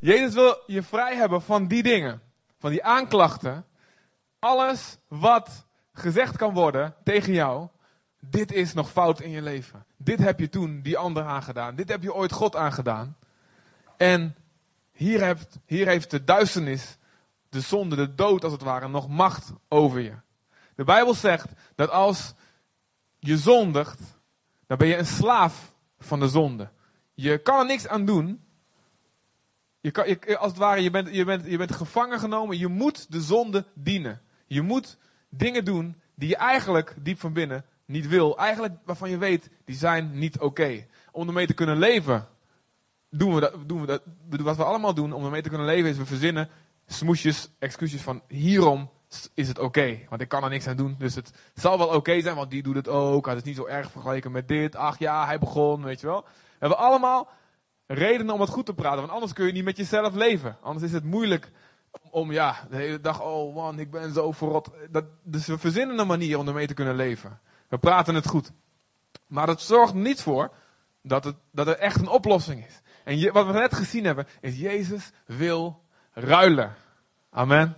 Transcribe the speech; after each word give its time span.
Jezus 0.00 0.34
wil 0.34 0.62
je 0.66 0.82
vrij 0.82 1.16
hebben 1.16 1.42
van 1.42 1.66
die 1.66 1.82
dingen, 1.82 2.20
van 2.58 2.70
die 2.70 2.84
aanklachten. 2.84 3.66
Alles 4.38 4.98
wat 5.08 5.66
gezegd 5.92 6.36
kan 6.36 6.54
worden 6.54 6.94
tegen 7.04 7.32
jou, 7.32 7.68
dit 8.20 8.52
is 8.52 8.72
nog 8.74 8.90
fout 8.90 9.20
in 9.20 9.30
je 9.30 9.42
leven. 9.42 9.84
Dit 9.96 10.18
heb 10.18 10.40
je 10.40 10.48
toen 10.48 10.80
die 10.82 10.98
ander 10.98 11.24
aangedaan. 11.24 11.74
Dit 11.74 11.88
heb 11.88 12.02
je 12.02 12.14
ooit 12.14 12.32
God 12.32 12.56
aangedaan. 12.56 13.16
En 13.96 14.36
hier 14.92 15.22
heeft, 15.24 15.58
hier 15.66 15.86
heeft 15.86 16.10
de 16.10 16.24
duisternis, 16.24 16.96
de 17.48 17.60
zonde, 17.60 17.96
de 17.96 18.14
dood 18.14 18.44
als 18.44 18.52
het 18.52 18.62
ware, 18.62 18.88
nog 18.88 19.08
macht 19.08 19.52
over 19.68 20.00
je. 20.00 20.14
De 20.74 20.84
Bijbel 20.84 21.14
zegt 21.14 21.48
dat 21.74 21.90
als 21.90 22.34
je 23.18 23.38
zondigt, 23.38 24.00
dan 24.66 24.78
ben 24.78 24.88
je 24.88 24.96
een 24.96 25.06
slaaf 25.06 25.72
van 25.98 26.20
de 26.20 26.28
zonde. 26.28 26.70
Je 27.14 27.38
kan 27.38 27.58
er 27.58 27.66
niks 27.66 27.88
aan 27.88 28.04
doen. 28.04 28.47
Je 29.88 30.18
kan, 30.18 30.38
als 30.38 30.48
het 30.48 30.60
ware, 30.60 30.82
je 30.82 30.90
bent, 30.90 31.14
je, 31.14 31.24
bent, 31.24 31.46
je 31.46 31.56
bent 31.56 31.72
gevangen 31.72 32.18
genomen. 32.18 32.58
Je 32.58 32.66
moet 32.66 33.12
de 33.12 33.20
zonde 33.20 33.64
dienen. 33.74 34.20
Je 34.46 34.62
moet 34.62 34.98
dingen 35.28 35.64
doen 35.64 35.96
die 36.14 36.28
je 36.28 36.36
eigenlijk 36.36 36.94
diep 37.02 37.20
van 37.20 37.32
binnen 37.32 37.64
niet 37.84 38.08
wil. 38.08 38.38
Eigenlijk 38.38 38.74
waarvan 38.84 39.10
je 39.10 39.18
weet, 39.18 39.50
die 39.64 39.76
zijn 39.76 40.18
niet 40.18 40.38
oké. 40.38 40.86
Om 41.12 41.26
ermee 41.26 41.46
te 41.46 41.54
kunnen 41.54 41.78
leven, 41.78 42.26
doen 43.10 43.34
we, 43.34 43.40
dat, 43.40 43.54
doen 43.66 43.80
we 43.80 43.86
dat. 43.86 44.02
Wat 44.40 44.56
we 44.56 44.64
allemaal 44.64 44.94
doen 44.94 45.12
om 45.12 45.24
ermee 45.24 45.42
te 45.42 45.48
kunnen 45.48 45.66
leven, 45.66 45.90
is 45.90 45.96
we 45.96 46.06
verzinnen 46.06 46.48
smoesjes, 46.86 47.48
excuses 47.58 48.02
van 48.02 48.22
hierom 48.28 48.90
is 49.34 49.48
het 49.48 49.58
oké. 49.58 49.98
Want 50.08 50.20
ik 50.20 50.28
kan 50.28 50.44
er 50.44 50.50
niks 50.50 50.66
aan 50.66 50.76
doen. 50.76 50.94
Dus 50.98 51.14
het 51.14 51.30
zal 51.54 51.78
wel 51.78 51.88
oké 51.88 52.20
zijn, 52.20 52.36
want 52.36 52.50
die 52.50 52.62
doet 52.62 52.74
het 52.74 52.88
ook. 52.88 53.26
Het 53.26 53.36
is 53.36 53.42
niet 53.42 53.56
zo 53.56 53.66
erg 53.66 53.90
vergeleken 53.90 54.32
met 54.32 54.48
dit. 54.48 54.76
Ach 54.76 54.98
ja, 54.98 55.26
hij 55.26 55.38
begon, 55.38 55.82
weet 55.82 56.00
je 56.00 56.06
wel. 56.06 56.20
We 56.22 56.56
hebben 56.58 56.78
allemaal 56.78 57.28
redenen 57.88 58.34
om 58.34 58.40
het 58.40 58.50
goed 58.50 58.66
te 58.66 58.74
praten. 58.74 59.00
Want 59.00 59.12
anders 59.12 59.32
kun 59.32 59.46
je 59.46 59.52
niet 59.52 59.64
met 59.64 59.76
jezelf 59.76 60.14
leven. 60.14 60.56
Anders 60.62 60.86
is 60.86 60.92
het 60.92 61.04
moeilijk 61.04 61.50
om, 62.10 62.32
ja, 62.32 62.66
de 62.70 62.76
hele 62.76 63.00
dag, 63.00 63.22
oh 63.22 63.54
man, 63.54 63.78
ik 63.78 63.90
ben 63.90 64.12
zo 64.12 64.32
verrot. 64.32 64.70
Dat, 64.90 65.04
dus 65.22 65.46
we 65.46 65.58
verzinnen 65.58 65.98
een 65.98 66.06
manier 66.06 66.38
om 66.38 66.48
ermee 66.48 66.66
te 66.66 66.74
kunnen 66.74 66.96
leven. 66.96 67.40
We 67.68 67.78
praten 67.78 68.14
het 68.14 68.28
goed. 68.28 68.52
Maar 69.26 69.46
dat 69.46 69.60
zorgt 69.60 69.94
niet 69.94 70.22
voor 70.22 70.52
dat, 71.02 71.24
het, 71.24 71.36
dat 71.52 71.66
er 71.66 71.78
echt 71.78 72.00
een 72.00 72.08
oplossing 72.08 72.66
is. 72.66 72.80
En 73.04 73.32
wat 73.32 73.46
we 73.46 73.52
net 73.52 73.74
gezien 73.74 74.04
hebben, 74.04 74.26
is 74.40 74.58
Jezus 74.58 75.10
wil 75.26 75.82
ruilen. 76.12 76.74
Amen. 77.30 77.76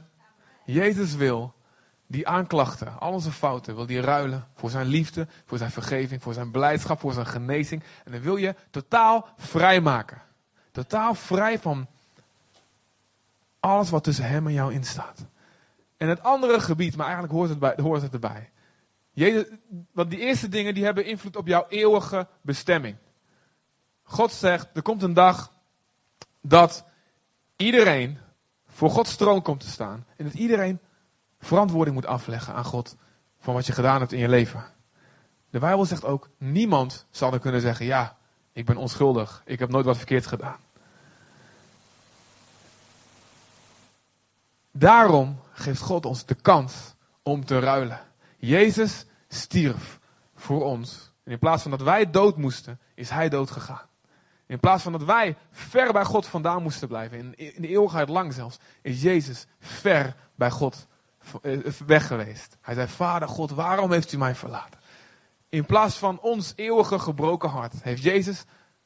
Jezus 0.64 1.14
wil 1.14 1.54
die 2.10 2.28
aanklachten, 2.28 3.00
al 3.00 3.12
onze 3.12 3.30
fouten, 3.30 3.74
wil 3.74 3.86
die 3.86 4.00
ruilen 4.00 4.46
voor 4.54 4.70
zijn 4.70 4.86
liefde, 4.86 5.26
voor 5.44 5.58
zijn 5.58 5.70
vergeving, 5.70 6.22
voor 6.22 6.34
zijn 6.34 6.50
blijdschap, 6.50 7.00
voor 7.00 7.12
zijn 7.12 7.26
genezing. 7.26 7.82
En 8.04 8.12
dan 8.12 8.20
wil 8.20 8.36
je 8.36 8.54
totaal 8.70 9.28
vrij 9.36 9.80
maken. 9.80 10.22
Totaal 10.72 11.14
vrij 11.14 11.58
van 11.58 11.86
alles 13.60 13.90
wat 13.90 14.04
tussen 14.04 14.28
hem 14.28 14.46
en 14.46 14.52
jou 14.52 14.72
instaat. 14.72 15.26
En 15.96 16.08
het 16.08 16.22
andere 16.22 16.60
gebied, 16.60 16.96
maar 16.96 17.06
eigenlijk 17.06 17.34
hoort 17.34 17.48
het, 17.48 17.58
bij, 17.58 17.74
hoort 17.76 18.02
het 18.02 18.12
erbij. 18.12 18.50
Want 19.92 20.10
die 20.10 20.18
eerste 20.18 20.48
dingen 20.48 20.74
die 20.74 20.84
hebben 20.84 21.04
invloed 21.04 21.36
op 21.36 21.46
jouw 21.46 21.66
eeuwige 21.68 22.26
bestemming. 22.40 22.96
God 24.02 24.32
zegt, 24.32 24.68
er 24.72 24.82
komt 24.82 25.02
een 25.02 25.14
dag 25.14 25.52
dat 26.40 26.84
iedereen 27.56 28.18
voor 28.66 28.90
Gods 28.90 29.16
troon 29.16 29.42
komt 29.42 29.60
te 29.60 29.68
staan. 29.68 30.06
En 30.16 30.24
dat 30.24 30.34
iedereen 30.34 30.80
verantwoording 31.40 31.96
moet 31.96 32.06
afleggen 32.06 32.54
aan 32.54 32.64
God 32.64 32.96
van 33.38 33.54
wat 33.54 33.66
je 33.66 33.72
gedaan 33.72 34.00
hebt 34.00 34.12
in 34.12 34.18
je 34.18 34.28
leven. 34.28 34.64
De 35.50 35.58
Bijbel 35.58 35.84
zegt 35.84 36.04
ook, 36.04 36.28
niemand 36.38 37.06
zal 37.10 37.32
er 37.32 37.38
kunnen 37.38 37.60
zeggen, 37.60 37.86
ja, 37.86 38.16
ik 38.52 38.64
ben 38.64 38.76
onschuldig, 38.76 39.42
ik 39.44 39.58
heb 39.58 39.70
nooit 39.70 39.84
wat 39.84 39.96
verkeerd 39.96 40.26
gedaan. 40.26 40.56
Daarom 44.72 45.40
geeft 45.52 45.80
God 45.80 46.06
ons 46.06 46.24
de 46.24 46.34
kans 46.34 46.94
om 47.22 47.44
te 47.44 47.58
ruilen. 47.58 48.00
Jezus 48.36 49.06
stierf 49.28 49.98
voor 50.34 50.64
ons. 50.64 51.12
En 51.24 51.32
in 51.32 51.38
plaats 51.38 51.62
van 51.62 51.70
dat 51.70 51.82
wij 51.82 52.10
dood 52.10 52.36
moesten, 52.36 52.80
is 52.94 53.10
hij 53.10 53.28
dood 53.28 53.50
gegaan. 53.50 53.88
In 54.46 54.60
plaats 54.60 54.82
van 54.82 54.92
dat 54.92 55.04
wij 55.04 55.36
ver 55.50 55.92
bij 55.92 56.04
God 56.04 56.26
vandaan 56.26 56.62
moesten 56.62 56.88
blijven, 56.88 57.18
in, 57.18 57.34
in 57.54 57.62
de 57.62 57.68
eeuwigheid 57.68 58.08
lang 58.08 58.32
zelfs, 58.32 58.58
is 58.82 59.02
Jezus 59.02 59.46
ver 59.60 60.16
bij 60.34 60.50
God 60.50 60.86
weg 61.86 62.06
geweest. 62.06 62.56
Hij 62.60 62.74
zei, 62.74 62.88
Vader 62.88 63.28
God, 63.28 63.50
waarom 63.50 63.92
heeft 63.92 64.12
u 64.12 64.18
mij 64.18 64.34
verlaten? 64.34 64.80
In 65.48 65.66
plaats 65.66 65.98
van 65.98 66.20
ons 66.20 66.52
eeuwige 66.56 66.98
gebroken 66.98 67.48
hart, 67.48 67.82
heeft 67.82 68.02
Jezus 68.02 68.44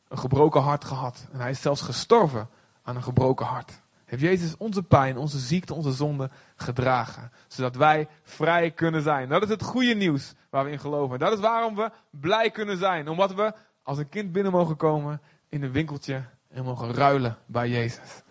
een 0.09 0.19
gebroken 0.19 0.61
hart 0.61 0.85
gehad. 0.85 1.27
En 1.33 1.41
hij 1.41 1.51
is 1.51 1.61
zelfs 1.61 1.81
gestorven 1.81 2.49
aan 2.83 2.97
een 2.97 3.03
gebroken 3.03 3.47
hart. 3.47 3.83
Heeft 4.05 4.23
Jezus 4.23 4.57
onze 4.57 4.83
pijn, 4.83 5.17
onze 5.17 5.39
ziekte, 5.39 5.75
onze 5.75 5.93
zonde 5.93 6.31
gedragen. 6.57 7.33
Zodat 7.49 7.77
wij 7.77 8.09
vrij 8.23 8.71
kunnen 8.71 9.03
zijn. 9.03 9.29
Dat 9.29 9.43
is 9.43 9.49
het 9.49 9.63
goede 9.63 9.95
nieuws 9.95 10.35
waar 10.51 10.65
we 10.65 10.71
in 10.71 10.79
geloven. 10.79 11.19
Dat 11.19 11.33
is 11.33 11.41
waarom 11.41 11.75
we 11.75 11.91
blij 12.11 12.51
kunnen 12.51 12.77
zijn. 12.77 13.09
Omdat 13.09 13.35
we 13.35 13.53
als 13.83 13.99
een 13.99 14.09
kind 14.09 14.33
binnen 14.33 14.53
mogen 14.53 14.77
komen 14.77 15.21
in 15.49 15.63
een 15.63 15.73
winkeltje 15.73 16.25
en 16.49 16.65
mogen 16.65 16.95
ruilen 16.95 17.39
bij 17.47 17.69
Jezus. 17.69 18.23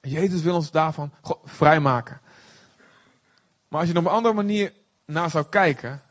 Jezus 0.00 0.42
wil 0.42 0.54
ons 0.54 0.70
daarvan 0.70 1.12
vrijmaken. 1.44 2.20
Maar 3.74 3.82
als 3.82 3.92
je 3.92 3.98
op 3.98 4.04
een 4.04 4.10
andere 4.10 4.34
manier 4.34 4.72
naar 5.04 5.30
zou 5.30 5.44
kijken. 5.48 6.02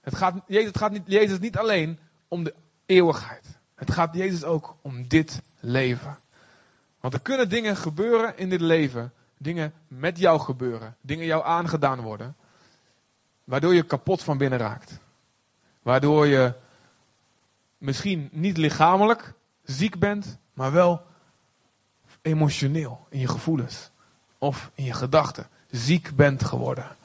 Het 0.00 0.16
gaat, 0.16 0.34
Jezus, 0.46 0.70
gaat 0.74 0.90
niet, 0.90 1.02
Jezus 1.06 1.38
niet 1.38 1.56
alleen 1.56 1.98
om 2.28 2.44
de 2.44 2.54
eeuwigheid. 2.86 3.58
Het 3.74 3.90
gaat 3.90 4.14
Jezus 4.14 4.44
ook 4.44 4.76
om 4.82 5.08
dit 5.08 5.42
leven. 5.60 6.18
Want 7.00 7.14
er 7.14 7.20
kunnen 7.20 7.48
dingen 7.48 7.76
gebeuren 7.76 8.38
in 8.38 8.48
dit 8.48 8.60
leven. 8.60 9.12
Dingen 9.38 9.72
met 9.86 10.18
jou 10.18 10.40
gebeuren. 10.40 10.96
Dingen 11.00 11.26
jou 11.26 11.44
aangedaan 11.44 12.00
worden. 12.00 12.36
Waardoor 13.44 13.74
je 13.74 13.82
kapot 13.82 14.22
van 14.22 14.38
binnen 14.38 14.58
raakt. 14.58 14.98
Waardoor 15.82 16.26
je 16.26 16.52
misschien 17.78 18.28
niet 18.32 18.56
lichamelijk 18.56 19.32
ziek 19.64 19.98
bent, 19.98 20.38
maar 20.52 20.72
wel 20.72 21.02
emotioneel 22.22 23.06
in 23.08 23.18
je 23.18 23.28
gevoelens 23.28 23.90
of 24.38 24.70
in 24.74 24.84
je 24.84 24.92
gedachten 24.92 25.48
ziek 25.70 26.16
bent 26.16 26.44
geworden. 26.44 26.96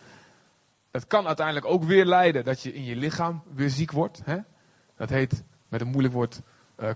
Het 0.93 1.07
kan 1.07 1.27
uiteindelijk 1.27 1.65
ook 1.65 1.83
weer 1.83 2.05
leiden 2.05 2.43
dat 2.43 2.61
je 2.61 2.73
in 2.73 2.83
je 2.83 2.95
lichaam 2.95 3.43
weer 3.53 3.69
ziek 3.69 3.91
wordt. 3.91 4.21
Hè? 4.23 4.37
Dat 4.95 5.09
heet 5.09 5.43
met 5.67 5.81
een 5.81 5.87
moeilijk 5.87 6.13
woord 6.13 6.41
uh, 6.77 6.89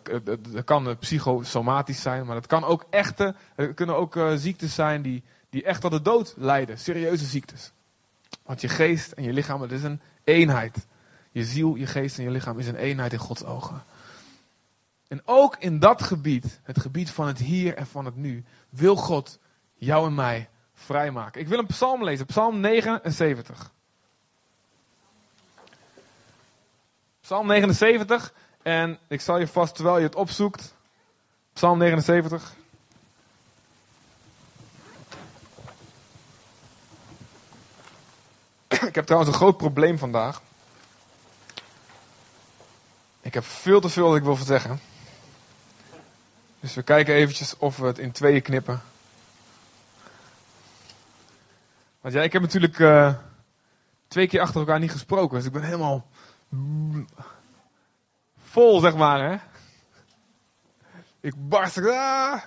dat 0.51 0.63
kan 0.63 0.97
psychosomatisch 0.97 2.01
zijn, 2.01 2.25
maar 2.25 2.35
dat 2.35 2.47
kan 2.47 2.63
ook 2.63 2.85
echte, 2.89 3.35
er 3.55 3.73
kunnen 3.73 3.95
ook 3.95 4.19
ziektes 4.35 4.75
zijn 4.75 5.01
die, 5.01 5.23
die 5.49 5.63
echt 5.63 5.81
tot 5.81 5.91
de 5.91 6.01
dood 6.01 6.33
leiden. 6.37 6.79
Serieuze 6.79 7.25
ziektes. 7.25 7.71
Want 8.43 8.61
je 8.61 8.67
geest 8.67 9.11
en 9.11 9.23
je 9.23 9.33
lichaam, 9.33 9.61
het 9.61 9.71
is 9.71 9.83
een 9.83 10.01
eenheid. 10.23 10.87
Je 11.31 11.43
ziel, 11.43 11.75
je 11.75 11.87
geest 11.87 12.17
en 12.17 12.23
je 12.23 12.31
lichaam 12.31 12.59
is 12.59 12.67
een 12.67 12.75
eenheid 12.75 13.13
in 13.13 13.19
Gods 13.19 13.43
ogen. 13.43 13.83
En 15.07 15.21
ook 15.25 15.55
in 15.59 15.79
dat 15.79 16.01
gebied, 16.01 16.59
het 16.63 16.79
gebied 16.79 17.11
van 17.11 17.27
het 17.27 17.39
hier 17.39 17.75
en 17.75 17.87
van 17.87 18.05
het 18.05 18.15
nu, 18.15 18.43
wil 18.69 18.95
God 18.95 19.39
jou 19.75 20.07
en 20.07 20.15
mij 20.15 20.49
vrijmaken. 20.73 21.41
Ik 21.41 21.47
wil 21.47 21.59
een 21.59 21.65
psalm 21.65 22.03
lezen, 22.03 22.25
psalm 22.25 22.59
79. 22.59 23.75
Psalm 27.27 27.47
79. 27.47 28.33
En 28.63 28.99
ik 29.07 29.21
zal 29.21 29.39
je 29.39 29.47
vast, 29.47 29.75
terwijl 29.75 29.97
je 29.97 30.03
het 30.03 30.15
opzoekt, 30.15 30.73
Psalm 31.53 31.77
79. 31.77 32.53
Ik 38.67 38.95
heb 38.95 39.05
trouwens 39.05 39.31
een 39.31 39.37
groot 39.39 39.57
probleem 39.57 39.97
vandaag. 39.97 40.41
Ik 43.21 43.33
heb 43.33 43.45
veel 43.45 43.81
te 43.81 43.89
veel 43.89 44.07
dat 44.07 44.17
ik 44.17 44.23
wil 44.23 44.35
zeggen. 44.35 44.79
Dus 46.59 46.73
we 46.73 46.83
kijken 46.83 47.13
eventjes 47.13 47.57
of 47.57 47.77
we 47.77 47.85
het 47.85 47.99
in 47.99 48.11
tweeën 48.11 48.41
knippen. 48.41 48.81
Want 52.01 52.13
ja, 52.13 52.21
ik 52.21 52.33
heb 52.33 52.41
natuurlijk 52.41 52.79
uh, 52.79 53.13
twee 54.07 54.27
keer 54.27 54.41
achter 54.41 54.59
elkaar 54.59 54.79
niet 54.79 54.91
gesproken. 54.91 55.37
Dus 55.37 55.45
ik 55.45 55.51
ben 55.51 55.63
helemaal 55.63 56.05
vol, 58.37 58.79
zeg 58.79 58.95
maar. 58.95 59.29
Hè? 59.29 59.37
Ik 61.19 61.33
barst. 61.37 61.77
Ah. 61.77 62.41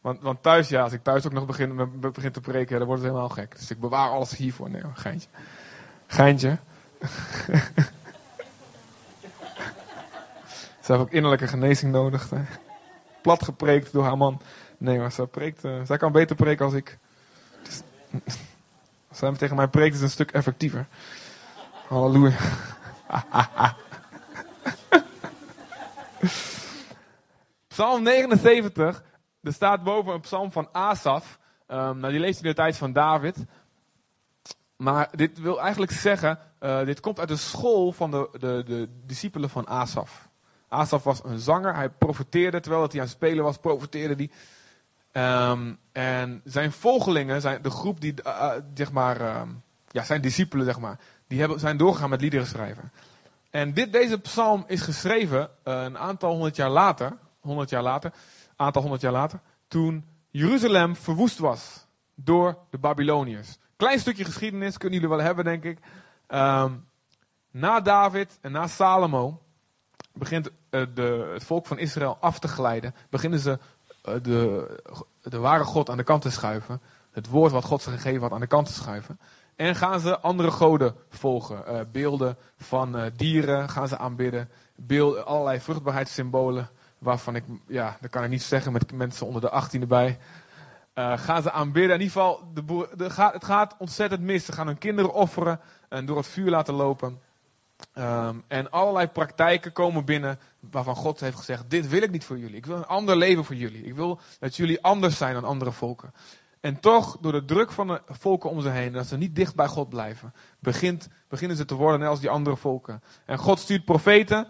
Want, 0.00 0.20
want 0.20 0.42
thuis, 0.42 0.68
ja, 0.68 0.82
als 0.82 0.92
ik 0.92 1.02
thuis 1.02 1.26
ook 1.26 1.32
nog 1.32 1.46
begin, 1.46 2.00
begin 2.00 2.32
te 2.32 2.40
preken, 2.40 2.78
dan 2.78 2.86
wordt 2.86 3.02
het 3.02 3.10
helemaal 3.10 3.34
gek. 3.34 3.58
Dus 3.58 3.70
ik 3.70 3.80
bewaar 3.80 4.08
alles 4.08 4.36
hiervoor. 4.36 4.70
Nee, 4.70 4.82
geintje. 4.94 5.28
Geintje. 6.06 6.58
Ze 10.82 10.92
heeft 10.92 11.00
ook 11.00 11.10
innerlijke 11.10 11.46
genezing 11.46 11.92
nodig. 11.92 12.28
Plat 13.20 13.44
gepreekt 13.44 13.92
door 13.92 14.04
haar 14.04 14.16
man. 14.16 14.40
Nee, 14.78 14.98
maar 14.98 15.12
zij, 15.12 15.26
preekt, 15.26 15.64
uh, 15.64 15.80
zij 15.84 15.96
kan 15.96 16.12
beter 16.12 16.36
preken 16.36 16.64
als 16.64 16.74
ik. 16.74 16.98
Dus, 17.62 17.80
als 19.08 19.18
zij 19.18 19.32
tegen 19.32 19.56
mij 19.56 19.68
preekt, 19.68 19.94
is 19.94 20.00
het 20.00 20.02
een 20.02 20.10
stuk 20.10 20.30
effectiever. 20.30 20.86
Halleluja. 21.88 22.36
Psalm 27.68 28.02
79 28.02 29.02
er 29.42 29.52
staat 29.52 29.82
boven 29.82 30.12
een 30.12 30.20
psalm 30.20 30.52
van 30.52 30.68
Asaf. 30.72 31.38
Um, 31.68 31.98
nou, 31.98 32.12
die 32.12 32.20
leest 32.20 32.42
in 32.42 32.48
de 32.48 32.54
tijd 32.54 32.76
van 32.76 32.92
David. 32.92 33.36
Maar 34.76 35.08
dit 35.12 35.40
wil 35.40 35.60
eigenlijk 35.60 35.92
zeggen, 35.92 36.38
uh, 36.60 36.84
dit 36.84 37.00
komt 37.00 37.18
uit 37.18 37.28
de 37.28 37.36
school 37.36 37.92
van 37.92 38.10
de, 38.10 38.28
de, 38.32 38.62
de 38.66 38.88
discipelen 39.06 39.50
van 39.50 39.66
Asaf. 39.66 40.28
Asaf 40.68 41.04
was 41.04 41.24
een 41.24 41.38
zanger, 41.38 41.74
hij 41.74 41.90
profeteerde, 41.90 42.60
terwijl 42.60 42.82
hij 42.82 42.92
aan 42.92 43.00
het 43.00 43.10
spelen 43.10 43.44
was, 43.44 43.56
profeteerde 43.58 44.14
hij. 44.14 44.30
Um, 45.50 45.78
en 45.92 46.40
zijn 46.44 46.72
volgelingen, 46.72 47.40
zijn, 47.40 47.62
de 47.62 47.70
groep 47.70 48.00
die, 48.00 48.14
uh, 48.26 48.52
zeg 48.74 48.92
maar, 48.92 49.40
um, 49.40 49.62
ja, 49.88 50.02
zijn 50.02 50.20
discipelen, 50.20 50.64
zeg 50.64 50.78
maar, 50.78 50.98
die 51.32 51.40
hebben, 51.40 51.60
zijn 51.60 51.76
doorgegaan 51.76 52.10
met 52.10 52.20
liederen 52.20 52.46
schrijven. 52.46 52.92
En 53.50 53.74
dit, 53.74 53.92
deze 53.92 54.18
psalm 54.18 54.64
is 54.66 54.80
geschreven 54.80 55.40
uh, 55.40 55.82
een 55.82 55.98
aantal 55.98 56.30
honderd 56.30 56.56
jaar 56.56 56.70
later, 56.70 57.16
honderd 57.40 57.70
jaar 57.70 57.82
later, 57.82 58.12
aantal 58.56 58.82
honderd 58.82 59.02
jaar 59.02 59.12
later, 59.12 59.40
toen 59.68 60.04
Jeruzalem 60.30 60.96
verwoest 60.96 61.38
was 61.38 61.86
door 62.14 62.58
de 62.70 62.78
Babyloniërs. 62.78 63.58
Klein 63.76 63.98
stukje 63.98 64.24
geschiedenis 64.24 64.78
kunnen 64.78 65.00
jullie 65.00 65.16
wel 65.16 65.26
hebben, 65.26 65.44
denk 65.44 65.64
ik. 65.64 65.78
Um, 66.28 66.84
na 67.50 67.80
David 67.80 68.38
en 68.40 68.52
na 68.52 68.66
Salomo 68.66 69.42
begint 70.12 70.48
uh, 70.48 70.86
de, 70.94 71.30
het 71.32 71.44
volk 71.44 71.66
van 71.66 71.78
Israël 71.78 72.16
af 72.20 72.38
te 72.38 72.48
glijden. 72.48 72.94
Beginnen 73.10 73.38
ze 73.38 73.58
uh, 74.08 74.14
de, 74.22 74.66
de 75.22 75.38
ware 75.38 75.64
God 75.64 75.90
aan 75.90 75.96
de 75.96 76.04
kant 76.04 76.22
te 76.22 76.30
schuiven. 76.30 76.80
Het 77.10 77.28
woord 77.28 77.52
wat 77.52 77.64
God 77.64 77.82
ze 77.82 77.90
gegeven 77.90 78.20
had 78.20 78.32
aan 78.32 78.40
de 78.40 78.46
kant 78.46 78.66
te 78.66 78.72
schuiven. 78.72 79.18
En 79.56 79.76
gaan 79.76 80.00
ze 80.00 80.20
andere 80.20 80.50
goden 80.50 80.94
volgen. 81.08 81.64
Uh, 81.68 81.80
beelden 81.92 82.36
van 82.56 83.10
dieren 83.16 83.68
gaan 83.68 83.88
ze 83.88 83.98
aanbidden. 83.98 84.50
Beelden, 84.76 85.26
allerlei 85.26 85.60
vruchtbaarheidssymbolen. 85.60 86.68
Waarvan 86.98 87.36
ik, 87.36 87.44
ja, 87.66 87.96
dat 88.00 88.10
kan 88.10 88.24
ik 88.24 88.30
niet 88.30 88.42
zeggen 88.42 88.72
met 88.72 88.92
mensen 88.92 89.26
onder 89.26 89.40
de 89.40 89.50
18 89.50 89.80
erbij. 89.80 90.18
Uh, 90.94 91.18
gaan 91.18 91.42
ze 91.42 91.50
aanbidden. 91.50 91.94
In 91.94 92.00
ieder 92.00 92.12
geval, 92.12 92.48
de 92.54 92.88
de, 92.96 93.04
het 93.32 93.44
gaat 93.44 93.74
ontzettend 93.78 94.20
mis. 94.20 94.44
Ze 94.44 94.52
gaan 94.52 94.66
hun 94.66 94.78
kinderen 94.78 95.12
offeren 95.12 95.60
en 95.88 96.06
door 96.06 96.16
het 96.16 96.26
vuur 96.26 96.50
laten 96.50 96.74
lopen. 96.74 97.20
Um, 97.94 98.44
en 98.48 98.70
allerlei 98.70 99.06
praktijken 99.06 99.72
komen 99.72 100.04
binnen 100.04 100.38
waarvan 100.70 100.96
God 100.96 101.20
heeft 101.20 101.36
gezegd: 101.36 101.70
Dit 101.70 101.88
wil 101.88 102.02
ik 102.02 102.10
niet 102.10 102.24
voor 102.24 102.38
jullie. 102.38 102.56
Ik 102.56 102.66
wil 102.66 102.76
een 102.76 102.86
ander 102.86 103.16
leven 103.16 103.44
voor 103.44 103.54
jullie. 103.54 103.84
Ik 103.84 103.94
wil 103.94 104.20
dat 104.38 104.56
jullie 104.56 104.82
anders 104.82 105.16
zijn 105.16 105.34
dan 105.34 105.44
andere 105.44 105.72
volken. 105.72 106.12
En 106.62 106.80
toch, 106.80 107.18
door 107.20 107.32
de 107.32 107.44
druk 107.44 107.70
van 107.70 107.86
de 107.86 108.02
volken 108.06 108.50
om 108.50 108.60
ze 108.60 108.68
heen, 108.68 108.92
dat 108.92 109.06
ze 109.06 109.16
niet 109.16 109.36
dicht 109.36 109.54
bij 109.54 109.66
God 109.66 109.88
blijven, 109.88 110.32
beginnen 111.28 111.56
ze 111.56 111.64
te 111.64 111.74
worden 111.74 112.00
net 112.00 112.08
als 112.08 112.20
die 112.20 112.30
andere 112.30 112.56
volken. 112.56 113.02
En 113.26 113.38
God 113.38 113.58
stuurt 113.58 113.84
profeten 113.84 114.48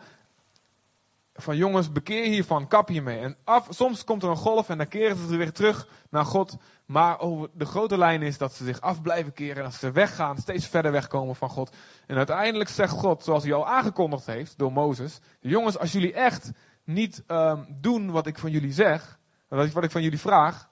van 1.34 1.56
jongens, 1.56 1.92
bekeer 1.92 2.24
hiervan, 2.24 2.68
kap 2.68 2.88
hiermee. 2.88 3.18
En 3.18 3.36
af, 3.44 3.66
soms 3.70 4.04
komt 4.04 4.22
er 4.22 4.28
een 4.28 4.36
golf 4.36 4.68
en 4.68 4.78
dan 4.78 4.88
keren 4.88 5.28
ze 5.28 5.36
weer 5.36 5.52
terug 5.52 5.88
naar 6.10 6.24
God. 6.24 6.56
Maar 6.86 7.20
over 7.20 7.48
de 7.54 7.64
grote 7.64 7.98
lijn 7.98 8.22
is 8.22 8.38
dat 8.38 8.52
ze 8.52 8.64
zich 8.64 8.80
af 8.80 9.02
blijven 9.02 9.32
keren 9.32 9.56
en 9.56 9.62
dat 9.62 9.74
ze 9.74 9.90
weggaan, 9.90 10.38
steeds 10.38 10.66
verder 10.66 10.92
wegkomen 10.92 11.36
van 11.36 11.48
God. 11.48 11.76
En 12.06 12.16
uiteindelijk 12.16 12.70
zegt 12.70 12.92
God, 12.92 13.24
zoals 13.24 13.42
hij 13.42 13.52
al 13.52 13.66
aangekondigd 13.66 14.26
heeft 14.26 14.58
door 14.58 14.72
Mozes, 14.72 15.20
jongens, 15.40 15.78
als 15.78 15.92
jullie 15.92 16.12
echt 16.12 16.50
niet 16.84 17.24
um, 17.26 17.66
doen 17.80 18.10
wat 18.10 18.26
ik 18.26 18.38
van 18.38 18.50
jullie 18.50 18.72
zeg, 18.72 19.18
wat 19.48 19.84
ik 19.84 19.90
van 19.90 20.02
jullie 20.02 20.20
vraag, 20.20 20.70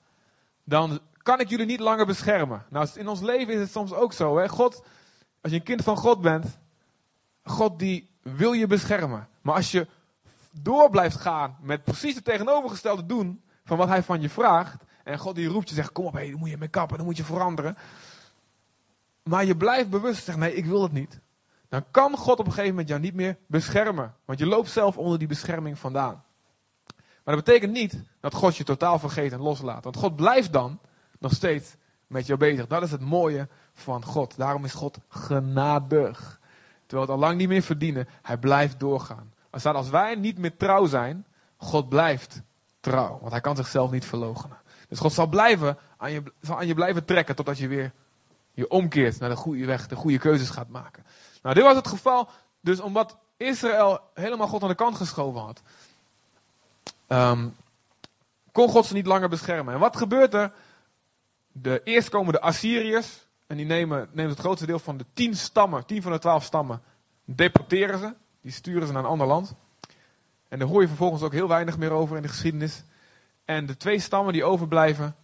dan 0.65 1.01
kan 1.23 1.41
ik 1.41 1.49
jullie 1.49 1.67
niet 1.67 1.81
langer 1.81 2.07
beschermen. 2.07 2.65
Nou, 2.69 2.89
in 2.95 3.09
ons 3.09 3.21
leven 3.21 3.55
is 3.55 3.61
het 3.61 3.71
soms 3.71 3.93
ook 3.93 4.13
zo. 4.13 4.39
Hè? 4.39 4.49
God, 4.49 4.83
als 5.41 5.53
je 5.53 5.59
een 5.59 5.65
kind 5.65 5.83
van 5.83 5.97
God 5.97 6.21
bent, 6.21 6.59
God 7.43 7.79
die 7.79 8.11
wil 8.23 8.53
je 8.53 8.67
beschermen. 8.67 9.29
Maar 9.43 9.55
als 9.55 9.71
je 9.71 9.87
door 10.53 10.91
blijft 10.91 11.17
gaan 11.17 11.57
met 11.61 11.85
precies 11.85 12.15
het 12.15 12.25
tegenovergestelde 12.25 13.07
doen 13.07 13.43
van 13.65 13.77
wat 13.77 13.89
hij 13.89 14.03
van 14.03 14.21
je 14.21 14.29
vraagt. 14.29 14.85
En 15.05 15.19
God 15.19 15.35
die 15.35 15.49
roept 15.49 15.69
je 15.69 15.75
zegt, 15.75 15.93
kom 15.93 16.07
op, 16.07 16.13
hé, 16.13 16.31
dan 16.31 16.39
moet 16.39 16.51
je 16.51 16.57
mee 16.59 16.69
kappen, 16.69 16.97
dan 16.97 17.07
moet 17.07 17.17
je 17.17 17.25
veranderen. 17.25 17.77
Maar 19.23 19.45
je 19.45 19.57
blijft 19.57 19.91
bewust 19.91 20.25
zeggen, 20.25 20.43
nee, 20.43 20.55
ik 20.55 20.67
wil 20.67 20.83
het 20.83 20.93
niet. 20.93 21.21
Dan 21.69 21.85
kan 21.91 22.17
God 22.17 22.39
op 22.39 22.47
een 22.47 22.53
gegeven 22.53 22.71
moment 22.71 22.89
jou 22.89 23.01
niet 23.01 23.15
meer 23.15 23.39
beschermen. 23.47 24.15
Want 24.25 24.39
je 24.39 24.47
loopt 24.47 24.71
zelf 24.71 24.99
onder 24.99 25.19
die 25.19 25.29
bescherming 25.29 25.79
vandaan. 25.79 26.25
Maar 27.25 27.35
dat 27.35 27.45
betekent 27.45 27.73
niet 27.73 28.03
dat 28.21 28.35
God 28.35 28.57
je 28.57 28.65
totaal 28.65 28.99
vergeet 28.99 29.33
en 29.33 29.41
loslaat. 29.41 29.85
Want 29.85 29.97
God 29.97 30.17
blijft 30.17 30.53
dan 30.53 30.81
nog 31.21 31.33
steeds 31.33 31.75
met 32.07 32.27
jou 32.27 32.39
bezig. 32.39 32.67
Dat 32.67 32.83
is 32.83 32.91
het 32.91 33.01
mooie 33.01 33.49
van 33.75 34.05
God. 34.05 34.37
Daarom 34.37 34.65
is 34.65 34.73
God 34.73 34.99
genadig. 35.09 36.41
Terwijl 36.87 37.07
we 37.07 37.13
het 37.13 37.23
al 37.23 37.29
lang 37.29 37.39
niet 37.39 37.49
meer 37.49 37.63
verdienen, 37.63 38.09
hij 38.23 38.37
blijft 38.37 38.81
doorgaan. 38.81 39.33
Er 39.51 39.73
als 39.73 39.91
wij 39.91 40.15
niet 40.15 40.39
meer 40.39 40.57
trouw 40.57 40.87
zijn, 40.87 41.27
God 41.57 41.89
blijft 41.89 42.43
trouw. 42.81 43.19
Want 43.21 43.33
hij 43.33 43.41
kan 43.41 43.57
zichzelf 43.57 43.91
niet 43.91 44.05
verloochenen. 44.05 44.59
Dus 44.89 44.99
God 44.99 45.13
zal, 45.13 45.27
blijven 45.27 45.79
aan 45.97 46.13
je, 46.13 46.23
zal 46.41 46.57
aan 46.57 46.67
je 46.67 46.75
blijven 46.75 47.05
trekken 47.05 47.37
totdat 47.37 47.59
je 47.59 47.69
weer 47.69 47.93
je 48.53 48.69
omkeert 48.69 49.19
naar 49.19 49.29
de 49.29 49.37
goede 49.37 49.65
weg, 49.65 49.87
de 49.87 49.97
goede 49.97 50.19
keuzes 50.19 50.51
gaat 50.51 50.69
maken. 50.69 51.05
Nou, 51.43 51.55
dit 51.55 51.65
was 51.65 51.77
het 51.77 51.89
geval. 51.89 52.29
Dus 52.61 52.81
omdat 52.81 53.17
Israël 53.37 54.01
helemaal 54.15 54.49
God 54.49 54.63
aan 54.63 54.69
de 54.69 54.75
kant 54.75 54.97
geschoven 54.97 55.41
had, 55.41 55.63
um, 57.09 57.57
kon 58.53 58.69
God 58.69 58.87
ze 58.87 58.95
niet 58.95 59.07
langer 59.07 59.29
beschermen. 59.29 59.75
En 59.75 59.81
wat 59.81 59.97
gebeurt 59.97 60.35
er? 60.35 60.53
De 61.53 61.81
eerstkomende 61.85 62.41
Assyriërs, 62.41 63.27
en 63.47 63.57
die 63.57 63.67
nemen, 63.67 64.09
nemen 64.13 64.31
het 64.31 64.41
grootste 64.41 64.67
deel 64.67 64.79
van 64.79 64.97
de 64.97 65.05
tien 65.15 65.35
stammen, 65.35 65.87
tien 65.87 66.03
van 66.03 66.13
de 66.13 66.19
twaalf 66.19 66.45
stammen, 66.45 66.83
deporteren 67.25 67.99
ze. 67.99 68.15
Die 68.41 68.53
sturen 68.53 68.87
ze 68.87 68.93
naar 68.93 69.03
een 69.03 69.09
ander 69.09 69.27
land. 69.27 69.55
En 70.49 70.59
daar 70.59 70.69
hoor 70.69 70.81
je 70.81 70.89
vervolgens 70.89 71.23
ook 71.23 71.33
heel 71.33 71.49
weinig 71.49 71.79
meer 71.79 71.91
over 71.91 72.17
in 72.17 72.23
de 72.23 72.29
geschiedenis. 72.29 72.85
En 73.45 73.67
de 73.67 73.77
twee 73.77 73.99
stammen 73.99 74.33
die 74.33 74.45
overblijven, 74.45 75.17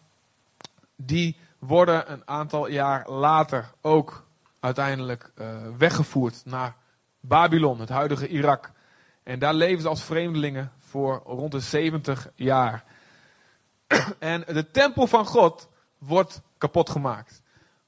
die 0.96 1.36
worden 1.58 2.12
een 2.12 2.22
aantal 2.24 2.68
jaar 2.68 3.10
later 3.10 3.72
ook 3.80 4.26
uiteindelijk 4.60 5.30
uh, 5.34 5.56
weggevoerd 5.78 6.42
naar 6.44 6.76
Babylon, 7.20 7.80
het 7.80 7.88
huidige 7.88 8.28
Irak. 8.28 8.70
En 9.22 9.38
daar 9.38 9.54
leven 9.54 9.82
ze 9.82 9.88
als 9.88 10.02
vreemdelingen 10.02 10.72
voor 10.78 11.22
rond 11.24 11.52
de 11.52 11.60
70 11.60 12.28
jaar. 12.34 12.84
en 14.18 14.44
de 14.46 14.70
tempel 14.70 15.06
van 15.06 15.26
God 15.26 15.68
wordt 16.06 16.40
kapot 16.58 16.90
gemaakt. 16.90 17.42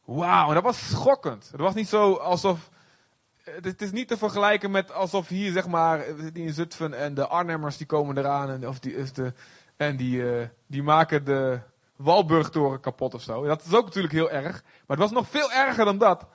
Wauw, 0.04 0.48
en 0.48 0.54
dat 0.54 0.62
was 0.62 0.88
schokkend. 0.88 1.48
Het 1.50 1.60
was 1.60 1.74
niet 1.74 1.88
zo 1.88 2.14
alsof 2.14 2.70
het 3.62 3.82
is 3.82 3.90
niet 3.90 4.08
te 4.08 4.16
vergelijken 4.16 4.70
met 4.70 4.92
alsof 4.92 5.28
hier, 5.28 5.52
zeg 5.52 5.66
maar, 5.66 6.06
in 6.32 6.52
Zutphen 6.52 6.94
en 6.94 7.14
de 7.14 7.26
Arnhemmers 7.26 7.76
die 7.76 7.86
komen 7.86 8.18
eraan 8.18 8.50
en, 8.50 8.68
of 8.68 8.78
die, 8.78 9.12
de, 9.12 9.32
en 9.76 9.96
die, 9.96 10.22
uh, 10.22 10.46
die 10.66 10.82
maken 10.82 11.24
de 11.24 11.60
Walburgtoren 11.96 12.80
kapot 12.80 13.14
of 13.14 13.22
zo. 13.22 13.44
Dat 13.44 13.64
is 13.64 13.74
ook 13.74 13.84
natuurlijk 13.84 14.14
heel 14.14 14.30
erg. 14.30 14.62
Maar 14.62 14.96
het 14.96 14.98
was 14.98 15.10
nog 15.10 15.28
veel 15.28 15.52
erger 15.52 15.84
dan 15.84 15.98
dat. 15.98 16.26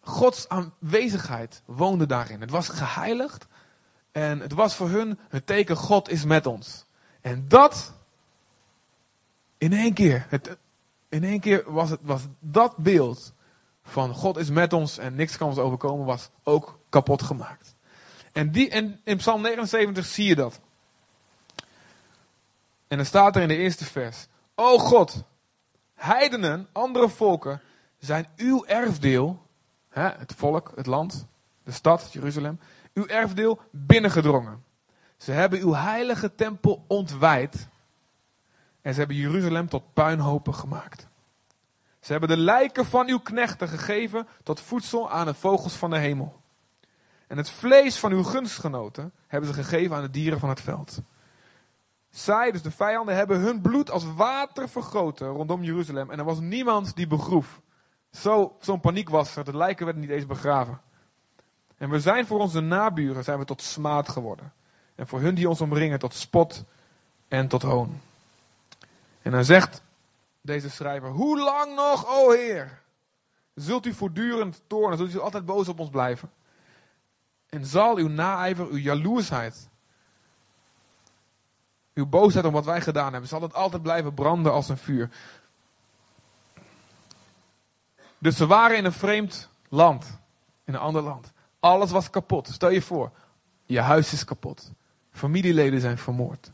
Gods 0.00 0.48
aanwezigheid 0.48 1.62
woonde 1.66 2.06
daarin. 2.06 2.40
Het 2.40 2.50
was 2.50 2.68
geheiligd. 2.68 3.46
En 4.12 4.40
het 4.40 4.52
was 4.52 4.74
voor 4.74 4.88
hun 4.88 5.18
het 5.28 5.46
teken 5.46 5.76
God 5.76 6.08
is 6.08 6.24
met 6.24 6.46
ons. 6.46 6.86
En 7.20 7.48
dat 7.48 7.92
in 9.62 9.72
één 9.72 9.92
keer. 9.92 10.26
In 11.08 11.24
één 11.24 11.40
keer 11.40 11.72
was, 11.72 11.90
het, 11.90 12.00
was 12.02 12.22
dat 12.40 12.76
beeld 12.76 13.32
van 13.82 14.14
God 14.14 14.36
is 14.36 14.50
met 14.50 14.72
ons 14.72 14.98
en 14.98 15.14
niks 15.14 15.36
kan 15.36 15.48
ons 15.48 15.58
overkomen, 15.58 16.06
was 16.06 16.30
ook 16.42 16.78
kapot 16.88 17.22
gemaakt. 17.22 17.74
En, 18.32 18.50
die, 18.50 18.70
en 18.70 19.00
in 19.04 19.16
Psalm 19.16 19.42
79 19.42 20.06
zie 20.06 20.26
je 20.26 20.34
dat. 20.34 20.60
En 22.88 22.96
dan 22.96 23.06
staat 23.06 23.36
er 23.36 23.42
in 23.42 23.48
de 23.48 23.56
eerste 23.56 23.84
vers: 23.84 24.26
O 24.54 24.78
God, 24.78 25.24
heidenen, 25.94 26.68
andere 26.72 27.08
volken, 27.08 27.60
zijn 27.98 28.26
uw 28.36 28.64
erfdeel, 28.64 29.46
hè, 29.88 30.08
het 30.08 30.34
volk, 30.36 30.72
het 30.74 30.86
land, 30.86 31.26
de 31.64 31.72
stad, 31.72 32.12
Jeruzalem, 32.12 32.60
uw 32.94 33.06
erfdeel 33.06 33.60
binnengedrongen. 33.70 34.64
Ze 35.16 35.32
hebben 35.32 35.60
uw 35.60 35.74
heilige 35.74 36.34
tempel 36.34 36.84
ontwijd 36.88 37.70
en 38.82 38.92
ze 38.92 38.98
hebben 38.98 39.16
Jeruzalem 39.16 39.68
tot 39.68 39.92
puinhopen 39.92 40.54
gemaakt. 40.54 41.08
Ze 42.00 42.12
hebben 42.12 42.28
de 42.28 42.36
lijken 42.36 42.86
van 42.86 43.08
uw 43.08 43.18
knechten 43.18 43.68
gegeven 43.68 44.26
tot 44.42 44.60
voedsel 44.60 45.10
aan 45.10 45.26
de 45.26 45.34
vogels 45.34 45.74
van 45.74 45.90
de 45.90 45.98
hemel. 45.98 46.40
En 47.26 47.36
het 47.36 47.50
vlees 47.50 47.98
van 47.98 48.12
uw 48.12 48.22
gunstgenoten 48.22 49.12
hebben 49.26 49.54
ze 49.54 49.62
gegeven 49.62 49.96
aan 49.96 50.02
de 50.02 50.10
dieren 50.10 50.38
van 50.38 50.48
het 50.48 50.60
veld. 50.60 51.00
Zij, 52.10 52.50
dus 52.50 52.62
de 52.62 52.70
vijanden, 52.70 53.16
hebben 53.16 53.40
hun 53.40 53.60
bloed 53.60 53.90
als 53.90 54.14
water 54.14 54.68
vergroten 54.68 55.28
rondom 55.28 55.62
Jeruzalem. 55.62 56.10
En 56.10 56.18
er 56.18 56.24
was 56.24 56.40
niemand 56.40 56.96
die 56.96 57.06
begroef. 57.06 57.60
Zo, 58.10 58.56
zo'n 58.60 58.80
paniek 58.80 59.08
was 59.08 59.36
er. 59.36 59.44
De 59.44 59.56
lijken 59.56 59.84
werden 59.84 60.02
niet 60.02 60.12
eens 60.12 60.26
begraven. 60.26 60.80
En 61.76 61.90
we 61.90 62.00
zijn 62.00 62.26
voor 62.26 62.38
onze 62.38 62.60
naburen 62.60 63.24
zijn 63.24 63.38
we 63.38 63.44
tot 63.44 63.62
smaad 63.62 64.08
geworden. 64.08 64.52
En 64.94 65.06
voor 65.06 65.20
hun 65.20 65.34
die 65.34 65.48
ons 65.48 65.60
omringen 65.60 65.98
tot 65.98 66.14
spot 66.14 66.64
en 67.28 67.48
tot 67.48 67.62
hoon. 67.62 68.00
En 69.22 69.30
dan 69.30 69.44
zegt 69.44 69.82
deze 70.40 70.70
schrijver, 70.70 71.08
hoe 71.08 71.38
lang 71.38 71.74
nog, 71.74 72.06
o 72.06 72.30
Heer? 72.30 72.80
Zult 73.54 73.86
u 73.86 73.94
voortdurend 73.94 74.62
toornen, 74.66 74.98
zult 74.98 75.14
u 75.14 75.20
altijd 75.20 75.44
boos 75.44 75.68
op 75.68 75.80
ons 75.80 75.90
blijven? 75.90 76.30
En 77.48 77.66
zal 77.66 77.96
uw 77.96 78.08
naijver, 78.08 78.68
uw 78.68 78.76
jaloersheid, 78.76 79.68
uw 81.94 82.06
boosheid 82.06 82.44
om 82.44 82.52
wat 82.52 82.64
wij 82.64 82.80
gedaan 82.80 83.12
hebben, 83.12 83.28
zal 83.28 83.42
het 83.42 83.54
altijd 83.54 83.82
blijven 83.82 84.14
branden 84.14 84.52
als 84.52 84.68
een 84.68 84.78
vuur. 84.78 85.10
Dus 88.18 88.36
ze 88.36 88.46
waren 88.46 88.76
in 88.76 88.84
een 88.84 88.92
vreemd 88.92 89.48
land, 89.68 90.18
in 90.64 90.74
een 90.74 90.80
ander 90.80 91.02
land. 91.02 91.32
Alles 91.60 91.90
was 91.90 92.10
kapot. 92.10 92.48
Stel 92.48 92.70
je 92.70 92.82
voor, 92.82 93.10
je 93.64 93.80
huis 93.80 94.12
is 94.12 94.24
kapot. 94.24 94.72
Familieleden 95.10 95.80
zijn 95.80 95.98
vermoord. 95.98 96.52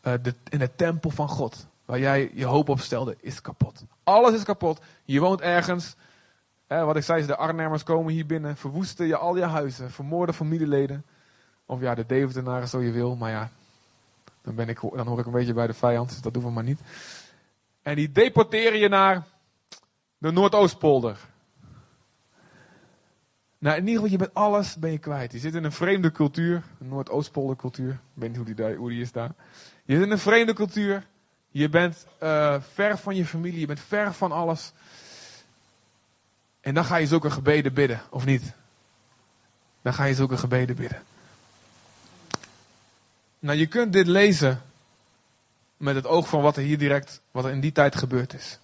De, 0.00 0.34
in 0.48 0.58
de 0.58 0.74
tempel 0.74 1.10
van 1.10 1.28
God, 1.28 1.66
waar 1.84 1.98
jij 1.98 2.30
je 2.34 2.44
hoop 2.44 2.68
op 2.68 2.80
stelde, 2.80 3.16
is 3.20 3.40
kapot. 3.40 3.84
Alles 4.04 4.34
is 4.34 4.44
kapot. 4.44 4.80
Je 5.04 5.20
woont 5.20 5.40
ergens. 5.40 5.96
wat 6.66 6.96
ik 6.96 7.02
zei, 7.02 7.26
de 7.26 7.36
Arnhemmers 7.36 7.82
komen 7.82 8.12
hier 8.12 8.26
binnen, 8.26 8.56
verwoesten 8.56 9.06
je 9.06 9.16
al 9.16 9.36
je 9.36 9.44
huizen, 9.44 9.90
vermoorden 9.90 10.34
familieleden. 10.34 11.04
Of 11.66 11.80
ja, 11.80 11.94
de 11.94 12.06
Deventenaren, 12.06 12.68
zo 12.68 12.80
je 12.80 12.92
wil. 12.92 13.16
Maar 13.16 13.30
ja, 13.30 13.50
dan, 14.42 14.54
ben 14.54 14.68
ik, 14.68 14.80
dan 14.80 15.06
hoor 15.06 15.18
ik 15.18 15.26
een 15.26 15.32
beetje 15.32 15.54
bij 15.54 15.66
de 15.66 15.74
vijand. 15.74 16.08
Dus 16.08 16.20
dat 16.20 16.34
doen 16.34 16.42
we 16.42 16.50
maar 16.50 16.64
niet. 16.64 16.80
En 17.82 17.94
die 17.94 18.12
deporteren 18.12 18.78
je 18.78 18.88
naar 18.88 19.22
de 20.18 20.30
Noordoostpolder. 20.30 21.18
Nou, 23.58 23.76
in 23.76 23.86
ieder 23.86 23.94
geval, 24.02 24.10
je 24.10 24.18
bent 24.18 24.34
alles 24.34 24.76
ben 24.76 24.90
je 24.90 24.98
kwijt. 24.98 25.32
Je 25.32 25.38
zit 25.38 25.54
in 25.54 25.64
een 25.64 25.72
vreemde 25.72 26.12
cultuur, 26.12 26.62
een 26.80 26.88
Noordoostpoldercultuur. 26.88 27.92
Ik 27.92 27.98
weet 28.14 28.28
niet 28.28 28.46
hoe 28.46 28.54
die, 28.54 28.76
hoe 28.76 28.88
die 28.88 29.00
is 29.00 29.12
daar. 29.12 29.30
Je 29.84 29.94
zit 29.94 30.04
in 30.04 30.10
een 30.10 30.18
vreemde 30.18 30.52
cultuur. 30.52 31.06
Je 31.54 31.68
bent 31.68 32.06
uh, 32.22 32.56
ver 32.72 32.98
van 32.98 33.16
je 33.16 33.26
familie, 33.26 33.60
je 33.60 33.66
bent 33.66 33.80
ver 33.80 34.14
van 34.14 34.32
alles. 34.32 34.72
En 36.60 36.74
dan 36.74 36.84
ga 36.84 36.96
je 36.96 37.06
zulke 37.06 37.30
gebeden 37.30 37.74
bidden, 37.74 38.02
of 38.10 38.24
niet? 38.24 38.52
Dan 39.82 39.94
ga 39.94 40.04
je 40.04 40.14
zulke 40.14 40.36
gebeden 40.36 40.76
bidden. 40.76 41.02
Nou, 43.38 43.58
je 43.58 43.66
kunt 43.66 43.92
dit 43.92 44.06
lezen 44.06 44.62
met 45.76 45.94
het 45.94 46.06
oog 46.06 46.28
van 46.28 46.42
wat 46.42 46.56
er 46.56 46.62
hier 46.62 46.78
direct, 46.78 47.20
wat 47.30 47.44
er 47.44 47.50
in 47.50 47.60
die 47.60 47.72
tijd 47.72 47.96
gebeurd 47.96 48.34
is. 48.34 48.58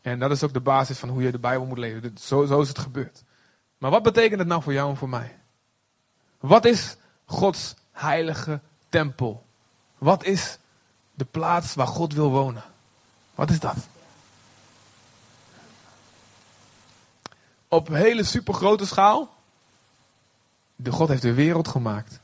En 0.00 0.18
dat 0.18 0.30
is 0.30 0.42
ook 0.42 0.52
de 0.52 0.60
basis 0.60 0.98
van 0.98 1.08
hoe 1.08 1.22
je 1.22 1.30
de 1.30 1.38
Bijbel 1.38 1.66
moet 1.66 1.78
lezen. 1.78 2.18
Zo, 2.18 2.46
zo 2.46 2.60
is 2.60 2.68
het 2.68 2.78
gebeurd. 2.78 3.22
Maar 3.78 3.90
wat 3.90 4.02
betekent 4.02 4.38
het 4.38 4.48
nou 4.48 4.62
voor 4.62 4.72
jou 4.72 4.90
en 4.90 4.96
voor 4.96 5.08
mij? 5.08 5.38
Wat 6.40 6.64
is 6.64 6.96
Gods 7.24 7.74
heilige 7.92 8.60
tempel? 8.88 9.46
Wat 9.98 10.24
is 10.24 10.58
de 11.14 11.24
plaats 11.24 11.74
waar 11.74 11.86
God 11.86 12.12
wil 12.12 12.30
wonen? 12.30 12.64
Wat 13.34 13.50
is 13.50 13.60
dat? 13.60 13.76
Op 17.68 17.88
hele 17.88 18.24
supergrote 18.24 18.86
schaal. 18.86 19.34
De 20.76 20.92
God 20.92 21.08
heeft 21.08 21.22
de 21.22 21.34
wereld 21.34 21.68
gemaakt 21.68 22.20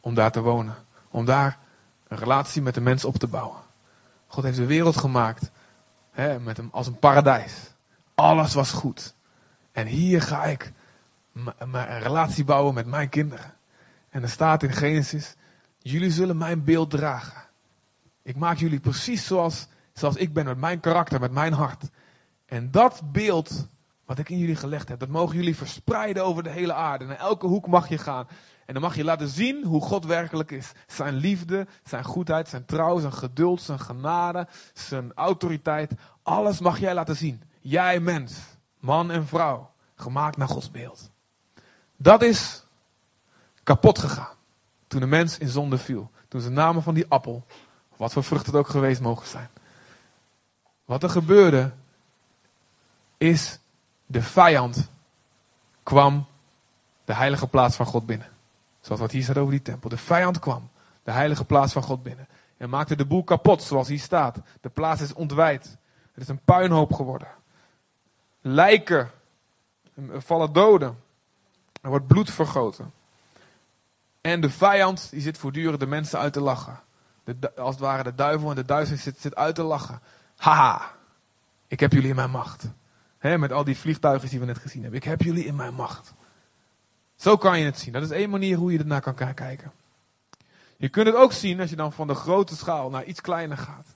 om 0.00 0.14
daar 0.14 0.32
te 0.32 0.40
wonen. 0.40 0.74
Om 1.10 1.24
daar 1.24 1.58
een 2.08 2.18
relatie 2.18 2.62
met 2.62 2.74
de 2.74 2.80
mens 2.80 3.04
op 3.04 3.16
te 3.16 3.26
bouwen. 3.26 3.60
God 4.26 4.44
heeft 4.44 4.56
de 4.56 4.66
wereld 4.66 4.96
gemaakt 4.96 5.50
hè, 6.10 6.40
met 6.40 6.56
hem 6.56 6.68
als 6.72 6.86
een 6.86 6.98
paradijs. 6.98 7.54
Alles 8.14 8.54
was 8.54 8.70
goed. 8.70 9.14
En 9.72 9.86
hier 9.86 10.22
ga 10.22 10.44
ik 10.44 10.72
een 11.58 11.98
relatie 11.98 12.44
bouwen 12.44 12.74
met 12.74 12.86
mijn 12.86 13.08
kinderen. 13.08 13.54
En 14.08 14.22
er 14.22 14.28
staat 14.28 14.62
in 14.62 14.72
Genesis: 14.72 15.34
Jullie 15.78 16.10
zullen 16.10 16.36
mijn 16.36 16.64
beeld 16.64 16.90
dragen. 16.90 17.45
Ik 18.26 18.36
maak 18.36 18.56
jullie 18.56 18.80
precies 18.80 19.26
zoals, 19.26 19.66
zoals 19.92 20.16
ik 20.16 20.32
ben, 20.32 20.44
met 20.44 20.58
mijn 20.58 20.80
karakter, 20.80 21.20
met 21.20 21.32
mijn 21.32 21.52
hart. 21.52 21.90
En 22.46 22.70
dat 22.70 23.02
beeld 23.12 23.68
wat 24.04 24.18
ik 24.18 24.28
in 24.28 24.38
jullie 24.38 24.56
gelegd 24.56 24.88
heb, 24.88 24.98
dat 24.98 25.08
mogen 25.08 25.36
jullie 25.36 25.56
verspreiden 25.56 26.24
over 26.24 26.42
de 26.42 26.50
hele 26.50 26.72
aarde. 26.72 27.04
Naar 27.04 27.18
elke 27.18 27.46
hoek 27.46 27.66
mag 27.66 27.88
je 27.88 27.98
gaan. 27.98 28.28
En 28.64 28.72
dan 28.72 28.82
mag 28.82 28.96
je 28.96 29.04
laten 29.04 29.28
zien 29.28 29.64
hoe 29.64 29.82
God 29.82 30.04
werkelijk 30.04 30.50
is. 30.50 30.72
Zijn 30.86 31.14
liefde, 31.14 31.66
zijn 31.84 32.04
goedheid, 32.04 32.48
zijn 32.48 32.64
trouw, 32.64 32.98
zijn 32.98 33.12
geduld, 33.12 33.62
zijn 33.62 33.80
genade, 33.80 34.46
zijn 34.72 35.12
autoriteit. 35.14 35.92
Alles 36.22 36.60
mag 36.60 36.78
jij 36.78 36.94
laten 36.94 37.16
zien. 37.16 37.42
Jij 37.60 38.00
mens, 38.00 38.38
man 38.80 39.10
en 39.10 39.26
vrouw, 39.26 39.70
gemaakt 39.94 40.36
naar 40.36 40.48
Gods 40.48 40.70
beeld. 40.70 41.10
Dat 41.96 42.22
is 42.22 42.64
kapot 43.62 43.98
gegaan. 43.98 44.36
Toen 44.86 45.00
de 45.00 45.06
mens 45.06 45.38
in 45.38 45.48
zonde 45.48 45.78
viel. 45.78 46.10
Toen 46.28 46.40
ze 46.40 46.50
namen 46.50 46.82
van 46.82 46.94
die 46.94 47.06
appel. 47.08 47.46
Wat 47.96 48.12
voor 48.12 48.24
vrucht 48.24 48.46
het 48.46 48.54
ook 48.54 48.68
geweest 48.68 49.00
mogen 49.00 49.26
zijn. 49.26 49.48
Wat 50.84 51.02
er 51.02 51.10
gebeurde. 51.10 51.72
Is 53.16 53.58
de 54.06 54.22
vijand 54.22 54.88
kwam 55.82 56.26
de 57.04 57.14
heilige 57.14 57.46
plaats 57.46 57.76
van 57.76 57.86
God 57.86 58.06
binnen. 58.06 58.28
Zoals 58.80 59.00
wat 59.00 59.10
hier 59.10 59.22
staat 59.22 59.36
over 59.36 59.50
die 59.50 59.62
tempel. 59.62 59.88
De 59.88 59.96
vijand 59.96 60.38
kwam 60.38 60.68
de 61.02 61.10
heilige 61.10 61.44
plaats 61.44 61.72
van 61.72 61.82
God 61.82 62.02
binnen. 62.02 62.28
En 62.56 62.68
maakte 62.68 62.96
de 62.96 63.06
boel 63.06 63.24
kapot 63.24 63.62
zoals 63.62 63.88
hier 63.88 63.98
staat. 63.98 64.38
De 64.60 64.68
plaats 64.68 65.00
is 65.00 65.12
ontwijd. 65.12 65.76
Het 66.12 66.22
is 66.22 66.28
een 66.28 66.44
puinhoop 66.44 66.92
geworden. 66.92 67.28
Lijken. 68.40 69.10
vallen 70.16 70.52
doden. 70.52 70.98
Er 71.80 71.88
wordt 71.88 72.06
bloed 72.06 72.30
vergoten. 72.30 72.92
En 74.20 74.40
de 74.40 74.50
vijand 74.50 75.10
die 75.10 75.20
zit 75.20 75.38
voortdurend 75.38 75.80
de 75.80 75.86
mensen 75.86 76.18
uit 76.18 76.32
te 76.32 76.40
lachen. 76.40 76.80
Als 77.56 77.74
het 77.74 77.78
ware 77.78 78.02
de 78.02 78.14
duivel 78.14 78.50
en 78.50 78.56
de 78.56 78.64
duivel 78.64 78.96
zit, 78.96 79.20
zit 79.20 79.34
uit 79.34 79.54
te 79.54 79.62
lachen. 79.62 80.00
Haha, 80.36 80.94
ik 81.66 81.80
heb 81.80 81.92
jullie 81.92 82.08
in 82.08 82.16
mijn 82.16 82.30
macht. 82.30 82.68
met 83.20 83.52
al 83.52 83.64
die 83.64 83.76
vliegtuigen 83.76 84.28
die 84.28 84.40
we 84.40 84.46
net 84.46 84.58
gezien 84.58 84.82
hebben. 84.82 85.00
Ik 85.00 85.06
heb 85.06 85.22
jullie 85.22 85.44
in 85.44 85.56
mijn 85.56 85.74
macht. 85.74 86.14
Zo 87.16 87.36
kan 87.36 87.58
je 87.58 87.64
het 87.64 87.78
zien. 87.78 87.92
Dat 87.92 88.02
is 88.02 88.10
één 88.10 88.30
manier 88.30 88.56
hoe 88.56 88.72
je 88.72 88.78
ernaar 88.78 89.00
kan 89.00 89.34
kijken. 89.34 89.72
Je 90.76 90.88
kunt 90.88 91.06
het 91.06 91.16
ook 91.16 91.32
zien 91.32 91.60
als 91.60 91.70
je 91.70 91.76
dan 91.76 91.92
van 91.92 92.06
de 92.06 92.14
grote 92.14 92.56
schaal 92.56 92.90
naar 92.90 93.04
iets 93.04 93.20
kleiner 93.20 93.56
gaat. 93.56 93.86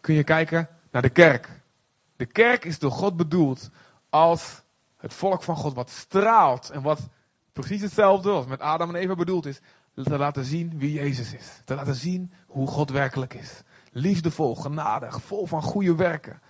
Kun 0.00 0.14
je 0.14 0.24
kijken 0.24 0.68
naar 0.90 1.02
de 1.02 1.08
kerk. 1.08 1.48
De 2.16 2.26
kerk 2.26 2.64
is 2.64 2.78
door 2.78 2.90
God 2.90 3.16
bedoeld 3.16 3.70
als 4.10 4.62
het 4.96 5.14
volk 5.14 5.42
van 5.42 5.56
God 5.56 5.74
wat 5.74 5.90
straalt 5.90 6.70
en 6.70 6.82
wat 6.82 7.00
precies 7.52 7.80
hetzelfde 7.80 8.30
als 8.30 8.46
met 8.46 8.60
Adam 8.60 8.88
en 8.88 9.00
Eva 9.00 9.14
bedoeld 9.14 9.46
is. 9.46 9.60
Te 9.94 10.18
laten 10.18 10.44
zien 10.44 10.78
wie 10.78 10.92
Jezus 10.92 11.34
is. 11.34 11.60
Te 11.64 11.74
laten 11.74 11.94
zien 11.94 12.32
hoe 12.46 12.66
God 12.66 12.90
werkelijk 12.90 13.34
is. 13.34 13.62
Liefdevol, 13.92 14.56
genadig, 14.56 15.22
vol 15.22 15.46
van 15.46 15.62
goede 15.62 15.94
werken. 15.94 16.40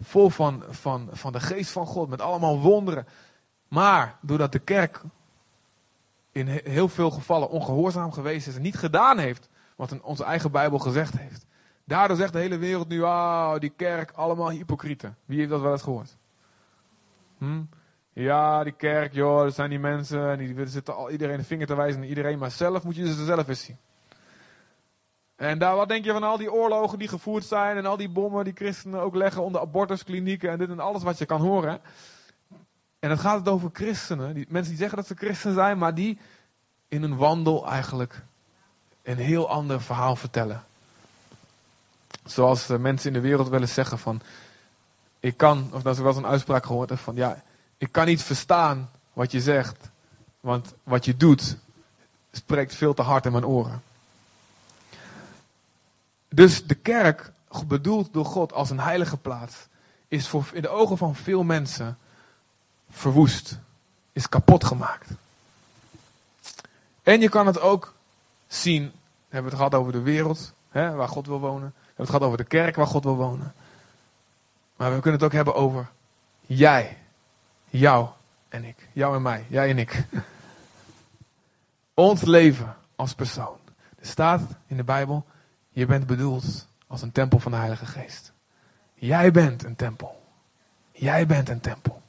Vol 0.00 0.30
van, 0.30 0.64
van, 0.68 1.08
van 1.12 1.32
de 1.32 1.40
geest 1.40 1.70
van 1.70 1.86
God 1.86 2.08
met 2.08 2.20
allemaal 2.20 2.60
wonderen. 2.60 3.06
Maar 3.68 4.18
doordat 4.20 4.52
de 4.52 4.58
kerk 4.58 5.02
in 6.32 6.46
heel 6.46 6.88
veel 6.88 7.10
gevallen 7.10 7.50
ongehoorzaam 7.50 8.12
geweest 8.12 8.46
is 8.46 8.56
en 8.56 8.62
niet 8.62 8.76
gedaan 8.76 9.18
heeft 9.18 9.48
wat 9.76 10.00
onze 10.00 10.24
eigen 10.24 10.50
Bijbel 10.50 10.78
gezegd 10.78 11.18
heeft. 11.18 11.46
Daardoor 11.84 12.16
zegt 12.16 12.32
de 12.32 12.38
hele 12.38 12.58
wereld 12.58 12.88
nu, 12.88 13.02
ah, 13.02 13.58
die 13.58 13.72
kerk, 13.76 14.10
allemaal 14.10 14.50
hypocrieten. 14.50 15.16
Wie 15.24 15.38
heeft 15.38 15.50
dat 15.50 15.60
wel 15.60 15.72
eens 15.72 15.82
gehoord? 15.82 16.16
Hm? 17.38 17.62
Ja, 18.18 18.64
die 18.64 18.72
kerk, 18.72 19.12
joh, 19.12 19.42
dat 19.42 19.54
zijn 19.54 19.70
die 19.70 19.78
mensen. 19.78 20.30
En 20.30 20.38
die 20.38 20.66
zitten 20.66 20.94
al 20.94 21.10
iedereen 21.10 21.36
de 21.36 21.44
vinger 21.44 21.66
te 21.66 21.74
wijzen 21.74 22.00
naar 22.00 22.08
iedereen. 22.08 22.38
Maar 22.38 22.50
zelf 22.50 22.82
moet 22.82 22.96
je 22.96 23.14
ze 23.14 23.24
zelf 23.24 23.48
eens 23.48 23.64
zien. 23.64 23.76
En 25.36 25.58
daar, 25.58 25.76
wat 25.76 25.88
denk 25.88 26.04
je 26.04 26.12
van 26.12 26.22
al 26.22 26.36
die 26.36 26.52
oorlogen 26.52 26.98
die 26.98 27.08
gevoerd 27.08 27.44
zijn. 27.44 27.76
En 27.76 27.86
al 27.86 27.96
die 27.96 28.08
bommen 28.08 28.44
die 28.44 28.52
christenen 28.54 29.00
ook 29.00 29.14
leggen 29.14 29.42
onder 29.42 29.60
abortusklinieken. 29.60 30.50
En 30.50 30.58
dit 30.58 30.68
en 30.68 30.80
alles 30.80 31.02
wat 31.02 31.18
je 31.18 31.24
kan 31.24 31.40
horen. 31.40 31.80
En 32.98 33.08
dan 33.08 33.18
gaat 33.18 33.38
het 33.38 33.48
over 33.48 33.70
christenen. 33.72 34.34
Die, 34.34 34.46
mensen 34.48 34.70
die 34.70 34.80
zeggen 34.80 34.98
dat 34.98 35.06
ze 35.06 35.14
christen 35.14 35.54
zijn. 35.54 35.78
Maar 35.78 35.94
die 35.94 36.18
in 36.88 37.02
een 37.02 37.16
wandel 37.16 37.66
eigenlijk 37.68 38.22
een 39.02 39.18
heel 39.18 39.48
ander 39.48 39.82
verhaal 39.82 40.16
vertellen. 40.16 40.64
Zoals 42.24 42.66
mensen 42.66 43.08
in 43.08 43.20
de 43.22 43.28
wereld 43.28 43.48
wel 43.48 43.60
eens 43.60 43.74
zeggen 43.74 43.98
van. 43.98 44.20
Ik 45.20 45.36
kan, 45.36 45.70
of 45.72 45.82
dat 45.82 45.94
is 45.94 46.00
wel 46.00 46.08
eens 46.08 46.16
een 46.16 46.26
uitspraak 46.26 46.66
gehoord 46.66 47.00
van 47.00 47.14
ja 47.14 47.42
ik 47.78 47.92
kan 47.92 48.06
niet 48.06 48.22
verstaan 48.22 48.90
wat 49.12 49.32
je 49.32 49.40
zegt, 49.40 49.90
want 50.40 50.74
wat 50.82 51.04
je 51.04 51.16
doet 51.16 51.56
spreekt 52.32 52.74
veel 52.74 52.94
te 52.94 53.02
hard 53.02 53.26
in 53.26 53.32
mijn 53.32 53.46
oren. 53.46 53.82
Dus 56.28 56.66
de 56.66 56.74
kerk, 56.74 57.32
bedoeld 57.66 58.12
door 58.12 58.24
God 58.24 58.52
als 58.52 58.70
een 58.70 58.80
heilige 58.80 59.16
plaats, 59.16 59.54
is 60.08 60.28
voor, 60.28 60.44
in 60.52 60.62
de 60.62 60.68
ogen 60.68 60.98
van 60.98 61.14
veel 61.14 61.42
mensen 61.42 61.98
verwoest, 62.90 63.58
is 64.12 64.28
kapot 64.28 64.64
gemaakt. 64.64 65.10
En 67.02 67.20
je 67.20 67.28
kan 67.28 67.46
het 67.46 67.60
ook 67.60 67.94
zien, 68.46 68.84
we 69.28 69.34
hebben 69.34 69.50
het 69.50 69.60
gehad 69.60 69.74
over 69.74 69.92
de 69.92 70.00
wereld, 70.00 70.52
hè, 70.68 70.92
waar 70.92 71.08
God 71.08 71.26
wil 71.26 71.40
wonen. 71.40 71.68
We 71.68 71.82
hebben 71.86 72.04
het 72.04 72.06
gehad 72.06 72.22
over 72.22 72.38
de 72.38 72.44
kerk 72.44 72.76
waar 72.76 72.86
God 72.86 73.04
wil 73.04 73.16
wonen. 73.16 73.54
Maar 74.76 74.94
we 74.94 75.00
kunnen 75.00 75.20
het 75.20 75.28
ook 75.28 75.32
hebben 75.34 75.54
over 75.54 75.88
jij. 76.40 76.96
Jou 77.76 78.08
en 78.48 78.64
ik. 78.64 78.88
Jou 78.92 79.16
en 79.16 79.22
mij. 79.22 79.46
Jij 79.48 79.70
en 79.70 79.78
ik. 79.78 80.04
Ons 81.94 82.22
leven 82.22 82.76
als 82.96 83.14
persoon. 83.14 83.58
Er 83.98 84.06
staat 84.06 84.42
in 84.66 84.76
de 84.76 84.84
Bijbel, 84.84 85.24
je 85.68 85.86
bent 85.86 86.06
bedoeld 86.06 86.66
als 86.86 87.02
een 87.02 87.12
tempel 87.12 87.38
van 87.38 87.52
de 87.52 87.58
Heilige 87.58 87.86
Geest. 87.86 88.32
Jij 88.94 89.30
bent 89.30 89.64
een 89.64 89.76
tempel. 89.76 90.22
Jij 90.92 91.26
bent 91.26 91.48
een 91.48 91.60
tempel. 91.60 92.02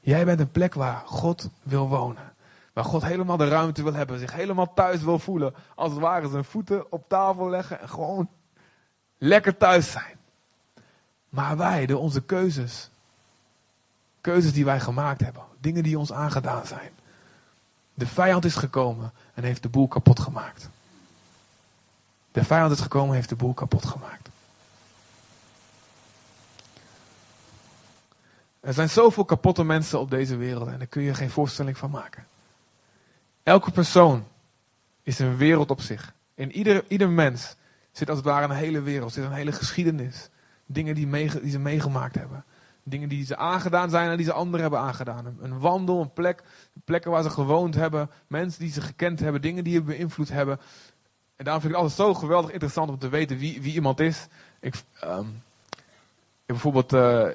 Jij 0.00 0.24
bent 0.24 0.40
een 0.40 0.50
plek 0.50 0.74
waar 0.74 1.02
God 1.06 1.50
wil 1.62 1.88
wonen. 1.88 2.32
Waar 2.72 2.84
God 2.84 3.02
helemaal 3.02 3.36
de 3.36 3.48
ruimte 3.48 3.82
wil 3.82 3.94
hebben, 3.94 4.18
zich 4.18 4.32
helemaal 4.32 4.74
thuis 4.74 5.02
wil 5.02 5.18
voelen. 5.18 5.54
Als 5.74 5.90
het 5.90 6.00
ware 6.00 6.28
zijn 6.28 6.44
voeten 6.44 6.92
op 6.92 7.08
tafel 7.08 7.48
leggen 7.48 7.80
en 7.80 7.88
gewoon 7.88 8.28
lekker 9.18 9.56
thuis 9.56 9.90
zijn. 9.90 10.16
Maar 11.28 11.56
wij, 11.56 11.86
door 11.86 12.00
onze 12.00 12.22
keuzes, 12.22 12.90
keuzes 14.20 14.52
die 14.52 14.64
wij 14.64 14.80
gemaakt 14.80 15.20
hebben, 15.20 15.42
dingen 15.60 15.82
die 15.82 15.98
ons 15.98 16.12
aangedaan 16.12 16.66
zijn. 16.66 16.90
De 17.94 18.06
vijand 18.06 18.44
is 18.44 18.54
gekomen 18.54 19.12
en 19.34 19.44
heeft 19.44 19.62
de 19.62 19.68
boel 19.68 19.88
kapot 19.88 20.20
gemaakt. 20.20 20.68
De 22.32 22.44
vijand 22.44 22.72
is 22.72 22.80
gekomen 22.80 23.08
en 23.08 23.14
heeft 23.14 23.28
de 23.28 23.36
boel 23.36 23.54
kapot 23.54 23.84
gemaakt. 23.84 24.28
Er 28.60 28.72
zijn 28.72 28.90
zoveel 28.90 29.24
kapotte 29.24 29.64
mensen 29.64 30.00
op 30.00 30.10
deze 30.10 30.36
wereld 30.36 30.68
en 30.68 30.78
daar 30.78 30.86
kun 30.86 31.02
je 31.02 31.14
geen 31.14 31.30
voorstelling 31.30 31.78
van 31.78 31.90
maken. 31.90 32.26
Elke 33.42 33.70
persoon 33.70 34.24
is 35.02 35.18
een 35.18 35.36
wereld 35.36 35.70
op 35.70 35.80
zich. 35.80 36.12
In 36.34 36.52
ieder, 36.52 36.84
ieder 36.88 37.08
mens 37.08 37.56
zit 37.92 38.08
als 38.08 38.18
het 38.18 38.26
ware 38.26 38.44
een 38.44 38.50
hele 38.50 38.80
wereld, 38.80 39.12
zit 39.12 39.24
een 39.24 39.32
hele 39.32 39.52
geschiedenis. 39.52 40.28
Dingen 40.66 40.94
die, 40.94 41.10
die 41.40 41.50
ze 41.50 41.58
meegemaakt 41.58 42.14
hebben. 42.14 42.44
Dingen 42.82 43.08
die 43.08 43.24
ze 43.24 43.36
aangedaan 43.36 43.90
zijn 43.90 44.10
en 44.10 44.16
die 44.16 44.26
ze 44.26 44.32
anderen 44.32 44.60
hebben 44.60 44.80
aangedaan. 44.80 45.36
Een 45.40 45.58
wandel, 45.58 46.00
een 46.00 46.12
plek, 46.12 46.42
plekken 46.84 47.10
waar 47.10 47.22
ze 47.22 47.30
gewoond 47.30 47.74
hebben, 47.74 48.10
mensen 48.26 48.60
die 48.60 48.72
ze 48.72 48.80
gekend 48.80 49.20
hebben, 49.20 49.42
dingen 49.42 49.64
die 49.64 49.72
je 49.72 49.82
beïnvloed 49.82 50.28
hebben. 50.28 50.60
En 51.36 51.44
daarom 51.44 51.62
vind 51.62 51.74
ik 51.74 51.80
het 51.80 51.90
altijd 51.90 52.08
zo 52.08 52.20
geweldig 52.20 52.50
interessant 52.50 52.90
om 52.90 52.98
te 52.98 53.08
weten 53.08 53.38
wie, 53.38 53.62
wie 53.62 53.72
iemand 53.72 54.00
is. 54.00 54.26
Ik, 54.60 54.74
um, 55.04 55.42
ik 56.46 56.46
bijvoorbeeld, 56.46 56.92
uh, 56.92 57.26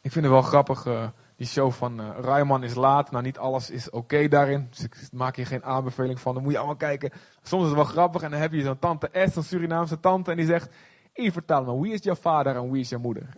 ik 0.00 0.12
vind 0.12 0.24
het 0.24 0.34
wel 0.34 0.42
grappig, 0.42 0.86
uh, 0.86 1.06
die 1.36 1.46
show 1.46 1.72
van 1.72 2.00
uh, 2.00 2.08
Rijman 2.20 2.64
is 2.64 2.74
laat. 2.74 3.10
Nou, 3.10 3.24
niet 3.24 3.38
alles 3.38 3.70
is 3.70 3.90
oké 3.90 4.28
daarin. 4.28 4.66
Dus 4.70 4.84
ik 4.84 4.96
maak 5.12 5.36
hier 5.36 5.46
geen 5.46 5.64
aanbeveling 5.64 6.20
van. 6.20 6.34
Dan 6.34 6.42
moet 6.42 6.52
je 6.52 6.58
allemaal 6.58 6.76
kijken. 6.76 7.12
Soms 7.42 7.62
is 7.62 7.68
het 7.68 7.76
wel 7.76 7.86
grappig. 7.86 8.22
En 8.22 8.30
dan 8.30 8.40
heb 8.40 8.52
je 8.52 8.62
zo'n 8.62 8.78
tante 8.78 9.10
S, 9.12 9.36
een 9.36 9.44
Surinaamse 9.44 10.00
tante. 10.00 10.30
En 10.30 10.36
die 10.36 10.46
zegt, 10.46 10.74
"Ik 11.12 11.32
vertel 11.32 11.64
me, 11.64 11.80
wie 11.80 11.92
is 11.92 12.02
jouw 12.02 12.14
vader 12.14 12.56
en 12.56 12.70
wie 12.70 12.80
is 12.80 12.88
jouw 12.88 13.00
moeder? 13.00 13.28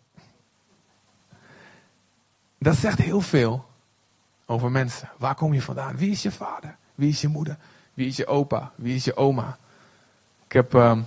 Dat 2.62 2.76
zegt 2.76 2.98
heel 2.98 3.20
veel 3.20 3.64
over 4.46 4.70
mensen. 4.70 5.10
Waar 5.18 5.34
kom 5.34 5.52
je 5.52 5.62
vandaan? 5.62 5.96
Wie 5.96 6.10
is 6.10 6.22
je 6.22 6.32
vader? 6.32 6.76
Wie 6.94 7.08
is 7.08 7.20
je 7.20 7.28
moeder? 7.28 7.56
Wie 7.94 8.06
is 8.06 8.16
je 8.16 8.26
opa? 8.26 8.72
Wie 8.74 8.94
is 8.94 9.04
je 9.04 9.16
oma? 9.16 9.58
Ik 10.44 10.52
heb 10.52 10.72
um, 10.72 11.06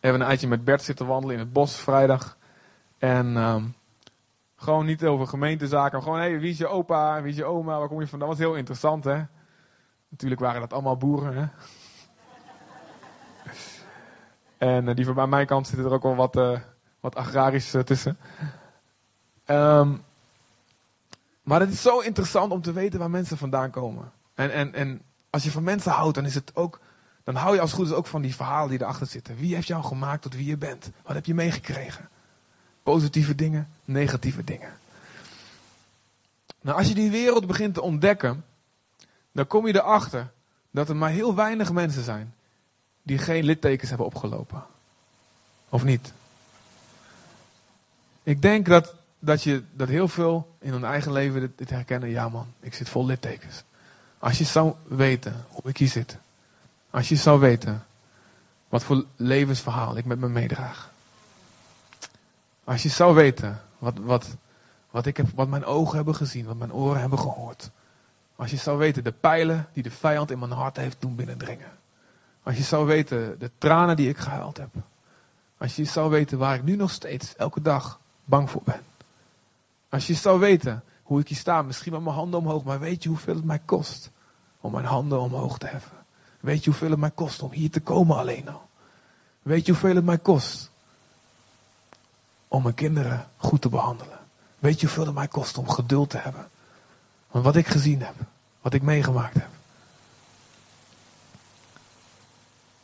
even 0.00 0.20
een 0.20 0.26
eitje 0.26 0.48
met 0.48 0.64
Bert 0.64 0.82
zitten 0.82 1.06
wandelen 1.06 1.34
in 1.34 1.40
het 1.40 1.52
bos 1.52 1.76
vrijdag. 1.76 2.36
En 2.98 3.36
um, 3.36 3.74
gewoon 4.56 4.86
niet 4.86 5.04
over 5.04 5.26
gemeentezaken, 5.26 5.92
maar 5.92 6.02
gewoon, 6.02 6.18
hé, 6.18 6.30
hey, 6.30 6.40
wie 6.40 6.50
is 6.50 6.58
je 6.58 6.66
opa, 6.66 7.22
wie 7.22 7.30
is 7.30 7.36
je 7.36 7.44
oma, 7.44 7.78
waar 7.78 7.88
kom 7.88 8.00
je 8.00 8.06
vandaan? 8.06 8.28
Dat 8.28 8.38
was 8.38 8.46
heel 8.46 8.56
interessant, 8.56 9.04
hè. 9.04 9.22
Natuurlijk 10.08 10.40
waren 10.40 10.60
dat 10.60 10.72
allemaal 10.72 10.96
boeren, 10.96 11.34
hè. 11.36 11.46
en 14.68 14.88
uh, 14.88 14.94
die 14.94 15.04
van 15.04 15.14
bij 15.14 15.26
mijn 15.26 15.46
kant 15.46 15.66
zitten 15.66 15.86
er 15.86 15.92
ook 15.92 16.02
wel 16.02 16.14
wat, 16.14 16.36
uh, 16.36 16.58
wat 17.00 17.14
agrarisch 17.14 17.74
uh, 17.74 17.82
tussen. 17.82 18.18
Um, 19.46 20.04
maar 21.44 21.60
het 21.60 21.72
is 21.72 21.82
zo 21.82 21.98
interessant 21.98 22.52
om 22.52 22.62
te 22.62 22.72
weten 22.72 22.98
waar 22.98 23.10
mensen 23.10 23.38
vandaan 23.38 23.70
komen. 23.70 24.12
En, 24.34 24.52
en, 24.52 24.74
en 24.74 25.02
als 25.30 25.44
je 25.44 25.50
van 25.50 25.62
mensen 25.62 25.92
houdt, 25.92 26.14
dan 26.14 26.24
is 26.24 26.34
het 26.34 26.50
ook. 26.54 26.80
Dan 27.24 27.34
hou 27.34 27.54
je 27.54 27.60
als 27.60 27.72
goed 27.72 27.86
is 27.86 27.92
ook 27.92 28.06
van 28.06 28.22
die 28.22 28.34
verhalen 28.34 28.70
die 28.70 28.80
erachter 28.80 29.06
zitten. 29.06 29.36
Wie 29.36 29.54
heeft 29.54 29.66
jou 29.66 29.84
gemaakt 29.84 30.22
tot 30.22 30.34
wie 30.34 30.46
je 30.46 30.56
bent? 30.56 30.90
Wat 31.02 31.14
heb 31.14 31.26
je 31.26 31.34
meegekregen? 31.34 32.08
Positieve 32.82 33.34
dingen, 33.34 33.68
negatieve 33.84 34.44
dingen. 34.44 34.72
Nou, 36.60 36.78
als 36.78 36.88
je 36.88 36.94
die 36.94 37.10
wereld 37.10 37.46
begint 37.46 37.74
te 37.74 37.82
ontdekken, 37.82 38.44
dan 39.32 39.46
kom 39.46 39.66
je 39.66 39.74
erachter 39.74 40.32
dat 40.70 40.88
er 40.88 40.96
maar 40.96 41.10
heel 41.10 41.34
weinig 41.34 41.72
mensen 41.72 42.04
zijn 42.04 42.34
die 43.02 43.18
geen 43.18 43.44
littekens 43.44 43.88
hebben 43.88 44.06
opgelopen. 44.06 44.64
Of 45.68 45.84
niet? 45.84 46.12
Ik 48.22 48.42
denk 48.42 48.66
dat, 48.66 48.94
dat, 49.24 49.42
je, 49.42 49.62
dat 49.72 49.88
heel 49.88 50.08
veel 50.08 50.56
in 50.58 50.72
hun 50.72 50.84
eigen 50.84 51.12
leven 51.12 51.52
dit, 51.56 51.70
herkennen. 51.70 52.08
Ja 52.08 52.28
man, 52.28 52.46
ik 52.60 52.74
zit 52.74 52.88
vol 52.88 53.06
littekens. 53.06 53.62
Als 54.18 54.38
je 54.38 54.44
zou 54.44 54.74
weten 54.88 55.44
hoe 55.48 55.70
ik 55.70 55.76
hier 55.76 55.88
zit. 55.88 56.16
Als 56.90 57.08
je 57.08 57.16
zou 57.16 57.40
weten 57.40 57.84
wat 58.68 58.84
voor 58.84 59.04
levensverhaal 59.16 59.96
ik 59.96 60.04
met 60.04 60.18
me 60.18 60.28
meedraag. 60.28 60.90
Als 62.64 62.82
je 62.82 62.88
zou 62.88 63.14
weten 63.14 63.60
wat, 63.78 63.98
wat, 63.98 64.36
wat, 64.90 65.06
ik 65.06 65.16
heb, 65.16 65.26
wat 65.34 65.48
mijn 65.48 65.64
ogen 65.64 65.96
hebben 65.96 66.14
gezien, 66.14 66.46
wat 66.46 66.56
mijn 66.56 66.72
oren 66.72 67.00
hebben 67.00 67.18
gehoord. 67.18 67.70
Als 68.36 68.50
je 68.50 68.56
zou 68.56 68.78
weten 68.78 69.04
de 69.04 69.12
pijlen 69.12 69.68
die 69.72 69.82
de 69.82 69.90
vijand 69.90 70.30
in 70.30 70.38
mijn 70.38 70.50
hart 70.50 70.76
heeft 70.76 70.96
doen 70.98 71.14
binnendringen. 71.14 71.72
Als 72.42 72.56
je 72.56 72.62
zou 72.62 72.86
weten 72.86 73.38
de 73.38 73.50
tranen 73.58 73.96
die 73.96 74.08
ik 74.08 74.18
gehuild 74.18 74.56
heb. 74.56 74.74
Als 75.58 75.76
je 75.76 75.84
zou 75.84 76.10
weten 76.10 76.38
waar 76.38 76.54
ik 76.54 76.62
nu 76.62 76.76
nog 76.76 76.90
steeds 76.90 77.36
elke 77.36 77.62
dag 77.62 78.00
bang 78.24 78.50
voor 78.50 78.62
ben. 78.64 78.80
Als 79.94 80.06
je 80.06 80.14
zou 80.14 80.38
weten 80.38 80.84
hoe 81.02 81.20
ik 81.20 81.28
hier 81.28 81.36
sta, 81.36 81.62
misschien 81.62 81.92
met 81.92 82.02
mijn 82.02 82.14
handen 82.14 82.40
omhoog, 82.40 82.64
maar 82.64 82.80
weet 82.80 83.02
je 83.02 83.08
hoeveel 83.08 83.34
het 83.34 83.44
mij 83.44 83.60
kost 83.64 84.10
om 84.60 84.72
mijn 84.72 84.84
handen 84.84 85.20
omhoog 85.20 85.58
te 85.58 85.66
heffen? 85.66 85.96
Weet 86.40 86.64
je 86.64 86.70
hoeveel 86.70 86.90
het 86.90 86.98
mij 86.98 87.10
kost 87.10 87.42
om 87.42 87.52
hier 87.52 87.70
te 87.70 87.80
komen 87.80 88.16
alleen 88.16 88.48
al? 88.48 88.68
Weet 89.42 89.66
je 89.66 89.72
hoeveel 89.72 89.94
het 89.94 90.04
mij 90.04 90.18
kost 90.18 90.70
om 92.48 92.62
mijn 92.62 92.74
kinderen 92.74 93.28
goed 93.36 93.60
te 93.60 93.68
behandelen? 93.68 94.18
Weet 94.58 94.80
je 94.80 94.86
hoeveel 94.86 95.06
het 95.06 95.14
mij 95.14 95.28
kost 95.28 95.58
om 95.58 95.68
geduld 95.68 96.10
te 96.10 96.18
hebben? 96.18 96.48
Want 97.30 97.44
wat 97.44 97.56
ik 97.56 97.66
gezien 97.66 98.02
heb, 98.02 98.14
wat 98.60 98.74
ik 98.74 98.82
meegemaakt 98.82 99.34
heb, 99.34 99.48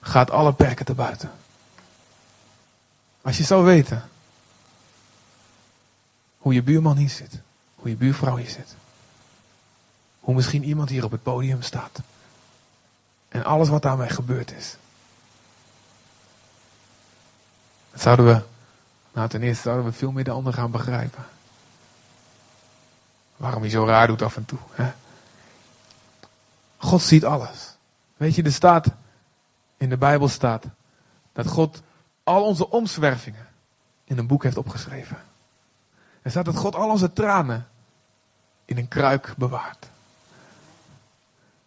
gaat 0.01 0.31
alle 0.31 0.53
perken 0.53 0.85
te 0.85 0.95
buiten. 0.95 1.31
Als 3.23 3.37
je 3.37 3.45
zou 3.45 3.65
weten 3.65 4.10
hoe 6.41 6.55
je 6.55 6.63
buurman 6.63 6.97
hier 6.97 7.11
zit, 7.11 7.41
hoe 7.75 7.89
je 7.89 7.97
buurvrouw 7.97 8.37
hier 8.37 8.51
zit, 8.51 8.75
hoe 10.21 10.35
misschien 10.35 10.65
iemand 10.65 10.89
hier 10.89 11.05
op 11.05 11.11
het 11.11 11.23
podium 11.23 11.63
staat 11.63 12.01
en 13.29 13.45
alles 13.45 13.69
wat 13.69 13.83
daarmee 13.83 14.09
gebeurd 14.09 14.53
is. 14.53 14.77
Zouden 17.95 18.27
we, 18.27 18.43
nou 19.13 19.29
ten 19.29 19.43
eerste 19.43 19.63
zouden 19.63 19.85
we 19.85 19.93
veel 19.93 20.13
meer 20.13 20.25
de 20.25 20.31
ander 20.31 20.53
gaan 20.53 20.71
begrijpen. 20.71 21.25
Waarom 23.37 23.61
hij 23.61 23.71
zo 23.71 23.85
raar 23.85 24.07
doet 24.07 24.23
af 24.23 24.37
en 24.37 24.45
toe. 24.45 24.59
Hè? 24.71 24.93
God 26.77 27.03
ziet 27.03 27.25
alles. 27.25 27.75
Weet 28.17 28.35
je, 28.35 28.43
er 28.43 28.53
staat, 28.53 28.87
in 29.77 29.89
de 29.89 29.97
Bijbel 29.97 30.29
staat, 30.29 30.65
dat 31.33 31.47
God 31.47 31.83
al 32.23 32.45
onze 32.45 32.71
omzwervingen 32.71 33.49
in 34.05 34.19
een 34.19 34.27
boek 34.27 34.43
heeft 34.43 34.57
opgeschreven. 34.57 35.23
Er 36.23 36.31
staat 36.31 36.45
dat 36.45 36.57
God 36.57 36.75
al 36.75 36.91
onze 36.91 37.13
tranen 37.13 37.67
in 38.65 38.79
een 38.79 38.89
kruik 38.89 39.35
bewaart. 39.37 39.91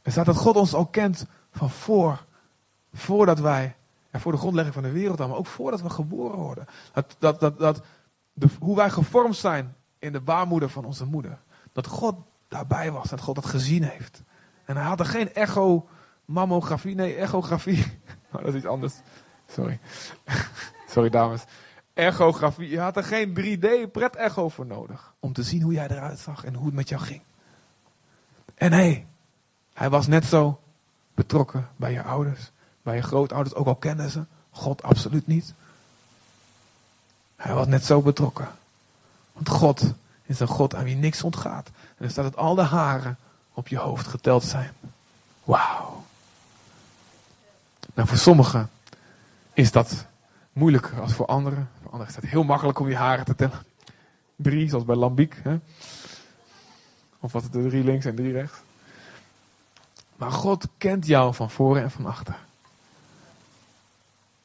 Er 0.02 0.12
staat 0.12 0.26
dat 0.26 0.38
God 0.38 0.56
ons 0.56 0.74
al 0.74 0.86
kent 0.86 1.26
van 1.52 1.70
voor, 1.70 2.26
voordat 2.94 3.40
wij, 3.40 3.76
en 4.12 4.20
voor 4.20 4.32
de 4.32 4.38
grondlegging 4.38 4.74
van 4.74 4.84
de 4.84 4.92
wereld 4.92 5.20
maar 5.20 5.36
ook 5.36 5.46
voordat 5.46 5.82
we 5.82 5.90
geboren 5.90 6.38
worden. 6.38 6.68
Dat, 6.94 7.16
dat, 7.20 7.40
dat, 7.40 7.60
dat 7.60 7.82
de, 8.34 8.48
hoe 8.60 8.76
wij 8.76 8.90
gevormd 8.90 9.36
zijn 9.36 9.76
in 10.00 10.12
de 10.12 10.22
baarmoeder 10.22 10.70
van 10.70 10.86
onze 10.86 11.06
moeder. 11.06 11.40
Dat 11.72 11.88
God 11.88 12.16
daarbij 12.48 12.92
was, 12.92 13.10
dat 13.10 13.22
God 13.22 13.36
dat 13.36 13.46
gezien 13.46 13.84
heeft. 13.84 14.22
En 14.66 14.76
hij 14.76 14.86
had 14.86 15.00
er 15.00 15.06
geen 15.06 15.34
echo, 15.34 15.88
mammografie, 16.26 16.96
nee, 16.96 17.16
echografie. 17.16 17.86
Oh, 18.34 18.40
dat 18.40 18.50
is 18.54 18.56
iets 18.56 18.66
anders. 18.66 18.94
Sorry. 19.48 19.80
Sorry 20.94 21.10
dames. 21.10 21.44
Echografie. 21.94 22.70
Je 22.70 22.80
had 22.80 22.98
er 22.98 23.04
geen 23.04 23.38
3D 23.40 23.92
pret-echo 23.92 24.50
voor 24.50 24.66
nodig. 24.66 25.14
Om 25.20 25.34
te 25.34 25.44
zien 25.44 25.62
hoe 25.62 25.74
jij 25.74 25.88
eruit 25.88 26.20
zag 26.20 26.44
en 26.44 26.54
hoe 26.54 26.66
het 26.66 26.76
met 26.76 26.90
jou 26.90 27.02
ging. 27.02 27.22
En 28.56 28.72
hé, 28.72 29.06
hij 29.74 29.90
was 29.90 30.08
net 30.08 30.26
zo 30.26 30.60
betrokken 31.14 31.70
bij 31.76 31.92
je 31.92 32.04
ouders, 32.04 32.52
bij 32.82 32.96
je 32.96 33.02
grootouders, 33.02 33.56
ook 33.56 33.68
al 33.68 33.76
kenden 33.76 34.10
ze 34.10 34.26
God 34.50 34.84
absoluut 34.84 35.28
niet. 35.28 35.54
Hij 37.36 37.54
was 37.54 37.68
net 37.68 37.86
zo 37.86 38.02
betrokken. 38.02 38.48
Want 39.34 39.50
God 39.50 39.94
is 40.26 40.40
een 40.40 40.48
God 40.48 40.76
aan 40.76 40.84
wie 40.84 40.96
niks 40.96 41.24
ontgaat. 41.24 41.70
En 41.98 42.06
er 42.06 42.12
staat 42.12 42.24
dat 42.24 42.36
al 42.36 42.56
de 42.56 42.62
haren 42.62 43.18
op 43.54 43.68
je 43.68 43.78
hoofd 43.78 44.08
geteld 44.08 44.44
zijn. 44.44 44.72
Wauw. 45.44 46.04
Nou, 47.94 48.08
voor 48.08 48.18
sommigen 48.18 48.70
is 49.54 49.72
dat 49.72 50.06
moeilijker 50.54 51.02
als 51.02 51.14
voor 51.14 51.26
anderen. 51.26 51.70
Voor 51.82 51.92
anderen 51.92 52.10
is 52.10 52.16
het 52.16 52.26
heel 52.26 52.44
makkelijk 52.44 52.80
om 52.80 52.90
je 52.90 52.96
haren 52.96 53.26
te 53.26 53.36
tellen. 53.36 53.64
Drie, 54.36 54.70
zoals 54.70 54.86
bij 54.86 54.96
Lambiek. 54.96 55.40
Hè? 55.44 55.60
Of 57.20 57.32
wat 57.32 57.44
het 57.44 57.56
er 57.56 57.70
drie 57.70 57.84
links 57.84 58.06
en 58.06 58.16
drie 58.16 58.32
rechts. 58.32 58.58
Maar 60.16 60.32
God 60.32 60.68
kent 60.78 61.06
jou 61.06 61.34
van 61.34 61.50
voren 61.50 61.84
en 61.84 61.92
van 61.92 62.06
achter. 62.06 62.36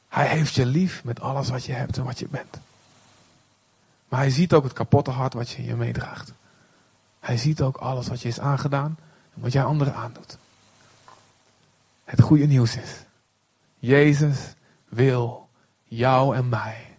Hij 0.09 0.27
heeft 0.27 0.55
je 0.55 0.65
lief 0.65 1.03
met 1.03 1.21
alles 1.21 1.49
wat 1.49 1.65
je 1.65 1.73
hebt 1.73 1.97
en 1.97 2.03
wat 2.03 2.19
je 2.19 2.27
bent. 2.27 2.59
Maar 4.07 4.19
hij 4.19 4.29
ziet 4.29 4.53
ook 4.53 4.63
het 4.63 4.73
kapotte 4.73 5.11
hart 5.11 5.33
wat 5.33 5.49
je 5.49 5.57
in 5.57 5.63
je 5.63 5.75
meedraagt. 5.75 6.33
Hij 7.19 7.37
ziet 7.37 7.61
ook 7.61 7.77
alles 7.77 8.07
wat 8.07 8.21
je 8.21 8.27
is 8.27 8.39
aangedaan, 8.39 8.97
en 9.35 9.41
wat 9.41 9.51
jij 9.51 9.63
anderen 9.63 9.95
aandoet. 9.95 10.37
Het 12.03 12.21
goede 12.21 12.45
nieuws 12.45 12.75
is, 12.75 13.03
Jezus 13.79 14.53
wil 14.87 15.48
jou 15.89 16.35
en 16.35 16.49
mij 16.49 16.97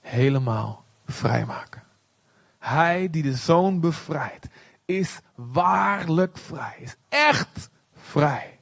helemaal 0.00 0.84
vrijmaken. 1.06 1.82
Hij 2.58 3.10
die 3.10 3.22
de 3.22 3.34
zoon 3.34 3.80
bevrijdt, 3.80 4.46
is 4.84 5.20
waarlijk 5.34 6.38
vrij. 6.38 6.76
Is 6.80 6.96
echt 7.08 7.70
vrij. 7.94 8.58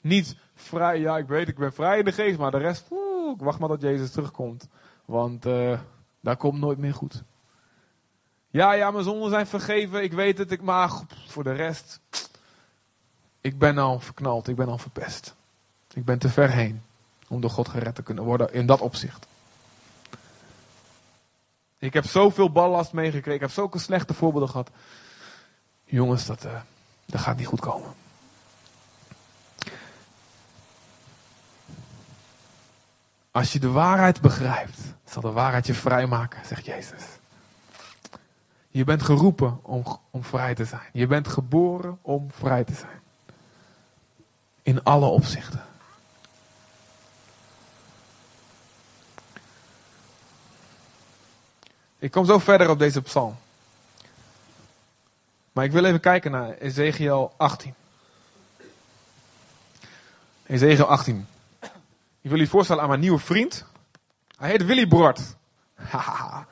Niet 0.00 0.36
vrij, 0.54 1.00
ja 1.00 1.18
ik 1.18 1.26
weet 1.26 1.48
ik 1.48 1.58
ben 1.58 1.72
vrij 1.72 1.98
in 1.98 2.04
de 2.04 2.12
geest, 2.12 2.38
maar 2.38 2.50
de 2.50 2.58
rest, 2.58 2.86
oeh, 2.90 3.34
ik 3.34 3.40
wacht 3.40 3.58
maar 3.58 3.68
dat 3.68 3.80
Jezus 3.80 4.10
terugkomt. 4.10 4.68
Want 5.04 5.46
uh, 5.46 5.78
daar 6.20 6.36
komt 6.36 6.60
nooit 6.60 6.78
meer 6.78 6.94
goed. 6.94 7.22
Ja, 8.50 8.72
ja, 8.72 8.90
mijn 8.90 9.04
zonden 9.04 9.30
zijn 9.30 9.46
vergeven, 9.46 10.02
ik 10.02 10.12
weet 10.12 10.38
het, 10.38 10.50
ik, 10.50 10.62
maar 10.62 10.90
voor 11.26 11.44
de 11.44 11.52
rest, 11.52 12.00
ik 13.40 13.58
ben 13.58 13.78
al 13.78 14.00
verknald, 14.00 14.48
ik 14.48 14.56
ben 14.56 14.68
al 14.68 14.78
verpest. 14.78 15.34
Ik 15.94 16.04
ben 16.04 16.18
te 16.18 16.28
ver 16.28 16.50
heen 16.50 16.82
om 17.30 17.40
door 17.40 17.50
God 17.50 17.68
gered 17.68 17.94
te 17.94 18.02
kunnen 18.02 18.24
worden 18.24 18.52
in 18.52 18.66
dat 18.66 18.80
opzicht. 18.80 19.26
Ik 21.78 21.92
heb 21.92 22.04
zoveel 22.06 22.52
ballast 22.52 22.92
meegekregen, 22.92 23.34
ik 23.34 23.40
heb 23.40 23.50
zulke 23.50 23.78
slechte 23.78 24.14
voorbeelden 24.14 24.48
gehad. 24.48 24.70
Jongens, 25.84 26.26
dat, 26.26 26.44
uh, 26.44 26.60
dat 27.06 27.20
gaat 27.20 27.36
niet 27.36 27.46
goed 27.46 27.60
komen. 27.60 27.94
Als 33.30 33.52
je 33.52 33.58
de 33.58 33.70
waarheid 33.70 34.20
begrijpt, 34.20 34.78
zal 35.04 35.22
de 35.22 35.30
waarheid 35.30 35.66
je 35.66 35.74
vrijmaken, 35.74 36.46
zegt 36.46 36.64
Jezus. 36.64 37.02
Je 38.68 38.84
bent 38.84 39.02
geroepen 39.02 39.58
om, 39.62 39.84
om 40.10 40.24
vrij 40.24 40.54
te 40.54 40.64
zijn. 40.64 40.88
Je 40.92 41.06
bent 41.06 41.28
geboren 41.28 41.98
om 42.02 42.30
vrij 42.30 42.64
te 42.64 42.74
zijn. 42.74 43.00
In 44.62 44.82
alle 44.82 45.06
opzichten. 45.06 45.64
Ik 52.00 52.10
kom 52.10 52.24
zo 52.24 52.38
verder 52.38 52.68
op 52.68 52.78
deze 52.78 53.02
psalm. 53.02 53.36
Maar 55.52 55.64
ik 55.64 55.72
wil 55.72 55.84
even 55.84 56.00
kijken 56.00 56.30
naar 56.30 56.50
Ezekiel 56.50 57.34
18. 57.36 57.74
Ezekiel 60.46 60.86
18. 60.86 61.26
Ik 62.20 62.30
wil 62.30 62.38
je 62.38 62.46
voorstellen 62.46 62.82
aan 62.82 62.88
mijn 62.88 63.00
nieuwe 63.00 63.18
vriend. 63.18 63.64
Hij 64.36 64.50
heet 64.50 64.64
Willy 64.64 64.86
Brort. 64.86 65.20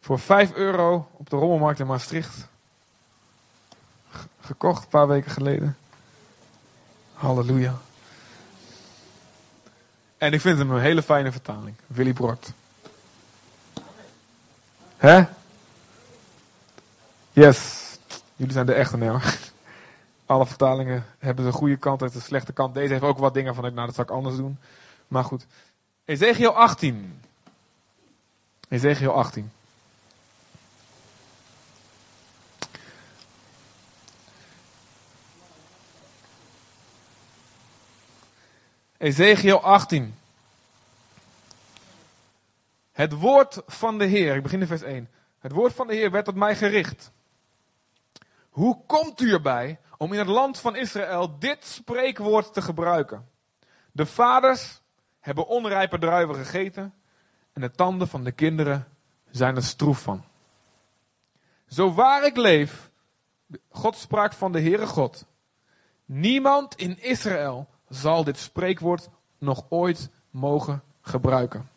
Voor 0.00 0.18
5 0.18 0.52
euro 0.52 1.08
op 1.12 1.30
de 1.30 1.36
rommelmarkt 1.36 1.80
in 1.80 1.86
Maastricht. 1.86 2.48
Gekocht 4.40 4.82
een 4.82 4.88
paar 4.88 5.08
weken 5.08 5.30
geleden. 5.30 5.76
Halleluja. 7.12 7.74
En 10.24 10.32
ik 10.32 10.40
vind 10.40 10.58
hem 10.58 10.70
een 10.70 10.80
hele 10.80 11.02
fijne 11.02 11.32
vertaling. 11.32 11.76
Willy 11.86 12.12
Brort. 12.12 12.52
Hè? 14.96 15.24
Yes. 17.32 17.82
Jullie 18.36 18.52
zijn 18.52 18.66
de 18.66 18.72
echte, 18.72 18.96
nee 18.96 19.10
Alle 20.26 20.46
vertalingen 20.46 21.04
hebben 21.18 21.44
de 21.44 21.52
goede 21.52 21.76
kant 21.76 22.02
en 22.02 22.10
de 22.12 22.20
slechte 22.20 22.52
kant. 22.52 22.74
Deze 22.74 22.92
heeft 22.92 23.04
ook 23.04 23.18
wat 23.18 23.34
dingen 23.34 23.54
van, 23.54 23.74
nou 23.74 23.86
dat 23.86 23.94
zal 23.94 24.04
ik 24.04 24.10
anders 24.10 24.36
doen. 24.36 24.58
Maar 25.08 25.24
goed. 25.24 25.46
Ezekiel 26.04 26.56
18. 26.56 27.20
Ezekiel 28.68 29.12
18. 29.12 29.50
Ezekiel 39.04 39.60
18. 39.60 40.14
Het 42.92 43.12
woord 43.12 43.62
van 43.66 43.98
de 43.98 44.04
Heer, 44.04 44.36
ik 44.36 44.42
begin 44.42 44.60
in 44.60 44.66
vers 44.66 44.82
1. 44.82 45.10
Het 45.38 45.52
woord 45.52 45.72
van 45.72 45.86
de 45.86 45.94
Heer 45.94 46.10
werd 46.10 46.24
tot 46.24 46.34
mij 46.34 46.56
gericht. 46.56 47.10
Hoe 48.50 48.80
komt 48.86 49.20
u 49.20 49.32
erbij 49.32 49.80
om 49.96 50.12
in 50.12 50.18
het 50.18 50.28
land 50.28 50.58
van 50.58 50.76
Israël 50.76 51.38
dit 51.38 51.64
spreekwoord 51.64 52.52
te 52.52 52.62
gebruiken? 52.62 53.28
De 53.92 54.06
vaders 54.06 54.80
hebben 55.20 55.46
onrijpe 55.46 55.98
druiven 55.98 56.34
gegeten 56.34 56.94
en 57.52 57.60
de 57.60 57.70
tanden 57.70 58.08
van 58.08 58.24
de 58.24 58.32
kinderen 58.32 58.88
zijn 59.30 59.56
er 59.56 59.64
stroef 59.64 60.02
van. 60.02 60.24
Zo 61.68 61.92
waar 61.94 62.24
ik 62.26 62.36
leef, 62.36 62.90
God 63.68 63.96
sprak 63.96 64.32
van 64.32 64.52
de 64.52 64.60
Heere 64.60 64.86
God. 64.86 65.26
Niemand 66.04 66.74
in 66.74 67.02
Israël 67.02 67.72
zal 67.88 68.24
dit 68.24 68.38
spreekwoord 68.38 69.08
nog 69.38 69.64
ooit 69.68 70.08
mogen 70.30 70.82
gebruiken. 71.02 71.68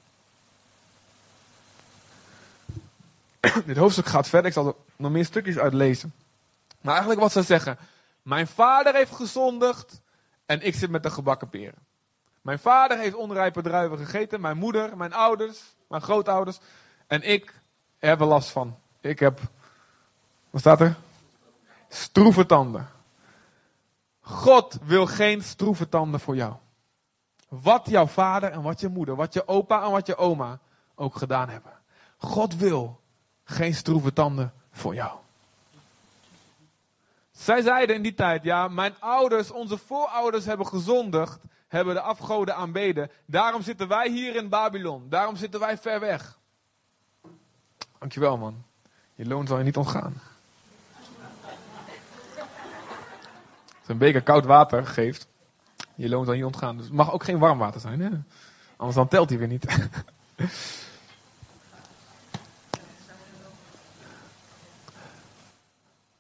dit 3.65 3.77
hoofdstuk 3.77 4.05
gaat 4.05 4.27
verder, 4.27 4.47
ik 4.47 4.53
zal 4.53 4.67
er 4.67 4.75
nog 4.95 5.11
meer 5.11 5.25
stukjes 5.25 5.57
uitlezen. 5.57 6.13
Maar 6.81 6.91
eigenlijk 6.91 7.21
wat 7.21 7.31
ze 7.31 7.41
zeggen. 7.41 7.77
Mijn 8.21 8.47
vader 8.47 8.93
heeft 8.93 9.15
gezondigd 9.15 10.01
en 10.45 10.61
ik 10.61 10.75
zit 10.75 10.89
met 10.89 11.03
de 11.03 11.09
gebakken 11.09 11.49
peren. 11.49 11.85
Mijn 12.41 12.59
vader 12.59 12.97
heeft 12.97 13.15
onrijpe 13.15 13.61
druiven 13.61 13.97
gegeten, 13.97 14.41
mijn 14.41 14.57
moeder, 14.57 14.97
mijn 14.97 15.13
ouders, 15.13 15.59
mijn 15.87 16.01
grootouders. 16.01 16.59
En 17.07 17.21
ik 17.21 17.53
heb 17.99 18.19
er 18.19 18.27
last 18.27 18.49
van. 18.49 18.77
Ik 19.01 19.19
heb, 19.19 19.39
wat 20.49 20.61
staat 20.61 20.81
er? 20.81 20.95
Stroeve 21.89 22.45
tanden. 22.45 22.87
God 24.27 24.77
wil 24.83 25.05
geen 25.05 25.43
stroeve 25.43 25.89
tanden 25.89 26.19
voor 26.19 26.35
jou. 26.35 26.53
Wat 27.47 27.89
jouw 27.89 28.07
vader 28.07 28.51
en 28.51 28.61
wat 28.61 28.79
je 28.79 28.87
moeder, 28.87 29.15
wat 29.15 29.33
je 29.33 29.47
opa 29.47 29.83
en 29.83 29.91
wat 29.91 30.07
je 30.07 30.17
oma 30.17 30.59
ook 30.95 31.15
gedaan 31.15 31.49
hebben. 31.49 31.71
God 32.17 32.55
wil 32.55 32.99
geen 33.43 33.73
stroeve 33.73 34.13
tanden 34.13 34.53
voor 34.71 34.95
jou. 34.95 35.17
Zij 37.31 37.61
zeiden 37.61 37.95
in 37.95 38.01
die 38.01 38.13
tijd, 38.13 38.43
ja, 38.43 38.67
mijn 38.67 38.95
ouders, 38.99 39.51
onze 39.51 39.77
voorouders 39.77 40.45
hebben 40.45 40.67
gezondigd, 40.67 41.39
hebben 41.67 41.93
de 41.93 42.01
afgoden 42.01 42.55
aanbeden. 42.55 43.11
Daarom 43.25 43.61
zitten 43.61 43.87
wij 43.87 44.09
hier 44.09 44.35
in 44.35 44.49
Babylon. 44.49 45.09
Daarom 45.09 45.35
zitten 45.35 45.59
wij 45.59 45.77
ver 45.77 45.99
weg. 45.99 46.37
Dankjewel 47.99 48.37
man. 48.37 48.63
Je 49.15 49.25
loon 49.25 49.47
zal 49.47 49.57
je 49.57 49.63
niet 49.63 49.77
ontgaan. 49.77 50.21
Een 53.87 53.97
beker 53.97 54.21
koud 54.21 54.45
water 54.45 54.85
geeft, 54.85 55.27
je 55.95 56.09
loon 56.09 56.25
zal 56.25 56.33
niet 56.33 56.43
ontgaan. 56.43 56.77
Dus 56.77 56.85
het 56.85 56.95
mag 56.95 57.13
ook 57.13 57.23
geen 57.23 57.39
warm 57.39 57.57
water 57.57 57.81
zijn. 57.81 57.99
Hè? 57.99 58.09
Anders 58.75 58.97
dan 58.97 59.07
telt 59.07 59.29
hij 59.29 59.37
weer 59.37 59.47
niet. 59.47 59.65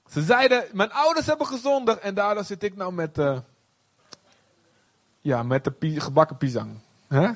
Ze 0.09 0.23
zeiden, 0.23 0.65
mijn 0.71 0.91
ouders 0.91 1.25
hebben 1.25 1.47
gezondigd 1.47 1.99
en 1.99 2.13
daardoor 2.13 2.43
zit 2.43 2.63
ik 2.63 2.75
nou 2.75 2.93
met, 2.93 3.17
uh, 3.17 3.39
ja, 5.21 5.43
met 5.43 5.63
de 5.63 5.99
gebakken 5.99 6.37
pisang. 6.37 6.79
Hè? 7.07 7.29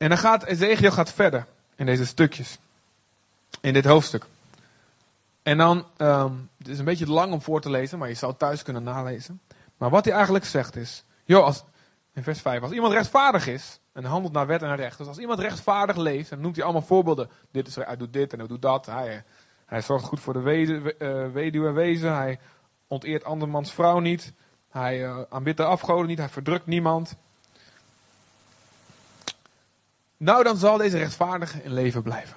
En 0.00 0.08
dan 0.08 0.18
gaat 0.18 0.44
Ezekiel 0.44 0.90
gaat 0.90 1.12
verder 1.12 1.46
in 1.76 1.86
deze 1.86 2.06
stukjes. 2.06 2.58
In 3.60 3.72
dit 3.72 3.84
hoofdstuk. 3.84 4.26
En 5.42 5.58
dan, 5.58 5.86
um, 5.98 6.50
het 6.58 6.68
is 6.68 6.78
een 6.78 6.84
beetje 6.84 7.10
lang 7.10 7.32
om 7.32 7.42
voor 7.42 7.60
te 7.60 7.70
lezen, 7.70 7.98
maar 7.98 8.08
je 8.08 8.14
zou 8.14 8.34
thuis 8.36 8.62
kunnen 8.62 8.82
nalezen. 8.82 9.40
Maar 9.76 9.90
wat 9.90 10.04
hij 10.04 10.14
eigenlijk 10.14 10.44
zegt 10.44 10.76
is, 10.76 11.04
joh, 11.24 11.44
als, 11.44 11.64
in 12.14 12.22
vers 12.22 12.40
5. 12.40 12.62
Als 12.62 12.72
iemand 12.72 12.92
rechtvaardig 12.92 13.46
is 13.46 13.80
en 13.92 14.04
handelt 14.04 14.32
naar 14.32 14.46
wet 14.46 14.62
en 14.62 14.76
recht. 14.76 14.98
Dus 14.98 15.06
als 15.06 15.18
iemand 15.18 15.38
rechtvaardig 15.38 15.96
leeft, 15.96 16.30
dan 16.30 16.40
noemt 16.40 16.56
hij 16.56 16.64
allemaal 16.64 16.82
voorbeelden. 16.82 17.30
Dit 17.50 17.66
is, 17.66 17.74
hij 17.74 17.96
doet 17.96 18.12
dit 18.12 18.32
en 18.32 18.38
hij 18.38 18.48
doet 18.48 18.62
dat. 18.62 18.86
Hij, 18.86 19.24
hij 19.66 19.80
zorgt 19.80 20.04
goed 20.04 20.20
voor 20.20 20.32
de 20.32 20.94
uh, 20.98 21.32
weduwe 21.32 21.68
en 21.68 21.74
wezen. 21.74 22.16
Hij 22.16 22.38
onteert 22.86 23.24
andermans 23.24 23.72
vrouw 23.72 23.98
niet. 23.98 24.32
Hij 24.70 25.02
uh, 25.02 25.20
aanbidt 25.28 25.56
de 25.56 25.64
afgoden 25.64 26.06
niet. 26.06 26.18
Hij 26.18 26.28
verdrukt 26.28 26.66
niemand. 26.66 27.16
Nou, 30.20 30.44
dan 30.44 30.56
zal 30.56 30.76
deze 30.76 30.98
rechtvaardige 30.98 31.62
in 31.62 31.72
leven 31.72 32.02
blijven. 32.02 32.36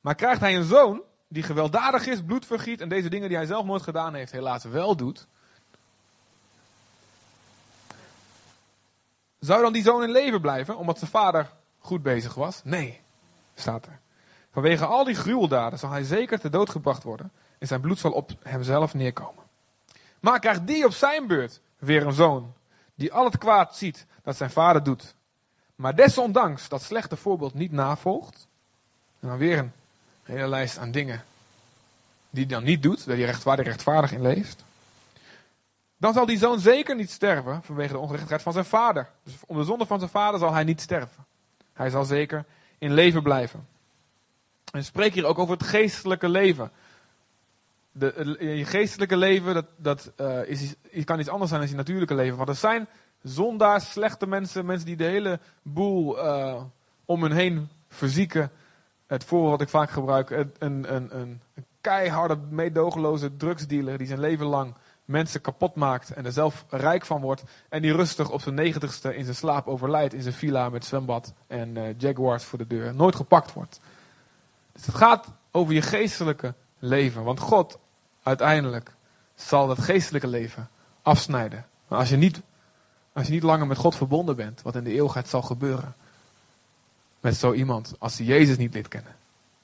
Maar 0.00 0.14
krijgt 0.14 0.40
hij 0.40 0.56
een 0.56 0.64
zoon 0.64 1.02
die 1.28 1.42
gewelddadig 1.42 2.06
is, 2.06 2.22
bloed 2.22 2.46
vergiet 2.46 2.80
en 2.80 2.88
deze 2.88 3.08
dingen 3.08 3.28
die 3.28 3.36
hij 3.36 3.46
zelf 3.46 3.64
nooit 3.64 3.82
gedaan 3.82 4.14
heeft, 4.14 4.32
helaas 4.32 4.64
wel 4.64 4.96
doet, 4.96 5.26
Zou 9.46 9.62
dan 9.62 9.72
die 9.72 9.82
zoon 9.82 10.02
in 10.02 10.10
leven 10.10 10.40
blijven, 10.40 10.76
omdat 10.76 10.98
zijn 10.98 11.10
vader 11.10 11.50
goed 11.78 12.02
bezig 12.02 12.34
was? 12.34 12.60
Nee, 12.64 13.00
staat 13.54 13.86
er. 13.86 13.98
Vanwege 14.52 14.86
al 14.86 15.04
die 15.04 15.14
gruweldaden 15.14 15.78
zal 15.78 15.90
hij 15.90 16.02
zeker 16.02 16.40
te 16.40 16.50
dood 16.50 16.70
gebracht 16.70 17.02
worden 17.02 17.32
en 17.58 17.66
zijn 17.66 17.80
bloed 17.80 17.98
zal 17.98 18.12
op 18.12 18.30
hemzelf 18.42 18.94
neerkomen. 18.94 19.44
Maar 20.20 20.40
krijgt 20.40 20.66
die 20.66 20.84
op 20.84 20.92
zijn 20.92 21.26
beurt 21.26 21.60
weer 21.78 22.06
een 22.06 22.12
zoon, 22.12 22.54
die 22.94 23.12
al 23.12 23.24
het 23.24 23.38
kwaad 23.38 23.76
ziet 23.76 24.06
dat 24.22 24.36
zijn 24.36 24.50
vader 24.50 24.82
doet, 24.82 25.14
maar 25.76 25.94
desondanks 25.94 26.68
dat 26.68 26.82
slechte 26.82 27.16
voorbeeld 27.16 27.54
niet 27.54 27.72
navolgt, 27.72 28.48
en 29.20 29.28
dan 29.28 29.38
weer 29.38 29.58
een 29.58 29.72
hele 30.22 30.48
lijst 30.48 30.78
aan 30.78 30.90
dingen 30.90 31.24
die 32.30 32.44
hij 32.46 32.54
dan 32.54 32.64
niet 32.64 32.82
doet, 32.82 33.04
waar 33.04 33.16
hij 33.16 33.24
rechtvaardig, 33.24 33.66
rechtvaardig 33.66 34.12
in 34.12 34.22
leeft, 34.22 34.64
dan 35.96 36.12
zal 36.12 36.26
die 36.26 36.38
zoon 36.38 36.60
zeker 36.60 36.96
niet 36.96 37.10
sterven 37.10 37.62
vanwege 37.62 37.92
de 37.92 37.98
ongerechtigheid 37.98 38.42
van 38.42 38.52
zijn 38.52 38.64
vader. 38.64 39.10
Dus 39.22 39.34
om 39.46 39.56
de 39.56 39.64
zonde 39.64 39.86
van 39.86 39.98
zijn 39.98 40.10
vader 40.10 40.40
zal 40.40 40.52
hij 40.52 40.64
niet 40.64 40.80
sterven. 40.80 41.24
Hij 41.72 41.90
zal 41.90 42.04
zeker 42.04 42.44
in 42.78 42.92
leven 42.92 43.22
blijven. 43.22 43.66
En 44.72 44.84
spreek 44.84 45.14
hier 45.14 45.24
ook 45.24 45.38
over 45.38 45.54
het 45.54 45.66
geestelijke 45.66 46.28
leven. 46.28 46.70
De, 47.92 48.36
je 48.38 48.64
geestelijke 48.64 49.16
leven, 49.16 49.54
dat, 49.54 49.66
dat 49.76 50.12
uh, 50.20 50.48
is, 50.48 50.74
kan 51.04 51.20
iets 51.20 51.28
anders 51.28 51.50
zijn 51.50 51.60
dan 51.60 51.70
je 51.70 51.76
natuurlijke 51.76 52.14
leven. 52.14 52.36
Want 52.36 52.48
er 52.48 52.54
zijn 52.54 52.88
zondaars, 53.28 53.90
slechte 53.90 54.26
mensen, 54.26 54.66
mensen 54.66 54.86
die 54.86 54.96
de 54.96 55.04
hele 55.04 55.40
boel 55.62 56.24
uh, 56.24 56.62
om 57.04 57.22
hun 57.22 57.32
heen 57.32 57.68
verzieken. 57.88 58.50
Het 59.06 59.24
voorbeeld 59.24 59.50
wat 59.50 59.60
ik 59.60 59.68
vaak 59.68 59.90
gebruik, 59.90 60.30
een, 60.30 60.52
een, 60.58 60.94
een, 60.94 61.16
een 61.16 61.40
keiharde, 61.80 62.36
meedogenloze 62.50 63.36
drugsdealer 63.36 63.98
die 63.98 64.06
zijn 64.06 64.20
leven 64.20 64.46
lang 64.46 64.74
mensen 65.04 65.40
kapot 65.40 65.74
maakt 65.74 66.10
en 66.10 66.24
er 66.24 66.32
zelf 66.32 66.64
rijk 66.68 67.06
van 67.06 67.20
wordt. 67.20 67.42
En 67.68 67.82
die 67.82 67.92
rustig 67.94 68.30
op 68.30 68.40
zijn 68.40 68.54
negentigste 68.54 69.16
in 69.16 69.24
zijn 69.24 69.36
slaap 69.36 69.66
overlijdt 69.66 70.14
in 70.14 70.22
zijn 70.22 70.34
villa 70.34 70.68
met 70.68 70.84
zwembad 70.84 71.32
en 71.46 71.76
uh, 71.76 71.98
jaguars 71.98 72.44
voor 72.44 72.58
de 72.58 72.66
deur. 72.66 72.94
Nooit 72.94 73.16
gepakt 73.16 73.52
wordt. 73.52 73.80
Dus 74.72 74.86
het 74.86 74.94
gaat 74.94 75.26
over 75.50 75.74
je 75.74 75.82
geestelijke 75.82 76.54
leven. 76.78 77.24
Want 77.24 77.40
God 77.40 77.78
uiteindelijk 78.22 78.94
zal 79.34 79.66
dat 79.66 79.78
geestelijke 79.78 80.26
leven 80.26 80.68
afsnijden. 81.02 81.66
Maar 81.88 81.98
als 81.98 82.08
je 82.08 82.16
niet, 82.16 82.42
als 83.16 83.26
je 83.26 83.32
niet 83.32 83.42
langer 83.42 83.66
met 83.66 83.76
God 83.76 83.96
verbonden 83.96 84.36
bent, 84.36 84.62
wat 84.62 84.74
in 84.74 84.84
de 84.84 84.92
eeuwigheid 84.92 85.28
zal 85.28 85.42
gebeuren. 85.42 85.94
Met 87.20 87.36
zo 87.36 87.52
iemand, 87.52 87.94
als 87.98 88.18
hij 88.18 88.26
Jezus 88.26 88.56
niet 88.56 88.74
leert 88.74 88.88
kennen. 88.88 89.16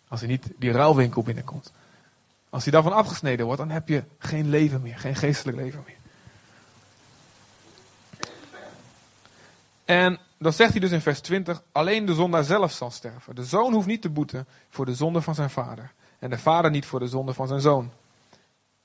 Als 0.08 0.20
hij 0.20 0.28
niet 0.28 0.46
die 0.58 0.72
ruilwinkel 0.72 1.22
binnenkomt. 1.22 1.72
Als 2.50 2.62
hij 2.62 2.72
daarvan 2.72 2.92
afgesneden 2.92 3.46
wordt, 3.46 3.60
dan 3.60 3.70
heb 3.70 3.88
je 3.88 4.04
geen 4.18 4.48
leven 4.48 4.82
meer, 4.82 4.98
geen 4.98 5.14
geestelijk 5.14 5.56
leven 5.56 5.84
meer. 5.86 5.96
En 9.84 10.18
dan 10.38 10.52
zegt 10.52 10.70
hij 10.70 10.80
dus 10.80 10.90
in 10.90 11.00
vers 11.00 11.20
20, 11.20 11.62
alleen 11.72 12.06
de 12.06 12.14
zondaar 12.14 12.44
zelf 12.44 12.72
zal 12.72 12.90
sterven. 12.90 13.34
De 13.34 13.44
zoon 13.44 13.72
hoeft 13.72 13.86
niet 13.86 14.02
te 14.02 14.10
boeten 14.10 14.46
voor 14.70 14.86
de 14.86 14.94
zonde 14.94 15.20
van 15.20 15.34
zijn 15.34 15.50
vader. 15.50 15.92
En 16.18 16.30
de 16.30 16.38
vader 16.38 16.70
niet 16.70 16.86
voor 16.86 17.00
de 17.00 17.08
zonde 17.08 17.34
van 17.34 17.48
zijn 17.48 17.60
zoon. 17.60 17.90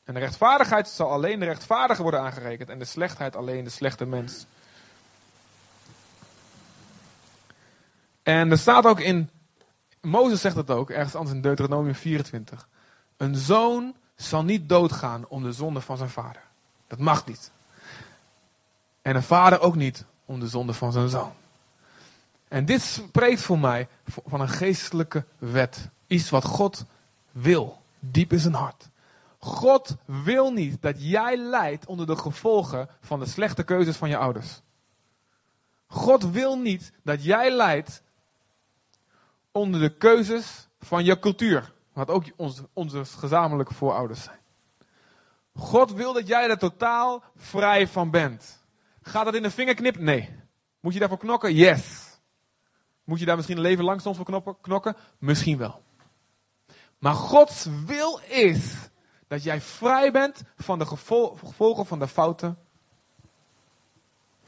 En 0.03 0.13
de 0.13 0.19
rechtvaardigheid 0.19 0.87
zal 0.87 1.11
alleen 1.11 1.39
de 1.39 1.45
rechtvaardige 1.45 2.01
worden 2.01 2.21
aangerekend 2.21 2.69
en 2.69 2.79
de 2.79 2.85
slechtheid 2.85 3.35
alleen 3.35 3.63
de 3.63 3.69
slechte 3.69 4.05
mens. 4.05 4.45
En 8.27 8.51
er 8.51 8.57
staat 8.57 8.85
ook 8.85 8.99
in, 8.99 9.29
Mozes 10.01 10.41
zegt 10.41 10.55
het 10.55 10.69
ook, 10.69 10.89
ergens 10.89 11.15
anders 11.15 11.35
in 11.35 11.41
Deuteronomium 11.41 11.95
24. 11.95 12.67
Een 13.17 13.35
zoon 13.35 13.95
zal 14.15 14.43
niet 14.43 14.69
doodgaan 14.69 15.25
om 15.27 15.43
de 15.43 15.51
zonde 15.51 15.81
van 15.81 15.97
zijn 15.97 16.09
vader. 16.09 16.41
Dat 16.87 16.99
mag 16.99 17.25
niet. 17.25 17.51
En 19.01 19.15
een 19.15 19.23
vader 19.23 19.59
ook 19.59 19.75
niet 19.75 20.05
om 20.25 20.39
de 20.39 20.47
zonde 20.47 20.73
van 20.73 20.91
zijn 20.91 21.09
zoon. 21.09 21.31
En 22.47 22.65
dit 22.65 22.81
spreekt 22.81 23.41
voor 23.41 23.59
mij 23.59 23.87
van 24.25 24.41
een 24.41 24.49
geestelijke 24.49 25.25
wet. 25.37 25.89
Iets 26.07 26.29
wat 26.29 26.45
God 26.45 26.85
wil, 27.31 27.81
diep 27.99 28.31
in 28.31 28.39
zijn 28.39 28.53
hart. 28.53 28.89
God 29.39 29.95
wil 30.05 30.51
niet 30.51 30.81
dat 30.81 30.95
jij 30.97 31.37
lijdt 31.37 31.85
onder 31.85 32.05
de 32.05 32.17
gevolgen 32.17 32.89
van 33.01 33.19
de 33.19 33.25
slechte 33.25 33.63
keuzes 33.63 33.97
van 33.97 34.09
je 34.09 34.17
ouders. 34.17 34.61
God 35.87 36.31
wil 36.31 36.57
niet 36.57 36.91
dat 37.03 37.23
jij 37.23 37.51
lijdt 37.51 38.05
onder 39.51 39.79
de 39.79 39.97
keuzes 39.97 40.67
van 40.79 41.03
je 41.03 41.19
cultuur. 41.19 41.73
Wat 41.93 42.09
ook 42.09 42.23
onze, 42.35 42.69
onze 42.73 43.05
gezamenlijke 43.05 43.73
voorouders 43.73 44.23
zijn. 44.23 44.39
God 45.53 45.93
wil 45.93 46.13
dat 46.13 46.27
jij 46.27 46.49
er 46.49 46.57
totaal 46.57 47.23
vrij 47.35 47.87
van 47.87 48.11
bent. 48.11 48.63
Gaat 49.01 49.25
dat 49.25 49.35
in 49.35 49.41
de 49.41 49.51
vingerknip? 49.51 49.99
Nee. 49.99 50.35
Moet 50.79 50.93
je 50.93 50.99
daarvoor 50.99 51.17
knokken? 51.17 51.53
Yes. 51.53 52.05
Moet 53.03 53.19
je 53.19 53.25
daar 53.25 53.35
misschien 53.35 53.57
een 53.57 53.63
leven 53.63 53.83
lang 53.83 54.01
soms 54.01 54.17
voor 54.17 54.55
knokken? 54.61 54.95
Misschien 55.17 55.57
wel. 55.57 55.83
Maar 56.97 57.13
Gods 57.13 57.67
wil 57.85 58.19
is 58.27 58.75
dat 59.27 59.43
jij 59.43 59.61
vrij 59.61 60.11
bent 60.11 60.43
van 60.57 60.79
de 60.79 60.85
gevolgen 60.85 61.85
van 61.85 61.99
de 61.99 62.07
fouten 62.07 62.57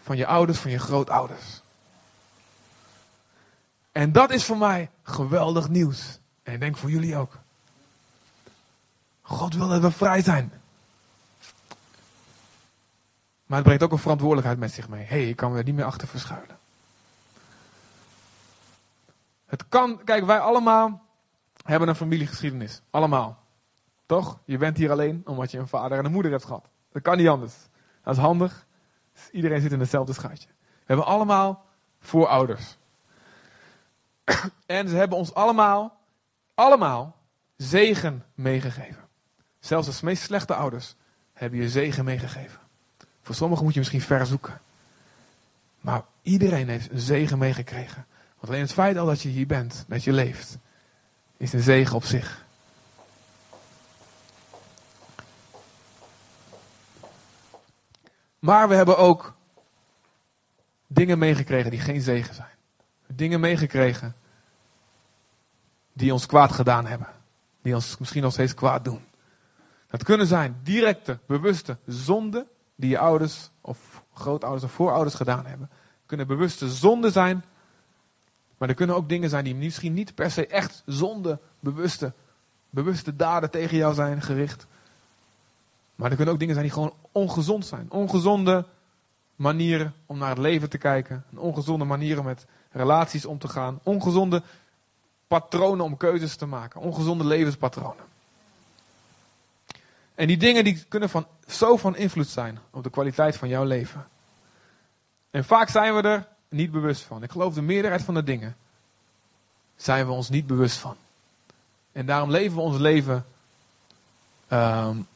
van 0.09 0.17
je 0.17 0.25
ouders, 0.25 0.59
van 0.59 0.71
je 0.71 0.79
grootouders. 0.79 1.61
En 3.91 4.11
dat 4.11 4.31
is 4.31 4.43
voor 4.45 4.57
mij 4.57 4.89
geweldig 5.03 5.69
nieuws. 5.69 6.19
En 6.43 6.53
ik 6.53 6.59
denk 6.59 6.77
voor 6.77 6.89
jullie 6.89 7.17
ook. 7.17 7.39
God 9.21 9.53
wil 9.53 9.67
dat 9.67 9.81
we 9.81 9.91
vrij 9.91 10.21
zijn. 10.21 10.51
Maar 13.45 13.57
het 13.57 13.67
brengt 13.67 13.83
ook 13.83 13.91
een 13.91 13.97
verantwoordelijkheid 13.97 14.59
met 14.59 14.71
zich 14.71 14.89
mee. 14.89 15.05
Hé, 15.05 15.19
hey, 15.19 15.29
ik 15.29 15.35
kan 15.35 15.51
me 15.51 15.57
er 15.57 15.63
niet 15.63 15.75
meer 15.75 15.85
achter 15.85 16.07
verschuilen. 16.07 16.57
Het 19.45 19.69
kan, 19.69 20.03
kijk, 20.03 20.25
wij 20.25 20.39
allemaal 20.39 21.01
hebben 21.63 21.87
een 21.87 21.95
familiegeschiedenis. 21.95 22.81
Allemaal. 22.89 23.43
Toch? 24.05 24.39
Je 24.45 24.57
bent 24.57 24.77
hier 24.77 24.91
alleen 24.91 25.21
omdat 25.25 25.51
je 25.51 25.57
een 25.57 25.67
vader 25.67 25.97
en 25.97 26.05
een 26.05 26.11
moeder 26.11 26.31
hebt 26.31 26.45
gehad. 26.45 26.69
Dat 26.91 27.01
kan 27.01 27.17
niet 27.17 27.27
anders. 27.27 27.53
Dat 28.03 28.15
is 28.15 28.21
handig. 28.21 28.65
Iedereen 29.31 29.61
zit 29.61 29.71
in 29.71 29.79
hetzelfde 29.79 30.13
schuitje. 30.13 30.47
We 30.47 30.85
hebben 30.85 31.05
allemaal 31.05 31.65
voorouders. 31.99 32.77
En 34.65 34.89
ze 34.89 34.95
hebben 34.95 35.17
ons 35.17 35.33
allemaal, 35.33 35.97
allemaal 36.53 37.15
zegen 37.57 38.25
meegegeven. 38.35 39.07
Zelfs 39.59 39.99
de 39.99 40.05
meest 40.05 40.23
slechte 40.23 40.53
ouders 40.53 40.95
hebben 41.33 41.59
je 41.59 41.69
zegen 41.69 42.05
meegegeven. 42.05 42.59
Voor 43.21 43.35
sommigen 43.35 43.63
moet 43.63 43.73
je 43.73 43.79
misschien 43.79 44.01
ver 44.01 44.25
zoeken. 44.25 44.61
Maar 45.81 46.03
iedereen 46.21 46.69
heeft 46.69 46.91
een 46.91 46.99
zegen 46.99 47.37
meegekregen. 47.37 48.05
Want 48.35 48.47
alleen 48.51 48.61
het 48.61 48.73
feit 48.73 48.97
al 48.97 49.05
dat 49.05 49.21
je 49.21 49.29
hier 49.29 49.47
bent, 49.47 49.85
dat 49.87 50.03
je 50.03 50.13
leeft, 50.13 50.57
is 51.37 51.53
een 51.53 51.61
zegen 51.61 51.95
op 51.95 52.03
zich. 52.03 52.45
Maar 58.39 58.67
we 58.69 58.75
hebben 58.75 58.97
ook 58.97 59.35
dingen 60.87 61.19
meegekregen 61.19 61.71
die 61.71 61.79
geen 61.79 62.01
zegen 62.01 62.35
zijn. 62.35 62.58
Dingen 63.13 63.39
meegekregen 63.39 64.15
die 65.93 66.13
ons 66.13 66.25
kwaad 66.25 66.51
gedaan 66.51 66.85
hebben. 66.85 67.07
Die 67.61 67.75
ons 67.75 67.97
misschien 67.97 68.21
nog 68.21 68.31
steeds 68.31 68.53
kwaad 68.53 68.83
doen. 68.83 69.01
Dat 69.87 70.03
kunnen 70.03 70.27
zijn 70.27 70.59
directe, 70.63 71.19
bewuste 71.25 71.77
zonden 71.85 72.47
die 72.75 72.89
je 72.89 72.99
ouders 72.99 73.49
of 73.61 74.03
grootouders 74.13 74.63
of 74.63 74.71
voorouders 74.71 75.15
gedaan 75.15 75.45
hebben. 75.45 75.69
Kunnen 76.05 76.27
bewuste 76.27 76.69
zonden 76.69 77.11
zijn. 77.11 77.43
Maar 78.57 78.69
er 78.69 78.75
kunnen 78.75 78.95
ook 78.95 79.09
dingen 79.09 79.29
zijn 79.29 79.43
die 79.43 79.55
misschien 79.55 79.93
niet 79.93 80.15
per 80.15 80.31
se 80.31 80.47
echt 80.47 80.83
zonde, 80.85 81.39
bewuste, 81.59 82.13
bewuste 82.69 83.15
daden 83.15 83.51
tegen 83.51 83.77
jou 83.77 83.93
zijn 83.93 84.21
gericht. 84.21 84.67
Maar 85.95 86.09
er 86.09 86.15
kunnen 86.15 86.33
ook 86.33 86.39
dingen 86.39 86.55
zijn 86.55 86.65
die 86.65 86.75
gewoon 86.75 86.93
ongezond 87.11 87.65
zijn. 87.65 87.91
Ongezonde 87.91 88.65
manieren 89.35 89.93
om 90.05 90.17
naar 90.17 90.29
het 90.29 90.37
leven 90.37 90.69
te 90.69 90.77
kijken. 90.77 91.23
Ongezonde 91.35 91.85
manieren 91.85 92.23
met 92.23 92.45
relaties 92.71 93.25
om 93.25 93.39
te 93.39 93.47
gaan. 93.47 93.79
Ongezonde 93.83 94.43
patronen 95.27 95.85
om 95.85 95.97
keuzes 95.97 96.35
te 96.35 96.45
maken. 96.45 96.81
Ongezonde 96.81 97.23
levenspatronen. 97.23 98.07
En 100.15 100.27
die 100.27 100.37
dingen 100.37 100.63
die 100.63 100.83
kunnen 100.87 101.09
van, 101.09 101.27
zo 101.47 101.77
van 101.77 101.95
invloed 101.95 102.27
zijn 102.27 102.59
op 102.69 102.83
de 102.83 102.89
kwaliteit 102.89 103.37
van 103.37 103.47
jouw 103.49 103.63
leven. 103.63 104.07
En 105.31 105.45
vaak 105.45 105.69
zijn 105.69 105.95
we 105.95 106.01
er 106.01 106.27
niet 106.49 106.71
bewust 106.71 107.01
van. 107.01 107.23
Ik 107.23 107.31
geloof 107.31 107.53
de 107.53 107.61
meerderheid 107.61 108.01
van 108.01 108.13
de 108.13 108.23
dingen 108.23 108.55
zijn 109.75 110.05
we 110.05 110.11
ons 110.11 110.29
niet 110.29 110.47
bewust 110.47 110.77
van. 110.77 110.95
En 111.91 112.05
daarom 112.05 112.31
leven 112.31 112.55
we 112.55 112.61
ons 112.61 112.77
leven 112.77 113.25
um, 114.49 115.07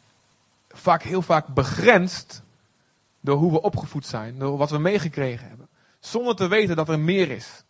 vaak 0.70 1.04
heel 1.04 1.22
vaak 1.22 1.48
begrensd 1.48 2.42
door 3.20 3.38
hoe 3.38 3.52
we 3.52 3.62
opgevoed 3.62 4.06
zijn, 4.06 4.39
door 4.39 4.58
wat 4.58 4.70
we 4.70 4.78
meegekregen 4.78 5.48
hebben. 5.48 5.62
Zonder 6.04 6.36
te 6.36 6.48
weten 6.48 6.76
dat 6.76 6.89
er 6.89 7.00
meer 7.00 7.32
is. 7.32 7.63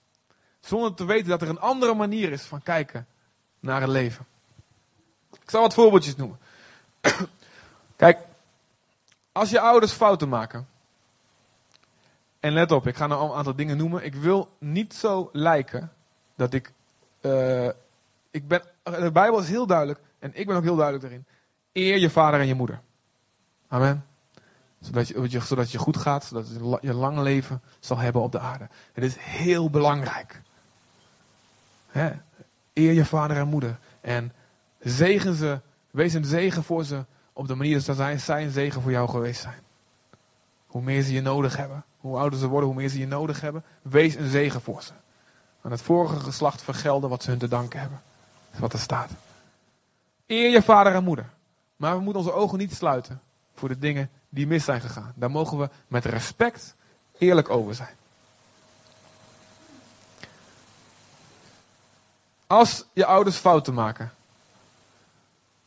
Zonder 0.59 0.93
te 0.93 1.05
weten 1.05 1.29
dat 1.29 1.41
er 1.41 1.49
een 1.49 1.59
andere 1.59 1.93
manier 1.93 2.31
is 2.31 2.41
van 2.41 2.63
kijken 2.63 3.07
naar 3.59 3.81
het 3.81 3.89
leven. 3.89 4.25
Ik 5.41 5.49
zal 5.49 5.61
wat 5.61 5.73
voorbeeldjes 5.73 6.15
noemen. 6.15 6.39
Kijk, 7.95 8.19
als 9.31 9.49
je 9.49 9.59
ouders 9.59 9.91
fouten 9.91 10.29
maken. 10.29 10.67
En 12.39 12.53
let 12.53 12.71
op, 12.71 12.87
ik 12.87 12.95
ga 12.95 13.07
nou 13.07 13.29
een 13.29 13.35
aantal 13.35 13.55
dingen 13.55 13.77
noemen. 13.77 14.05
Ik 14.05 14.15
wil 14.15 14.49
niet 14.57 14.93
zo 14.93 15.29
lijken 15.31 15.91
dat 16.35 16.53
ik. 16.53 16.73
Uh, 17.21 17.69
ik 18.31 18.47
ben, 18.47 18.61
de 18.83 19.11
Bijbel 19.11 19.39
is 19.39 19.49
heel 19.49 19.67
duidelijk. 19.67 19.99
En 20.19 20.31
ik 20.33 20.47
ben 20.47 20.55
ook 20.55 20.63
heel 20.63 20.75
duidelijk 20.75 21.03
daarin. 21.03 21.25
Eer 21.73 21.97
je 21.97 22.09
vader 22.09 22.39
en 22.39 22.47
je 22.47 22.55
moeder. 22.55 22.81
Amen. 23.67 24.05
Zodat 24.83 25.07
je, 25.07 25.39
zodat 25.39 25.71
je 25.71 25.77
goed 25.77 25.97
gaat, 25.97 26.23
zodat 26.25 26.47
je 26.81 26.93
lang 26.93 27.19
leven 27.19 27.61
zal 27.79 27.97
hebben 27.97 28.21
op 28.21 28.31
de 28.31 28.39
aarde. 28.39 28.67
Het 28.93 29.03
is 29.03 29.15
heel 29.19 29.69
belangrijk. 29.69 30.41
Eer 32.73 32.93
je 32.93 33.05
vader 33.05 33.37
en 33.37 33.47
moeder. 33.47 33.79
En 34.01 34.33
zegen 34.79 35.35
ze, 35.35 35.59
wees 35.91 36.13
een 36.13 36.25
zegen 36.25 36.63
voor 36.63 36.83
ze 36.83 37.05
op 37.33 37.47
de 37.47 37.55
manier 37.55 37.83
dat 37.83 37.95
zij, 37.95 38.17
zij 38.17 38.43
een 38.43 38.51
zegen 38.51 38.81
voor 38.81 38.91
jou 38.91 39.09
geweest 39.09 39.41
zijn. 39.41 39.61
Hoe 40.67 40.81
meer 40.81 41.01
ze 41.01 41.13
je 41.13 41.21
nodig 41.21 41.57
hebben, 41.57 41.83
hoe 41.97 42.17
ouder 42.17 42.39
ze 42.39 42.47
worden, 42.47 42.69
hoe 42.69 42.77
meer 42.77 42.89
ze 42.89 42.99
je 42.99 43.07
nodig 43.07 43.41
hebben, 43.41 43.63
wees 43.81 44.15
een 44.15 44.29
zegen 44.29 44.61
voor 44.61 44.81
ze. 44.81 44.91
Aan 45.61 45.71
het 45.71 45.81
vorige 45.81 46.19
geslacht 46.19 46.61
vergelden 46.61 47.09
wat 47.09 47.23
ze 47.23 47.29
hun 47.29 47.39
te 47.39 47.47
danken 47.47 47.79
hebben. 47.79 48.01
Dat 48.45 48.53
is 48.53 48.59
wat 48.59 48.73
er 48.73 48.79
staat. 48.79 49.11
Eer 50.27 50.49
je 50.49 50.61
vader 50.61 50.93
en 50.93 51.03
moeder. 51.03 51.29
Maar 51.75 51.95
we 51.95 52.01
moeten 52.01 52.21
onze 52.21 52.33
ogen 52.33 52.57
niet 52.57 52.73
sluiten 52.73 53.21
voor 53.53 53.69
de 53.69 53.79
dingen 53.79 54.09
die 54.33 54.47
mis 54.47 54.63
zijn 54.63 54.81
gegaan. 54.81 55.13
Daar 55.15 55.31
mogen 55.31 55.57
we 55.57 55.69
met 55.87 56.05
respect 56.05 56.75
eerlijk 57.17 57.49
over 57.49 57.75
zijn. 57.75 57.95
Als 62.47 62.85
je 62.93 63.05
ouders 63.05 63.37
fouten 63.37 63.73
maken, 63.73 64.11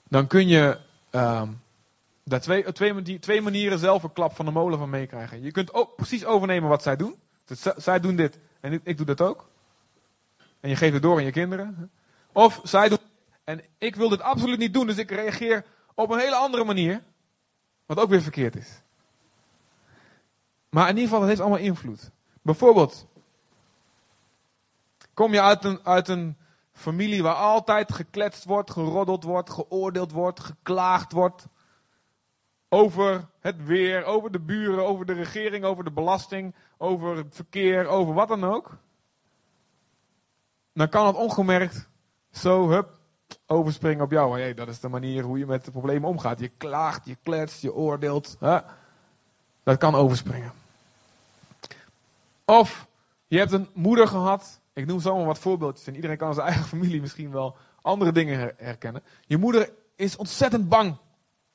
dan 0.09 0.27
kun 0.27 0.49
je 0.49 0.79
um, 1.11 1.63
daar 2.25 2.41
twee, 2.41 2.73
twee, 2.73 3.19
twee 3.19 3.41
manieren 3.41 3.79
zelf 3.79 4.03
een 4.03 4.13
klap 4.13 4.37
van 4.37 4.45
de 4.45 4.51
molen 4.51 4.79
van 4.79 4.91
meekrijgen. 4.91 5.43
Je 5.43 5.51
kunt 5.51 5.75
ook 5.75 5.97
precies 5.97 6.25
overnemen 6.25 6.69
wat 6.69 6.83
zij 6.83 6.97
doen. 6.97 7.15
Zij 7.77 8.01
doen 8.01 8.17
dit 8.17 8.39
en 8.61 8.81
ik 8.85 8.97
doe 8.97 9.07
dat 9.07 9.21
ook. 9.21 9.49
En 10.61 10.69
je 10.69 10.77
geeft 10.77 10.93
het 10.93 11.03
door 11.03 11.17
aan 11.17 11.25
je 11.25 11.31
kinderen. 11.31 11.91
Of 12.33 12.61
zij 12.63 12.89
doen 12.89 12.99
en 13.45 13.61
ik 13.79 13.97
wil 13.97 14.09
dit 14.09 14.21
absoluut 14.21 14.59
niet 14.59 14.75
doen, 14.75 14.87
dus 14.87 14.97
ik 14.97 15.11
reageer 15.11 15.65
op 15.95 16.11
een 16.11 16.19
hele 16.19 16.37
andere 16.37 16.65
manier. 16.65 17.03
Wat 17.87 17.99
ook 17.99 18.09
weer 18.09 18.23
verkeerd 18.23 18.57
is. 18.57 18.83
Maar 20.69 20.89
in 20.89 20.95
ieder 20.95 21.05
geval, 21.05 21.21
het 21.21 21.29
heeft 21.29 21.41
allemaal 21.41 21.59
invloed. 21.59 22.11
Bijvoorbeeld, 22.43 23.07
kom 25.15 25.33
je 25.33 25.43
uit 25.43 25.65
een, 25.65 25.81
uit 25.83 26.09
een 26.09 26.37
familie 26.73 27.23
waar 27.23 27.35
altijd 27.35 27.93
gekletst 27.93 28.45
wordt, 28.45 28.71
geroddeld 28.71 29.25
wordt, 29.25 29.51
geoordeeld 29.51 30.13
wordt, 30.13 30.41
geklaagd 30.41 31.13
wordt. 31.13 31.47
Over 32.69 33.29
het 33.41 33.65
weer, 33.65 34.05
over 34.05 34.33
de 34.33 34.41
buren, 34.41 34.87
over 34.87 35.07
de 35.07 35.13
regering, 35.13 35.65
over 35.65 35.85
de 35.85 35.91
belasting, 35.91 36.55
over 36.77 37.17
het 37.17 37.35
verkeer, 37.35 37.87
over 37.87 38.15
wat 38.15 38.29
dan 38.29 38.45
ook. 38.45 38.77
Dan 40.73 40.89
kan 40.89 41.07
het 41.07 41.17
ongemerkt 41.17 41.89
zo, 42.31 42.69
hup, 42.69 42.96
overspringen 43.47 44.05
op 44.05 44.11
jou. 44.11 44.41
hey, 44.41 44.55
dat 44.55 44.69
is 44.69 44.81
de 44.81 44.89
manier 44.89 45.23
hoe 45.23 45.39
je 45.39 45.47
met 45.47 45.65
de 45.65 45.71
problemen 45.71 46.09
omgaat. 46.09 46.41
Je 46.41 46.51
klaagt, 46.57 47.07
je 47.07 47.17
kletst, 47.23 47.63
je 47.63 47.75
oordeelt. 47.75 48.37
Dat 49.63 49.79
kan 49.79 49.95
overspringen. 49.95 50.53
Of 52.45 52.87
je 53.27 53.39
hebt 53.39 53.53
een 53.53 53.69
moeder 53.75 54.09
gehad. 54.09 54.61
Ik 54.73 54.87
noem 54.87 55.01
zomaar 55.01 55.27
wat 55.27 55.39
voorbeeldjes. 55.39 55.87
En 55.87 55.95
iedereen 55.95 56.17
kan 56.17 56.35
zijn 56.35 56.47
eigen 56.47 56.65
familie 56.67 57.01
misschien 57.01 57.31
wel 57.31 57.57
andere 57.83 58.13
dingen 58.13 58.55
herkennen. 58.57 59.03
Je 59.27 59.37
moeder 59.37 59.71
is 59.97 60.17
ontzettend 60.17 60.69
bang. 60.69 60.97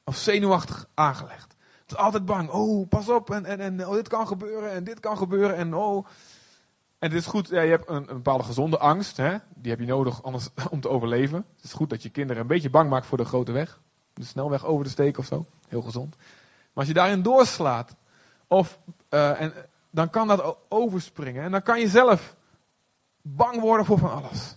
Of 0.03 0.17
zenuwachtig 0.17 0.87
aangelegd. 0.93 1.55
Het 1.81 1.91
is 1.91 1.97
altijd 1.97 2.25
bang. 2.25 2.49
Oh, 2.49 2.87
pas 2.87 3.09
op. 3.09 3.29
En, 3.29 3.45
en, 3.45 3.59
en 3.59 3.87
oh, 3.87 3.93
dit 3.93 4.07
kan 4.07 4.27
gebeuren. 4.27 4.71
En 4.71 4.83
dit 4.83 4.99
kan 4.99 5.17
gebeuren. 5.17 5.55
En 5.55 5.75
oh. 5.75 6.05
En 7.01 7.09
het 7.09 7.19
is 7.19 7.25
goed, 7.25 7.47
ja, 7.47 7.61
je 7.61 7.69
hebt 7.69 7.89
een, 7.89 7.95
een, 7.95 8.15
bepaalde 8.15 8.43
gezonde 8.43 8.77
angst. 8.77 9.17
Hè? 9.17 9.37
Die 9.55 9.71
heb 9.71 9.79
je 9.79 9.85
nodig 9.85 10.23
anders, 10.23 10.49
om 10.69 10.81
te 10.81 10.89
overleven. 10.89 11.45
Het 11.55 11.63
is 11.63 11.73
goed 11.73 11.89
dat 11.89 12.03
je 12.03 12.09
kinderen 12.09 12.41
een 12.41 12.47
beetje 12.47 12.69
bang 12.69 12.89
maakt 12.89 13.05
voor 13.05 13.17
de 13.17 13.25
grote 13.25 13.51
weg. 13.51 13.79
De 14.13 14.23
snelweg 14.23 14.65
over 14.65 14.83
de 14.83 14.89
steek 14.89 15.17
of 15.17 15.25
zo. 15.25 15.45
Heel 15.67 15.81
gezond. 15.81 16.15
Maar 16.15 16.69
als 16.73 16.87
je 16.87 16.93
daarin 16.93 17.21
doorslaat. 17.21 17.95
Of, 18.47 18.79
uh, 19.09 19.41
en, 19.41 19.53
dan 19.89 20.09
kan 20.09 20.27
dat 20.27 20.57
overspringen. 20.69 21.43
En 21.43 21.51
dan 21.51 21.61
kan 21.61 21.79
je 21.79 21.87
zelf 21.87 22.35
bang 23.21 23.59
worden 23.59 23.85
voor 23.85 23.97
van 23.97 24.11
alles. 24.11 24.55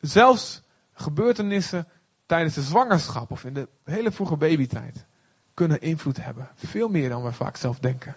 Zelfs 0.00 0.62
gebeurtenissen 0.92 1.88
tijdens 2.26 2.54
de 2.54 2.62
zwangerschap 2.62 3.30
of 3.30 3.44
in 3.44 3.54
de 3.54 3.68
hele 3.84 4.12
vroege 4.12 4.36
babytijd 4.36 5.06
kunnen 5.54 5.80
invloed 5.80 6.24
hebben. 6.24 6.48
Veel 6.54 6.88
meer 6.88 7.08
dan 7.08 7.22
we 7.22 7.32
vaak 7.32 7.56
zelf 7.56 7.78
denken. 7.78 8.16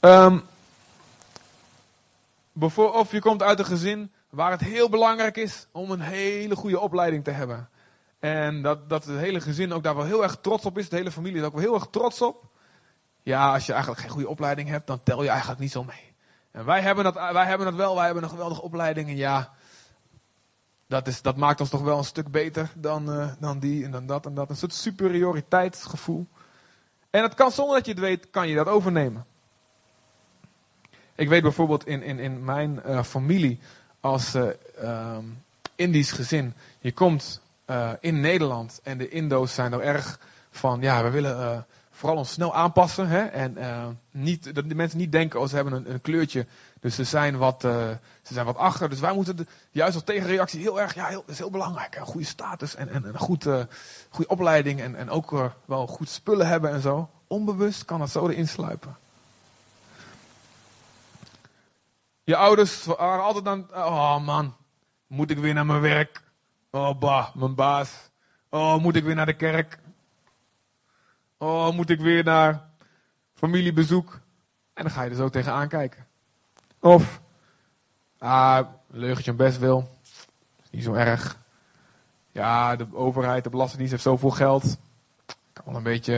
Um, 0.00 0.42
of 2.74 3.12
je 3.12 3.20
komt 3.20 3.42
uit 3.42 3.58
een 3.58 3.64
gezin 3.64 4.12
waar 4.30 4.50
het 4.50 4.60
heel 4.60 4.88
belangrijk 4.88 5.36
is 5.36 5.66
om 5.72 5.90
een 5.90 6.00
hele 6.00 6.56
goede 6.56 6.80
opleiding 6.80 7.24
te 7.24 7.30
hebben. 7.30 7.68
En 8.18 8.62
dat, 8.62 8.88
dat 8.88 9.04
het 9.04 9.18
hele 9.18 9.40
gezin 9.40 9.72
ook 9.72 9.82
daar 9.82 9.96
wel 9.96 10.04
heel 10.04 10.22
erg 10.22 10.36
trots 10.40 10.64
op 10.64 10.78
is. 10.78 10.88
De 10.88 10.96
hele 10.96 11.10
familie 11.10 11.40
is 11.40 11.46
ook 11.46 11.52
wel 11.52 11.62
heel 11.62 11.74
erg 11.74 11.86
trots 11.90 12.22
op. 12.22 12.44
Ja, 13.22 13.52
als 13.52 13.66
je 13.66 13.72
eigenlijk 13.72 14.00
geen 14.00 14.10
goede 14.10 14.28
opleiding 14.28 14.68
hebt, 14.68 14.86
dan 14.86 15.02
tel 15.02 15.22
je 15.22 15.28
eigenlijk 15.28 15.60
niet 15.60 15.70
zo 15.70 15.84
mee. 15.84 16.14
En 16.50 16.64
wij 16.64 16.80
hebben 16.80 17.04
dat, 17.04 17.14
wij 17.14 17.44
hebben 17.44 17.66
dat 17.66 17.76
wel. 17.76 17.94
Wij 17.94 18.04
hebben 18.04 18.22
een 18.22 18.28
geweldige 18.28 18.62
opleiding. 18.62 19.08
En 19.08 19.16
ja, 19.16 19.52
dat, 20.86 21.06
is, 21.06 21.22
dat 21.22 21.36
maakt 21.36 21.60
ons 21.60 21.70
toch 21.70 21.82
wel 21.82 21.98
een 21.98 22.04
stuk 22.04 22.30
beter 22.30 22.70
dan, 22.74 23.10
uh, 23.10 23.32
dan 23.38 23.58
die 23.58 23.84
en 23.84 23.90
dan 23.90 24.06
dat 24.06 24.26
en 24.26 24.34
dat. 24.34 24.50
Een 24.50 24.56
soort 24.56 24.74
superioriteitsgevoel. 24.74 26.26
En 27.10 27.20
dat 27.22 27.34
kan 27.34 27.50
zonder 27.50 27.76
dat 27.76 27.86
je 27.86 27.92
het 27.92 28.00
weet, 28.00 28.30
kan 28.30 28.48
je 28.48 28.54
dat 28.54 28.66
overnemen. 28.66 29.26
Ik 31.18 31.28
weet 31.28 31.42
bijvoorbeeld 31.42 31.86
in, 31.86 32.02
in, 32.02 32.18
in 32.18 32.44
mijn 32.44 32.80
uh, 32.86 33.02
familie 33.02 33.60
als 34.00 34.34
uh, 34.34 34.48
um, 34.82 35.42
Indisch 35.74 36.12
gezin. 36.12 36.54
Je 36.78 36.92
komt 36.92 37.40
uh, 37.66 37.90
in 38.00 38.20
Nederland 38.20 38.80
en 38.82 38.98
de 38.98 39.08
Indo's 39.08 39.54
zijn 39.54 39.72
er 39.72 39.80
erg 39.80 40.18
van, 40.50 40.80
ja, 40.80 41.02
we 41.02 41.10
willen 41.10 41.66
vooral 41.90 42.18
ons 42.18 42.32
snel 42.32 42.54
aanpassen. 42.54 43.08
Hè? 43.08 43.24
En 43.24 43.56
niet, 44.10 44.54
dat 44.54 44.68
de 44.68 44.74
mensen 44.74 44.98
niet 44.98 45.12
denken, 45.12 45.40
oh, 45.40 45.48
ze 45.48 45.54
hebben 45.54 45.72
een, 45.72 45.92
een 45.92 46.00
kleurtje, 46.00 46.46
dus 46.80 46.94
ze 46.94 47.04
zijn, 47.04 47.36
wat, 47.36 47.60
ze 48.22 48.32
zijn 48.34 48.46
wat 48.46 48.56
achter. 48.56 48.88
Dus 48.88 49.00
wij 49.00 49.14
moeten 49.14 49.48
juist 49.70 49.94
als 49.94 50.04
tegenreactie 50.04 50.60
heel 50.60 50.80
erg, 50.80 50.94
ja, 50.94 51.06
heel, 51.06 51.20
dat 51.20 51.30
is 51.30 51.38
heel 51.38 51.50
belangrijk. 51.50 51.96
Een 51.96 52.06
goede 52.06 52.26
status 52.26 52.74
en, 52.74 52.88
en, 52.88 53.04
een 53.04 53.18
goed, 53.18 53.46
goede 54.08 54.30
opleiding 54.30 54.80
en, 54.80 54.96
en 54.96 55.10
ook 55.10 55.52
wel 55.64 55.86
goed 55.86 56.08
spullen 56.08 56.46
hebben 56.46 56.70
en 56.70 56.80
zo. 56.80 57.10
Onbewust 57.26 57.84
kan 57.84 57.98
dat 57.98 58.10
zo 58.10 58.28
erin 58.28 58.48
sluipen. 58.48 58.96
Je 62.28 62.36
ouders 62.36 62.84
waren 62.84 63.24
altijd 63.24 63.46
aan, 63.46 63.68
oh 63.74 64.24
man, 64.24 64.56
moet 65.06 65.30
ik 65.30 65.38
weer 65.38 65.54
naar 65.54 65.66
mijn 65.66 65.80
werk? 65.80 66.22
Oh 66.70 66.98
bah, 66.98 67.34
mijn 67.34 67.54
baas. 67.54 68.10
Oh, 68.48 68.76
moet 68.76 68.96
ik 68.96 69.04
weer 69.04 69.14
naar 69.14 69.26
de 69.26 69.36
kerk? 69.36 69.78
Oh, 71.38 71.72
moet 71.72 71.90
ik 71.90 72.00
weer 72.00 72.24
naar 72.24 72.68
familiebezoek? 73.34 74.20
En 74.74 74.82
dan 74.82 74.92
ga 74.92 75.02
je 75.02 75.10
er 75.10 75.16
zo 75.16 75.28
tegenaan 75.28 75.68
kijken. 75.68 76.06
Of, 76.80 77.20
ah, 78.18 78.66
leugentje 78.86 79.32
best 79.32 79.58
wil. 79.58 79.98
Niet 80.70 80.84
zo 80.84 80.92
erg. 80.92 81.38
Ja, 82.30 82.76
de 82.76 82.86
overheid, 82.92 83.44
de 83.44 83.50
belastingdienst 83.50 83.92
heeft 83.92 84.04
zoveel 84.04 84.30
geld. 84.30 84.78
Kan 85.52 85.64
wel 85.64 85.76
een 85.76 85.82
beetje, 85.82 86.14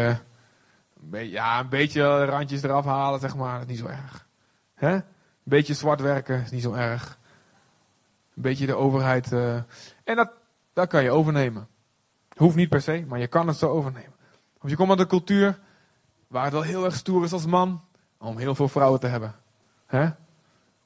een 1.02 1.10
beetje, 1.10 1.30
ja, 1.30 1.60
een 1.60 1.68
beetje 1.68 2.24
randjes 2.24 2.62
eraf 2.62 2.84
halen, 2.84 3.20
zeg 3.20 3.36
maar. 3.36 3.52
Dat 3.52 3.62
is 3.62 3.68
niet 3.68 3.78
zo 3.78 3.86
erg. 3.86 4.26
Hè? 4.74 4.98
Beetje 5.42 5.74
zwart 5.74 6.00
werken 6.00 6.42
is 6.42 6.50
niet 6.50 6.62
zo 6.62 6.72
erg. 6.72 7.18
Een 8.34 8.42
beetje 8.42 8.66
de 8.66 8.74
overheid. 8.74 9.32
Uh, 9.32 9.54
en 10.04 10.16
dat, 10.16 10.30
dat 10.72 10.88
kan 10.88 11.02
je 11.02 11.10
overnemen. 11.10 11.68
Hoeft 12.36 12.56
niet 12.56 12.68
per 12.68 12.82
se, 12.82 13.04
maar 13.08 13.18
je 13.18 13.26
kan 13.26 13.46
het 13.46 13.56
zo 13.56 13.68
overnemen. 13.68 14.14
Of 14.60 14.70
je 14.70 14.76
komt 14.76 14.90
uit 14.90 14.98
een 14.98 15.06
cultuur 15.06 15.58
waar 16.26 16.44
het 16.44 16.52
wel 16.52 16.62
heel 16.62 16.84
erg 16.84 16.94
stoer 16.94 17.24
is 17.24 17.32
als 17.32 17.46
man 17.46 17.84
om 18.18 18.38
heel 18.38 18.54
veel 18.54 18.68
vrouwen 18.68 19.00
te 19.00 19.06
hebben. 19.06 19.34
Hè? 19.86 20.08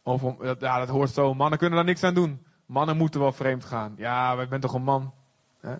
Of 0.02 0.22
om, 0.22 0.36
ja, 0.40 0.78
dat 0.78 0.88
hoort 0.88 1.10
zo. 1.10 1.34
Mannen 1.34 1.58
kunnen 1.58 1.76
daar 1.76 1.86
niks 1.86 2.02
aan 2.02 2.14
doen. 2.14 2.42
Mannen 2.66 2.96
moeten 2.96 3.20
wel 3.20 3.32
vreemd 3.32 3.64
gaan. 3.64 3.94
Ja, 3.96 4.36
wij 4.36 4.48
bent 4.48 4.62
toch 4.62 4.74
een 4.74 4.82
man. 4.82 5.12
Hè? 5.60 5.74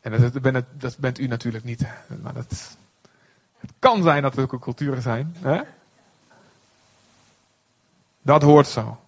En 0.00 0.20
dat, 0.20 0.42
dat, 0.42 0.64
dat, 0.72 0.98
bent 0.98 1.18
u 1.18 1.26
natuurlijk 1.26 1.64
niet. 1.64 1.86
Maar 2.22 2.34
dat, 2.34 2.76
het 3.56 3.72
kan 3.78 4.02
zijn 4.02 4.22
dat 4.22 4.36
er 4.36 4.42
ook 4.42 4.60
culturen 4.60 5.02
zijn. 5.02 5.36
Hè? 5.38 5.62
Dat 8.24 8.42
hoort 8.42 8.66
zo. 8.66 8.98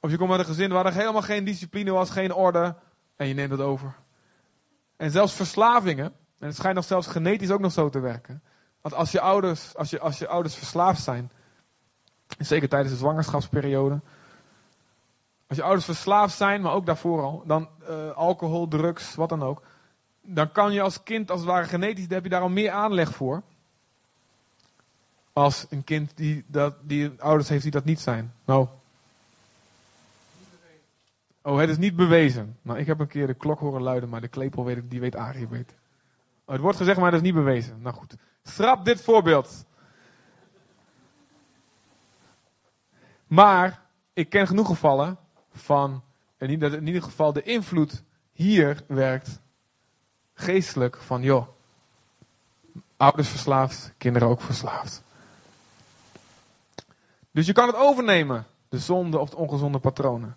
Of 0.00 0.10
je 0.10 0.16
komt 0.16 0.30
uit 0.30 0.40
een 0.40 0.46
gezin 0.46 0.70
waar 0.70 0.86
er 0.86 0.92
helemaal 0.92 1.22
geen 1.22 1.44
discipline 1.44 1.90
was, 1.90 2.10
geen 2.10 2.34
orde. 2.34 2.76
En 3.16 3.28
je 3.28 3.34
neemt 3.34 3.50
het 3.50 3.60
over. 3.60 3.94
En 4.96 5.10
zelfs 5.10 5.32
verslavingen. 5.32 6.12
En 6.38 6.46
het 6.46 6.56
schijnt 6.56 6.76
nog 6.76 6.84
zelfs 6.84 7.06
genetisch 7.06 7.50
ook 7.50 7.60
nog 7.60 7.72
zo 7.72 7.88
te 7.88 8.00
werken. 8.00 8.42
Want 8.80 8.94
als 8.94 9.12
je 9.12 9.20
ouders, 9.20 9.76
als 9.76 9.90
je, 9.90 10.00
als 10.00 10.18
je 10.18 10.28
ouders 10.28 10.54
verslaafd 10.54 11.02
zijn. 11.02 11.30
Zeker 12.38 12.68
tijdens 12.68 12.92
de 12.92 12.98
zwangerschapsperiode. 12.98 14.00
Als 15.46 15.58
je 15.58 15.64
ouders 15.64 15.84
verslaafd 15.84 16.36
zijn, 16.36 16.60
maar 16.60 16.72
ook 16.72 16.86
daarvoor 16.86 17.22
al. 17.22 17.42
Dan 17.46 17.68
uh, 17.90 18.10
alcohol, 18.10 18.68
drugs, 18.68 19.14
wat 19.14 19.28
dan 19.28 19.42
ook. 19.42 19.62
Dan 20.22 20.52
kan 20.52 20.72
je 20.72 20.82
als 20.82 21.02
kind, 21.02 21.30
als 21.30 21.40
het 21.40 21.48
ware 21.48 21.66
genetisch, 21.66 22.06
heb 22.08 22.24
je 22.24 22.30
daar 22.30 22.40
al 22.40 22.48
meer 22.48 22.70
aanleg 22.70 23.14
voor 23.14 23.42
als 25.34 25.66
een 25.68 25.84
kind 25.84 26.12
die, 26.14 26.44
dat, 26.46 26.74
die 26.82 27.12
ouders 27.18 27.48
heeft 27.48 27.62
die 27.62 27.70
dat 27.70 27.84
niet 27.84 28.00
zijn? 28.00 28.32
Nou. 28.44 28.68
Oh, 31.42 31.58
het 31.58 31.68
is 31.68 31.78
niet 31.78 31.96
bewezen. 31.96 32.56
Nou, 32.62 32.78
ik 32.78 32.86
heb 32.86 33.00
een 33.00 33.06
keer 33.06 33.26
de 33.26 33.34
klok 33.34 33.58
horen 33.58 33.82
luiden, 33.82 34.08
maar 34.08 34.20
de 34.20 34.28
klepel 34.28 34.64
weet 34.64 34.76
ik, 34.76 34.90
die 34.90 35.00
weet 35.00 35.16
Arie 35.16 35.46
beter. 35.46 35.76
Het 36.46 36.60
wordt 36.60 36.76
gezegd, 36.76 36.98
maar 36.98 37.10
dat 37.10 37.20
is 37.20 37.26
niet 37.26 37.34
bewezen. 37.34 37.82
Nou 37.82 37.94
goed. 37.94 38.16
Schrap 38.42 38.84
dit 38.84 39.00
voorbeeld. 39.00 39.64
Maar 43.26 43.82
ik 44.12 44.28
ken 44.28 44.46
genoeg 44.46 44.66
gevallen 44.66 45.18
van, 45.52 46.02
niet 46.38 46.60
dat 46.60 46.72
in 46.72 46.86
ieder 46.86 47.02
geval 47.02 47.32
de 47.32 47.42
invloed 47.42 48.02
hier 48.32 48.82
werkt, 48.86 49.40
geestelijk, 50.34 50.96
van 50.96 51.22
joh, 51.22 51.48
ouders 52.96 53.28
verslaafd, 53.28 53.94
kinderen 53.98 54.28
ook 54.28 54.40
verslaafd. 54.40 55.03
Dus 57.34 57.46
je 57.46 57.52
kan 57.52 57.66
het 57.66 57.76
overnemen, 57.76 58.46
de 58.68 58.78
zonde 58.78 59.18
of 59.18 59.30
de 59.30 59.36
ongezonde 59.36 59.78
patronen. 59.78 60.36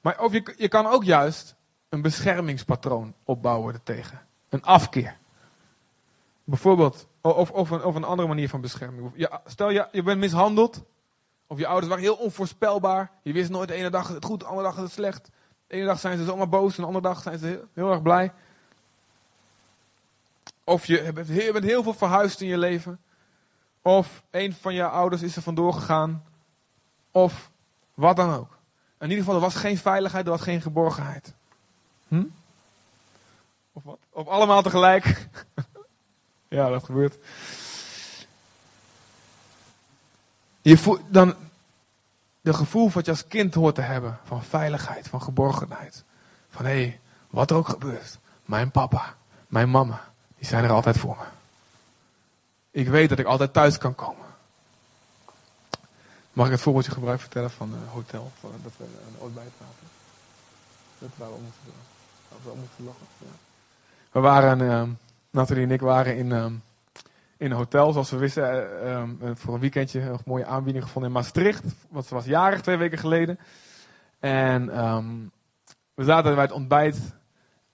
Maar 0.00 0.20
of 0.20 0.32
je, 0.32 0.54
je 0.56 0.68
kan 0.68 0.86
ook 0.86 1.04
juist 1.04 1.54
een 1.88 2.02
beschermingspatroon 2.02 3.14
opbouwen 3.24 3.74
ertegen. 3.74 4.20
Een 4.48 4.62
afkeer. 4.62 5.16
Bijvoorbeeld, 6.44 7.06
of, 7.20 7.50
of, 7.50 7.70
een, 7.70 7.84
of 7.84 7.94
een 7.94 8.04
andere 8.04 8.28
manier 8.28 8.48
van 8.48 8.60
bescherming. 8.60 9.28
stel 9.46 9.70
je, 9.70 9.88
je 9.92 10.02
bent 10.02 10.20
mishandeld. 10.20 10.84
Of 11.46 11.58
je 11.58 11.66
ouders 11.66 11.88
waren 11.88 12.04
heel 12.04 12.16
onvoorspelbaar. 12.16 13.10
Je 13.22 13.32
wist 13.32 13.50
nooit 13.50 13.68
de 13.68 13.74
ene 13.74 13.90
dag 13.90 14.08
het 14.08 14.24
goed, 14.24 14.40
de 14.40 14.46
andere 14.46 14.66
dag 14.68 14.76
het 14.76 14.90
slecht. 14.90 15.30
De 15.66 15.74
ene 15.74 15.86
dag 15.86 16.00
zijn 16.00 16.18
ze 16.18 16.24
zomaar 16.24 16.48
boos, 16.48 16.76
de 16.76 16.84
andere 16.84 17.04
dag 17.04 17.22
zijn 17.22 17.38
ze 17.38 17.46
heel, 17.46 17.64
heel 17.72 17.90
erg 17.90 18.02
blij. 18.02 18.32
Of 20.64 20.86
je 20.86 20.98
heel, 21.26 21.52
bent 21.52 21.64
heel 21.64 21.82
veel 21.82 21.94
verhuisd 21.94 22.40
in 22.40 22.48
je 22.48 22.58
leven. 22.58 23.00
Of 23.82 24.22
een 24.30 24.52
van 24.52 24.74
je 24.74 24.86
ouders 24.86 25.22
is 25.22 25.36
er 25.36 25.42
vandoor 25.42 25.72
gegaan. 25.74 26.24
Of 27.10 27.50
wat 27.94 28.16
dan 28.16 28.34
ook. 28.34 28.58
In 28.98 29.08
ieder 29.08 29.24
geval, 29.24 29.34
er 29.34 29.40
was 29.40 29.54
geen 29.54 29.78
veiligheid, 29.78 30.24
er 30.24 30.30
was 30.30 30.40
geen 30.40 30.60
geborgenheid. 30.60 31.34
Hm? 32.08 32.24
Of 33.72 33.82
wat? 33.82 33.98
Of 34.10 34.26
allemaal 34.26 34.62
tegelijk. 34.62 35.28
ja, 36.48 36.68
dat 36.68 36.84
gebeurt. 36.84 37.16
Je 40.60 40.76
voelt 40.78 41.00
dan 41.08 41.34
de 42.40 42.52
gevoel 42.52 42.90
wat 42.90 43.04
je 43.04 43.10
als 43.10 43.26
kind 43.26 43.54
hoort 43.54 43.74
te 43.74 43.80
hebben 43.80 44.18
van 44.24 44.42
veiligheid, 44.42 45.08
van 45.08 45.22
geborgenheid. 45.22 46.04
Van 46.50 46.64
hé, 46.64 46.70
hey, 46.70 47.00
wat 47.30 47.50
er 47.50 47.56
ook 47.56 47.68
gebeurt, 47.68 48.18
mijn 48.44 48.70
papa, 48.70 49.14
mijn 49.46 49.70
mama, 49.70 50.00
die 50.36 50.46
zijn 50.46 50.64
er 50.64 50.70
altijd 50.70 50.98
voor 50.98 51.16
me. 51.16 51.41
Ik 52.72 52.88
weet 52.88 53.08
dat 53.08 53.18
ik 53.18 53.26
altijd 53.26 53.52
thuis 53.52 53.78
kan 53.78 53.94
komen. 53.94 54.26
Mag 56.32 56.46
ik 56.46 56.52
het 56.52 56.60
voorbeeldje 56.60 56.92
gebruiken 56.92 57.24
vertellen 57.24 57.50
van 57.50 57.72
een 57.72 57.88
hotel, 57.88 58.32
dat 58.40 58.72
we 58.76 58.84
een 58.84 59.20
ooit 59.20 59.34
bijpraten? 59.34 59.86
Dat 60.98 61.10
waar 61.16 61.28
we 61.28 61.34
om 61.34 61.42
moeten 61.42 61.72
we 62.42 62.58
moeten 62.58 62.84
lachen. 62.84 63.06
We 64.10 64.20
waren, 64.20 64.60
uh, 64.60 64.82
Nathalie 65.30 65.64
en 65.64 65.70
ik 65.70 65.80
waren 65.80 66.16
in, 66.16 66.30
uh, 66.30 66.44
in 67.36 67.50
een 67.50 67.52
hotel, 67.52 67.92
zoals 67.92 68.10
we 68.10 68.16
wisten, 68.16 68.68
uh, 68.84 69.30
voor 69.34 69.54
een 69.54 69.60
weekendje 69.60 70.00
een 70.00 70.18
mooie 70.24 70.46
aanbieding 70.46 70.84
gevonden 70.84 71.10
in 71.10 71.16
Maastricht. 71.16 71.64
Want 71.88 72.06
ze 72.06 72.14
was 72.14 72.24
jarig 72.24 72.60
twee 72.60 72.76
weken 72.76 72.98
geleden. 72.98 73.38
En 74.18 74.66
we 75.94 76.04
zaten 76.04 76.34
bij 76.34 76.44
het 76.44 76.52
ontbijt 76.52 77.14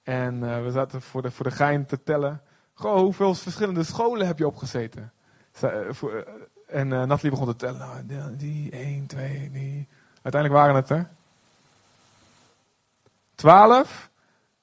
en 0.03 0.35
uh, 0.35 0.63
we 0.63 0.71
zaten 0.71 1.03
voor 1.03 1.23
de, 1.23 1.31
voor 1.31 1.45
de 1.45 1.51
gein 1.51 1.87
te 1.87 2.03
tellen. 2.03 2.41
Goh, 2.79 3.01
hoeveel 3.01 3.35
verschillende 3.35 3.85
scholen 3.85 4.27
heb 4.27 4.39
je 4.39 4.47
opgezeten? 4.47 5.13
En 6.67 6.91
uh, 6.91 7.03
Nathalie 7.03 7.31
begon 7.31 7.47
te 7.47 7.57
tellen. 7.57 8.07
Nou, 8.07 8.37
die, 8.37 8.71
1, 8.71 9.07
2, 9.07 9.51
die. 9.53 9.89
Uiteindelijk 10.23 10.63
waren 10.63 10.75
het 10.75 10.91
er 10.91 11.09
12. 13.35 14.11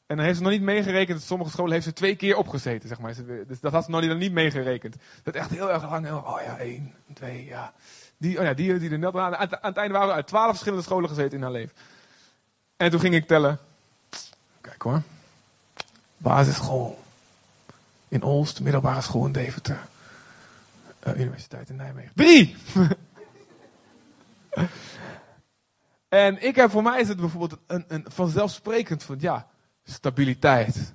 En 0.06 0.16
dan 0.16 0.26
heeft 0.26 0.38
ze 0.38 0.44
nog 0.44 0.52
niet 0.52 0.62
meegerekend. 0.62 1.22
Sommige 1.22 1.52
scholen 1.52 1.72
heeft 1.72 1.86
ze 1.86 1.94
twee 1.94 2.16
keer 2.16 2.38
opgezeten, 2.38 2.90
zeg 2.90 3.00
maar. 3.00 3.14
Dus 3.48 3.60
dat 3.60 3.72
had 3.72 3.86
ze 3.86 3.92
nog 3.92 4.02
niet, 4.02 4.18
niet 4.18 4.32
meegerekend. 4.32 4.96
Dat 5.24 5.36
echt 5.36 5.50
heel 5.50 5.72
erg 5.72 5.84
lang. 5.84 6.12
Oh 6.12 6.42
ja, 6.46 6.58
1, 6.58 6.94
2, 7.14 7.46
ja. 7.46 7.74
Die, 8.18 8.38
oh 8.38 8.44
ja, 8.44 8.54
die, 8.54 8.80
die 8.80 8.90
er 8.90 9.00
net 9.00 9.16
aan, 9.16 9.36
aan 9.36 9.50
het 9.62 9.78
einde 9.78 9.94
waren 9.94 10.08
we 10.08 10.14
uit 10.14 10.28
12 10.28 10.50
verschillende 10.50 10.84
scholen 10.84 11.10
gezeten 11.10 11.38
in 11.38 11.42
haar 11.42 11.52
leven. 11.52 11.76
En 12.78 12.90
toen 12.92 13.00
ging 13.00 13.14
ik 13.14 13.28
tellen. 13.28 13.60
Kijk 14.62 14.82
hoor. 14.82 15.02
Basisschool. 16.18 17.04
In 18.08 18.24
Olst, 18.24 18.62
middelbare 18.62 19.02
school 19.02 19.26
in 19.26 19.32
Deventer. 19.32 19.88
Uh, 21.08 21.20
Universiteit 21.20 21.70
in 21.70 21.76
Nijmegen. 21.76 22.12
Drie! 22.16 22.56
en 26.10 26.44
ik 26.44 26.56
heb, 26.56 26.72
voor 26.72 26.84
mij 26.84 27.00
is 27.00 27.08
het 27.08 27.20
bijvoorbeeld 27.20 27.60
een, 27.68 27.86
een 27.88 28.06
vanzelfsprekend 28.08 29.04
van, 29.04 29.18
ja, 29.20 29.48
stabiliteit, 29.84 30.94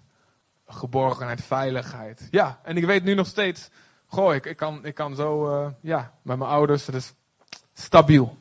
geborgenheid, 0.66 1.42
veiligheid. 1.44 2.28
Ja, 2.30 2.60
en 2.62 2.76
ik 2.76 2.84
weet 2.84 3.04
nu 3.04 3.14
nog 3.14 3.26
steeds, 3.26 3.68
goh, 4.06 4.34
ik, 4.34 4.46
ik, 4.46 4.56
kan, 4.56 4.84
ik 4.84 4.94
kan 4.94 5.14
zo, 5.14 5.62
uh, 5.64 5.70
ja, 5.80 6.14
met 6.22 6.38
mijn 6.38 6.50
ouders, 6.50 6.84
dat 6.84 6.94
is 6.94 7.14
stabiel. 7.74 8.36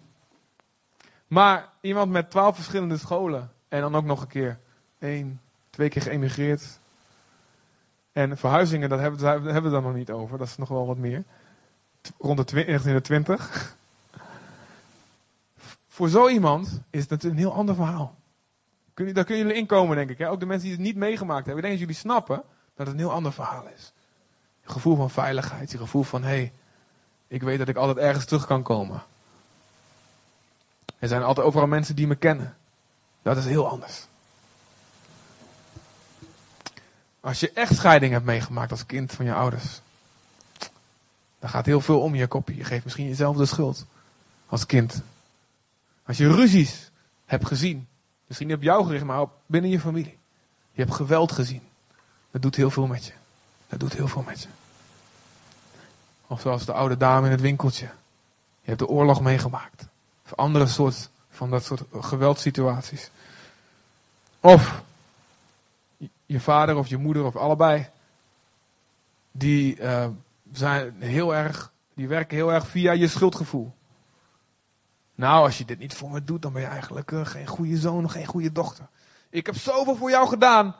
Maar 1.28 1.70
iemand 1.82 2.12
met 2.12 2.30
twaalf 2.30 2.56
verschillende 2.56 2.98
scholen 2.98 3.52
en 3.68 3.82
dan 3.82 3.96
ook 3.96 4.06
nog 4.06 4.22
een 4.22 4.28
keer 4.28 4.60
één, 5.00 5.42
twee 5.70 5.90
keer 5.90 6.02
geëmigreerd. 6.02 6.79
En 8.20 8.38
verhuizingen, 8.38 8.90
dat 8.90 9.00
hebben, 9.00 9.20
daar 9.20 9.42
hebben 9.42 9.64
we 9.64 9.70
dan 9.70 9.84
nog 9.84 9.94
niet 9.94 10.12
over, 10.12 10.38
dat 10.38 10.48
is 10.48 10.58
nog 10.58 10.70
wel 10.70 10.88
wat 10.88 10.98
meer 10.98 11.24
rond 12.18 12.38
de 12.38 12.54
1920. 12.54 13.76
Voor 15.88 16.10
zo 16.10 16.28
iemand 16.28 16.82
is 16.90 17.02
het 17.02 17.10
natuurlijk 17.10 17.42
een 17.42 17.48
heel 17.48 17.58
ander 17.58 17.76
verhaal. 17.76 18.16
Daar 18.94 19.26
kunnen 19.26 19.38
jullie 19.38 19.54
inkomen, 19.54 19.96
denk 19.96 20.10
ik. 20.10 20.18
Hè? 20.18 20.30
Ook 20.30 20.40
de 20.40 20.46
mensen 20.46 20.68
die 20.68 20.78
het 20.78 20.86
niet 20.86 20.96
meegemaakt 20.96 21.46
hebben. 21.46 21.56
Ik 21.56 21.62
denk 21.62 21.72
dat 21.72 21.88
jullie 21.88 22.02
snappen 22.02 22.44
dat 22.76 22.88
het 22.88 22.96
een 22.96 23.02
heel 23.02 23.12
ander 23.12 23.34
verhaal 23.34 23.68
is. 23.76 23.94
Je 24.62 24.70
gevoel 24.70 24.96
van 24.96 25.10
veiligheid. 25.10 25.72
Je 25.72 25.78
gevoel 25.78 26.04
van, 26.04 26.24
hé, 26.24 26.30
hey, 26.30 26.54
ik 27.28 27.42
weet 27.42 27.58
dat 27.60 27.68
ik 27.68 27.76
altijd 27.76 27.98
ergens 27.98 28.26
terug 28.26 28.46
kan 28.46 28.64
komen. 28.64 29.02
Er 30.98 31.08
zijn 31.08 31.24
altijd 31.24 31.48
overal 31.48 31.68
mensen 31.68 31.96
die 31.96 32.08
me 32.08 32.16
kennen. 32.16 32.58
Dat 33.22 33.38
is 33.38 33.46
heel 33.46 33.68
anders. 33.68 34.09
Als 37.20 37.40
je 37.40 37.52
echt 37.52 37.76
scheiding 37.76 38.12
hebt 38.12 38.26
meegemaakt 38.26 38.72
als 38.72 38.86
kind 38.86 39.12
van 39.12 39.26
je 39.26 39.34
ouders. 39.34 39.82
Dan 41.40 41.50
gaat 41.50 41.66
heel 41.66 41.82
veel 41.82 42.02
om 42.02 42.16
je 42.16 42.28
kopje. 42.28 42.56
Je 42.56 42.64
geeft 42.64 42.84
misschien 42.84 43.08
jezelf 43.08 43.38
de 43.38 43.46
schuld. 43.46 43.86
Als 44.46 44.66
kind. 44.66 45.02
Als 46.06 46.18
je 46.18 46.34
ruzies 46.34 46.92
hebt 47.26 47.48
gezien. 47.48 47.88
Misschien 48.28 48.48
niet 48.48 48.58
op 48.58 48.64
jou 48.64 48.86
gericht, 48.86 49.04
maar 49.04 49.26
binnen 49.46 49.72
je 49.72 49.80
familie. 49.80 50.18
Je 50.72 50.82
hebt 50.82 50.94
geweld 50.94 51.32
gezien. 51.32 51.62
Dat 52.32 52.42
doet 52.42 52.56
heel 52.56 52.72
veel 52.72 52.88
met 52.88 53.06
je. 53.06 53.12
Dat 53.68 53.80
doet 53.80 53.94
heel 53.94 54.08
veel 54.08 54.22
met 54.22 54.42
je. 54.42 54.48
Of 56.28 56.42
zoals 56.42 56.66
de 56.66 56.74
oude 56.74 56.98
dame 56.98 57.26
in 57.26 57.32
het 57.32 57.42
winkeltje. 57.42 57.86
Je 58.62 58.68
hebt 58.68 58.80
de 58.80 58.88
oorlog 58.88 59.22
meegemaakt. 59.22 59.88
Of 60.26 60.36
andere 60.36 60.68
soort 60.68 61.10
van 61.30 61.50
dat 61.50 61.64
soort 61.66 61.82
geweldsituaties. 62.00 63.10
Of 64.40 64.84
je 66.30 66.40
vader 66.40 66.76
of 66.76 66.88
je 66.88 66.98
moeder 66.98 67.26
of 67.26 67.36
allebei. 67.36 67.90
Die 69.32 69.80
uh, 69.80 70.08
zijn 70.52 71.02
heel 71.02 71.36
erg, 71.36 71.72
die 71.94 72.08
werken 72.08 72.38
heel 72.38 72.54
erg 72.54 72.68
via 72.68 72.92
je 72.92 73.08
schuldgevoel. 73.08 73.74
Nou, 75.16 75.46
als 75.46 75.58
je 75.58 75.66
dit 75.66 75.80
niet 75.80 75.94
voor 75.94 76.12
me 76.12 76.24
doet, 76.24 76.42
dan 76.42 76.54
ben 76.54 76.62
je 76.62 76.68
eigenlijk 76.68 77.12
uh, 77.12 77.26
geen 77.26 77.48
goede 77.48 77.78
zoon, 77.78 78.10
geen 78.10 78.26
goede 78.26 78.52
dochter. 78.52 78.88
Ik 79.30 79.46
heb 79.46 79.56
zoveel 79.56 79.96
voor 79.96 80.10
jou 80.10 80.28
gedaan. 80.28 80.76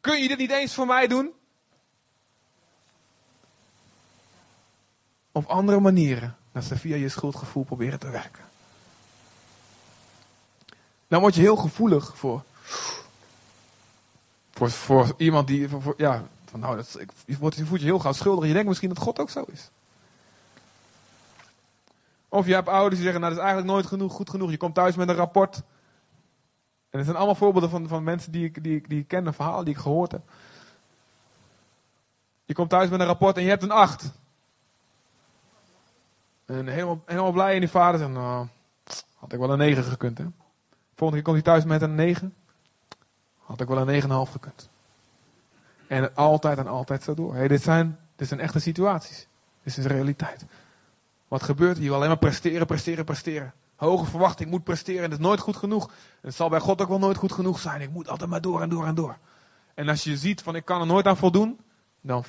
Kun 0.00 0.22
je 0.22 0.28
dit 0.28 0.38
niet 0.38 0.50
eens 0.50 0.74
voor 0.74 0.86
mij 0.86 1.06
doen? 1.06 1.32
Op 5.32 5.46
andere 5.46 5.80
manieren, 5.80 6.36
dat 6.52 6.64
ze 6.64 6.76
via 6.76 6.96
je 6.96 7.08
schuldgevoel 7.08 7.64
proberen 7.64 7.98
te 7.98 8.10
werken. 8.10 8.44
Dan 11.08 11.20
word 11.20 11.34
je 11.34 11.40
heel 11.40 11.56
gevoelig 11.56 12.16
voor, 12.16 12.42
voor, 14.56 14.70
voor 14.70 15.14
iemand 15.16 15.46
die, 15.46 15.68
ja, 15.96 16.24
van 16.44 16.60
nou, 16.60 16.76
dat, 16.76 16.98
je, 17.26 17.36
voelt 17.36 17.80
je 17.80 17.86
heel 17.86 17.98
gauw 17.98 18.12
schuldig. 18.12 18.46
Je 18.46 18.52
denkt 18.52 18.68
misschien 18.68 18.88
dat 18.88 18.98
God 18.98 19.18
ook 19.18 19.30
zo 19.30 19.44
is. 19.52 19.70
Of 22.28 22.46
je 22.46 22.54
hebt 22.54 22.68
ouders 22.68 22.94
die 22.94 23.02
zeggen, 23.02 23.20
nou 23.20 23.34
dat 23.34 23.42
is 23.42 23.48
eigenlijk 23.48 23.76
nooit 23.76 23.86
genoeg, 23.86 24.12
goed 24.12 24.30
genoeg. 24.30 24.50
Je 24.50 24.56
komt 24.56 24.74
thuis 24.74 24.96
met 24.96 25.08
een 25.08 25.14
rapport. 25.14 25.56
En 26.90 26.98
het 26.98 27.04
zijn 27.04 27.16
allemaal 27.16 27.34
voorbeelden 27.34 27.70
van, 27.70 27.88
van 27.88 28.04
mensen 28.04 28.32
die 28.32 28.44
ik, 28.44 28.62
die, 28.62 28.88
die 28.88 29.00
ik 29.00 29.08
ken, 29.08 29.34
verhaal 29.34 29.64
die 29.64 29.74
ik 29.74 29.80
gehoord 29.80 30.12
heb. 30.12 30.22
Je 32.44 32.54
komt 32.54 32.70
thuis 32.70 32.90
met 32.90 33.00
een 33.00 33.06
rapport 33.06 33.36
en 33.36 33.42
je 33.42 33.48
hebt 33.48 33.62
een 33.62 33.70
8. 33.70 34.12
En 36.44 36.66
helemaal, 36.66 37.02
helemaal 37.06 37.32
blij 37.32 37.54
en 37.54 37.60
die 37.60 37.68
vader 37.68 37.98
zegt, 37.98 38.12
nou, 38.12 38.46
had 39.14 39.32
ik 39.32 39.38
wel 39.38 39.50
een 39.50 39.58
9 39.58 39.84
gekund 39.84 40.18
hè. 40.18 40.24
Volgende 40.94 41.22
keer 41.22 41.32
komt 41.32 41.44
hij 41.44 41.54
thuis 41.54 41.64
met 41.64 41.82
een 41.82 41.94
9. 41.94 42.34
Had 43.46 43.60
ik 43.60 43.68
wel 43.68 43.88
een 43.88 44.02
9,5 44.02 44.32
gekund. 44.32 44.68
En 45.86 46.14
altijd 46.14 46.58
en 46.58 46.66
altijd 46.66 47.02
zo 47.02 47.14
door. 47.14 47.34
Hey, 47.34 47.48
dit, 47.48 47.62
zijn, 47.62 47.98
dit 48.16 48.28
zijn 48.28 48.40
echte 48.40 48.58
situaties. 48.58 49.26
Dit 49.62 49.76
is 49.76 49.84
realiteit. 49.84 50.44
Wat 51.28 51.42
gebeurt 51.42 51.78
hier? 51.78 51.94
Alleen 51.94 52.08
maar 52.08 52.18
presteren, 52.18 52.66
presteren, 52.66 53.04
presteren. 53.04 53.52
Hoge 53.76 54.04
verwachting, 54.04 54.50
moet 54.50 54.64
presteren. 54.64 55.02
En 55.02 55.10
dat 55.10 55.18
is 55.18 55.24
nooit 55.24 55.40
goed 55.40 55.56
genoeg. 55.56 55.86
En 55.86 55.92
het 56.20 56.34
zal 56.34 56.48
bij 56.48 56.60
God 56.60 56.82
ook 56.82 56.88
wel 56.88 56.98
nooit 56.98 57.16
goed 57.16 57.32
genoeg 57.32 57.58
zijn. 57.58 57.80
Ik 57.80 57.90
moet 57.90 58.08
altijd 58.08 58.30
maar 58.30 58.40
door 58.40 58.62
en 58.62 58.68
door 58.68 58.86
en 58.86 58.94
door. 58.94 59.16
En 59.74 59.88
als 59.88 60.04
je 60.04 60.16
ziet 60.16 60.42
van 60.42 60.56
ik 60.56 60.64
kan 60.64 60.80
er 60.80 60.86
nooit 60.86 61.06
aan 61.06 61.16
voldoen, 61.16 61.58
dan 62.00 62.24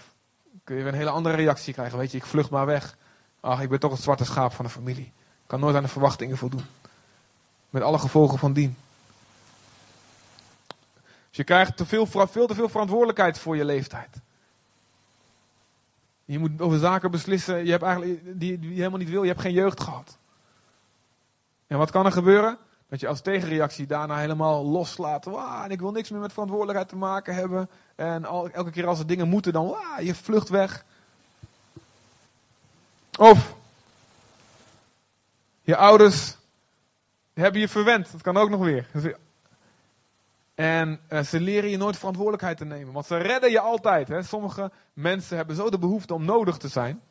kun 0.63 0.75
je 0.75 0.83
weer 0.83 0.91
een 0.91 0.97
hele 0.97 1.09
andere 1.09 1.35
reactie 1.35 1.73
krijgen. 1.73 1.97
Weet 1.97 2.11
je, 2.11 2.17
ik 2.17 2.25
vlucht 2.25 2.49
maar 2.49 2.65
weg. 2.65 2.97
Ach, 3.39 3.61
ik 3.61 3.69
ben 3.69 3.79
toch 3.79 3.91
het 3.91 4.01
zwarte 4.01 4.25
schaap 4.25 4.53
van 4.53 4.65
de 4.65 4.71
familie. 4.71 5.05
Ik 5.05 5.47
kan 5.47 5.59
nooit 5.59 5.75
aan 5.75 5.83
de 5.83 5.89
verwachtingen 5.89 6.37
voldoen. 6.37 6.65
Met 7.69 7.81
alle 7.81 7.99
gevolgen 7.99 8.39
van 8.39 8.53
dien. 8.53 8.77
Je 11.37 11.43
krijgt 11.43 11.77
te 11.77 11.85
veel, 11.85 12.05
veel 12.05 12.47
te 12.47 12.55
veel 12.55 12.69
verantwoordelijkheid 12.69 13.39
voor 13.39 13.55
je 13.55 13.65
leeftijd. 13.65 14.21
Je 16.25 16.39
moet 16.39 16.61
over 16.61 16.79
zaken 16.79 17.11
beslissen 17.11 17.65
je 17.65 17.71
hebt 17.71 17.83
eigenlijk, 17.83 18.21
die, 18.23 18.59
die 18.59 18.69
je 18.69 18.75
helemaal 18.75 18.99
niet 18.99 19.09
wil. 19.09 19.21
Je 19.21 19.29
hebt 19.29 19.41
geen 19.41 19.53
jeugd 19.53 19.81
gehad. 19.81 20.17
En 21.67 21.77
wat 21.77 21.91
kan 21.91 22.05
er 22.05 22.11
gebeuren? 22.11 22.57
Dat 22.89 22.99
je 22.99 23.07
als 23.07 23.21
tegenreactie 23.21 23.85
daarna 23.85 24.17
helemaal 24.17 24.65
loslaat. 24.65 25.27
Ik 25.67 25.79
wil 25.79 25.91
niks 25.91 26.09
meer 26.09 26.19
met 26.19 26.33
verantwoordelijkheid 26.33 26.89
te 26.89 26.95
maken 26.95 27.35
hebben. 27.35 27.69
En 27.95 28.25
elke 28.25 28.71
keer 28.71 28.87
als 28.87 28.99
er 28.99 29.07
dingen 29.07 29.27
moeten, 29.27 29.53
dan 29.53 29.75
je 30.01 30.15
vlucht 30.15 30.49
weg. 30.49 30.85
Of 33.17 33.55
je 35.61 35.77
ouders 35.77 36.37
hebben 37.33 37.61
je 37.61 37.69
verwend. 37.69 38.11
Dat 38.11 38.21
kan 38.21 38.37
ook 38.37 38.49
nog 38.49 38.59
weer. 38.59 38.87
En 40.57 40.99
uh, 41.09 41.19
ze 41.19 41.39
leren 41.39 41.69
je 41.69 41.77
nooit 41.77 41.97
verantwoordelijkheid 41.97 42.57
te 42.57 42.65
nemen. 42.65 42.93
Want 42.93 43.05
ze 43.05 43.17
redden 43.17 43.51
je 43.51 43.59
altijd. 43.59 44.07
Hè. 44.07 44.23
Sommige 44.23 44.71
mensen 44.93 45.37
hebben 45.37 45.55
zo 45.55 45.69
de 45.69 45.79
behoefte 45.79 46.13
om 46.13 46.25
nodig 46.25 46.57
te 46.57 46.67
zijn. 46.67 47.01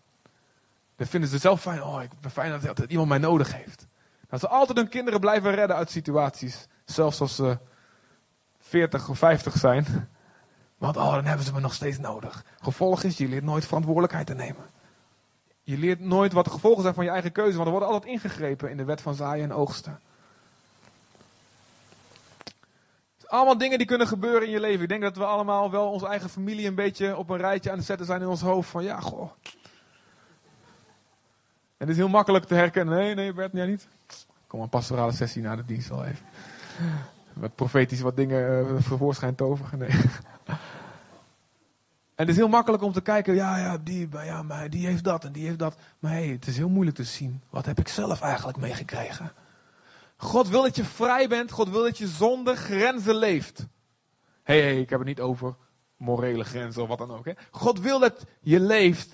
Dan 0.97 1.07
vinden 1.07 1.31
ze 1.31 1.39
zelf 1.39 1.61
fijn. 1.61 1.83
Oh, 1.83 2.03
ik 2.03 2.11
ben 2.21 2.31
fijn 2.31 2.61
dat 2.61 2.79
iemand 2.79 3.09
mij 3.09 3.19
nodig 3.19 3.53
heeft. 3.55 3.87
Dat 4.29 4.41
ze 4.41 4.49
altijd 4.49 4.79
hun 4.79 4.89
kinderen 4.89 5.21
blijven 5.21 5.55
redden 5.55 5.77
uit 5.77 5.91
situaties. 5.91 6.67
Zelfs 6.85 7.21
als 7.21 7.37
ze 7.37 7.59
40 8.59 9.09
of 9.09 9.19
50 9.19 9.57
zijn. 9.57 10.09
Want 10.79 10.97
oh, 10.97 11.15
dan 11.15 11.25
hebben 11.25 11.47
ze 11.47 11.53
me 11.53 11.61
nog 11.61 11.75
steeds 11.75 11.99
nodig. 11.99 12.45
Gevolg 12.61 13.03
is, 13.03 13.19
je 13.19 13.29
leert 13.29 13.45
nooit 13.45 13.67
verantwoordelijkheid 13.67 14.27
te 14.27 14.35
nemen. 14.35 14.65
Je 15.63 15.79
leert 15.79 16.01
nooit 16.01 16.33
wat 16.33 16.45
de 16.45 16.51
gevolgen 16.51 16.83
zijn 16.83 16.95
van 16.95 17.05
je 17.05 17.11
eigen 17.11 17.33
keuze. 17.33 17.57
Want 17.57 17.67
er 17.67 17.75
wordt 17.75 17.87
altijd 17.87 18.13
ingegrepen 18.13 18.71
in 18.71 18.77
de 18.77 18.85
wet 18.85 19.01
van 19.01 19.15
zaaien 19.15 19.45
en 19.45 19.53
oogsten. 19.53 20.01
Allemaal 23.27 23.59
dingen 23.59 23.79
die 23.79 23.87
kunnen 23.87 24.07
gebeuren 24.07 24.47
in 24.47 24.51
je 24.51 24.61
leven. 24.61 24.83
Ik 24.83 24.89
denk 24.89 25.03
dat 25.03 25.17
we 25.17 25.25
allemaal 25.25 25.71
wel 25.71 25.91
onze 25.91 26.07
eigen 26.07 26.29
familie 26.29 26.67
een 26.67 26.75
beetje 26.75 27.17
op 27.17 27.31
een 27.31 27.37
rijtje 27.37 27.71
aan 27.71 27.77
het 27.77 27.87
zetten 27.87 28.07
zijn 28.07 28.21
in 28.21 28.29
ons 28.29 28.41
hoofd. 28.41 28.71
Van 28.71 28.85
ja, 28.85 29.01
goh. 29.01 29.31
En 31.77 31.87
het 31.87 31.89
is 31.89 31.97
heel 31.97 32.09
makkelijk 32.09 32.45
te 32.45 32.55
herkennen. 32.55 32.95
Nee, 32.95 33.15
nee, 33.15 33.33
Bert, 33.33 33.53
jij 33.53 33.67
niet. 33.67 33.89
Kom 34.47 34.61
een 34.61 34.69
pastorale 34.69 35.13
sessie 35.13 35.43
na 35.43 35.57
de 35.57 35.65
dienst 35.65 35.91
al 35.91 36.05
even. 36.05 36.27
Wat 37.33 37.55
profetisch 37.55 38.01
wat 38.01 38.17
dingen 38.17 38.67
uh, 38.67 38.81
voorschijn 38.81 39.35
toveren. 39.35 39.89
En 42.17 42.25
het 42.25 42.29
is 42.29 42.37
heel 42.37 42.49
makkelijk 42.49 42.83
om 42.83 42.93
te 42.93 43.01
kijken, 43.01 43.35
ja, 43.35 43.59
ja, 43.59 43.79
die, 43.79 44.09
ja, 44.13 44.43
maar 44.43 44.71
die 44.71 44.87
heeft 44.87 45.05
dat 45.05 45.25
en 45.25 45.33
die 45.33 45.47
heeft 45.47 45.59
dat. 45.59 45.77
Maar 45.99 46.13
hey, 46.13 46.27
het 46.27 46.47
is 46.47 46.57
heel 46.57 46.69
moeilijk 46.69 46.97
te 46.97 47.05
zien. 47.05 47.43
Wat 47.51 47.67
heb 47.67 47.79
ik 47.79 47.89
zelf 47.89 48.21
eigenlijk 48.21 48.59
meegekregen? 48.59 49.33
God 50.17 50.49
wil 50.49 50.63
dat 50.63 50.77
je 50.77 50.85
vrij 50.85 51.29
bent. 51.29 51.51
God 51.51 51.69
wil 51.69 51.83
dat 51.83 51.99
je 51.99 52.07
zonder 52.07 52.57
grenzen 52.57 53.15
leeft. 53.15 53.67
Hey, 54.43 54.61
hey, 54.61 54.81
ik 54.81 54.91
heb 54.91 54.99
het 54.99 55.09
niet 55.09 55.21
over 55.21 55.57
morele 55.97 56.45
grenzen 56.45 56.83
of 56.83 56.89
wat 56.89 56.99
dan 56.99 57.11
ook. 57.11 57.25
Hè. 57.25 57.33
God 57.51 57.81
wil 57.81 57.99
dat 57.99 58.25
je 58.41 58.61
leeft 58.61 59.13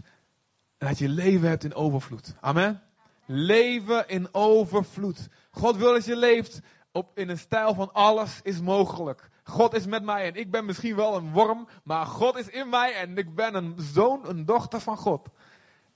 en 0.79 0.87
dat 0.87 0.99
je 0.99 1.09
leven 1.09 1.49
hebt 1.49 1.65
in 1.65 1.75
overvloed. 1.75 2.35
Amen. 2.41 2.83
Leven 3.27 4.09
in 4.09 4.29
overvloed. 4.33 5.29
God 5.51 5.77
wil 5.77 5.93
dat 5.93 6.05
je 6.05 6.17
leeft 6.17 6.61
op, 6.93 7.19
in 7.19 7.29
een 7.29 7.39
stijl 7.39 7.75
van 7.75 7.93
alles 7.93 8.41
is 8.43 8.61
mogelijk. 8.61 9.31
God 9.45 9.75
is 9.75 9.87
met 9.87 10.03
mij 10.03 10.27
en 10.27 10.35
ik 10.35 10.51
ben 10.51 10.65
misschien 10.65 10.97
wel 10.97 11.17
een 11.17 11.33
worm, 11.33 11.69
maar 11.85 12.07
God 12.07 12.37
is 12.37 12.49
in 12.49 12.69
mij 12.69 12.95
en 12.95 13.19
ik 13.19 13.35
ben 13.35 13.55
een 13.55 13.75
zoon, 13.79 14.29
een 14.29 14.45
dochter 14.45 14.81
van 14.81 14.97
God. 14.97 15.29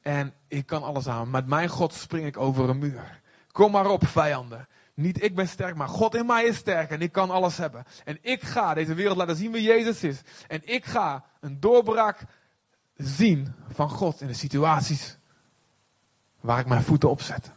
En 0.01 0.35
ik 0.49 0.67
kan 0.67 0.83
alles 0.83 1.09
aan. 1.09 1.31
Met 1.31 1.47
mijn 1.47 1.69
God 1.69 1.93
spring 1.93 2.27
ik 2.27 2.37
over 2.37 2.69
een 2.69 2.79
muur. 2.79 3.21
Kom 3.53 3.71
maar 3.71 3.91
op, 3.91 4.07
vijanden. 4.07 4.69
Niet 4.97 5.23
ik 5.23 5.35
ben 5.35 5.49
sterk, 5.49 5.75
maar 5.75 5.89
God 5.89 6.15
in 6.15 6.27
mij 6.27 6.45
is 6.45 6.57
sterk 6.57 6.91
en 6.91 7.01
ik 7.01 7.13
kan 7.13 7.31
alles 7.31 7.57
hebben. 7.57 7.85
En 8.05 8.19
ik 8.21 8.43
ga 8.43 8.75
deze 8.75 8.95
wereld 8.95 9.17
laten 9.17 9.37
zien 9.37 9.53
wie 9.53 9.63
Jezus 9.63 10.03
is. 10.03 10.21
En 10.49 10.61
ik 10.65 10.85
ga 10.85 11.25
een 11.41 11.61
doorbraak 11.61 12.25
zien 12.97 13.55
van 13.73 13.91
God 13.91 14.21
in 14.21 14.27
de 14.27 14.35
situaties 14.35 15.17
waar 16.41 16.59
ik 16.59 16.67
mijn 16.67 16.83
voeten 16.83 17.11
op 17.11 17.21
zet. 17.21 17.51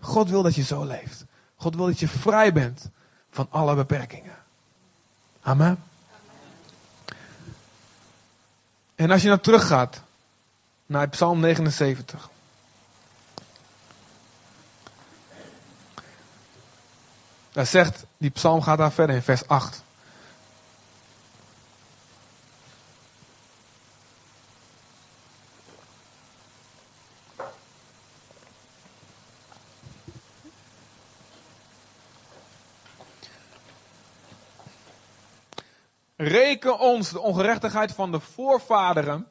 God 0.00 0.30
wil 0.30 0.42
dat 0.42 0.54
je 0.54 0.62
zo 0.62 0.84
leeft. 0.84 1.24
God 1.56 1.74
wil 1.74 1.86
dat 1.86 1.98
je 1.98 2.08
vrij 2.08 2.52
bent 2.52 2.90
van 3.30 3.46
alle 3.50 3.74
beperkingen. 3.74 4.36
Amen. 5.40 5.82
En 8.94 9.10
als 9.10 9.22
je 9.22 9.28
nou 9.28 9.40
teruggaat 9.40 10.02
naar 10.86 11.08
Psalm 11.08 11.40
79. 11.40 12.30
Daar 17.56 17.66
zegt, 17.66 18.06
die 18.16 18.30
psalm 18.30 18.62
gaat 18.62 18.78
daar 18.78 18.92
verder 18.92 19.16
in 19.16 19.22
vers 19.22 19.48
8. 19.48 19.82
Reken 36.16 36.78
ons 36.78 37.10
de 37.10 37.20
ongerechtigheid 37.20 37.92
van 37.92 38.12
de 38.12 38.20
voorvaderen 38.20 39.26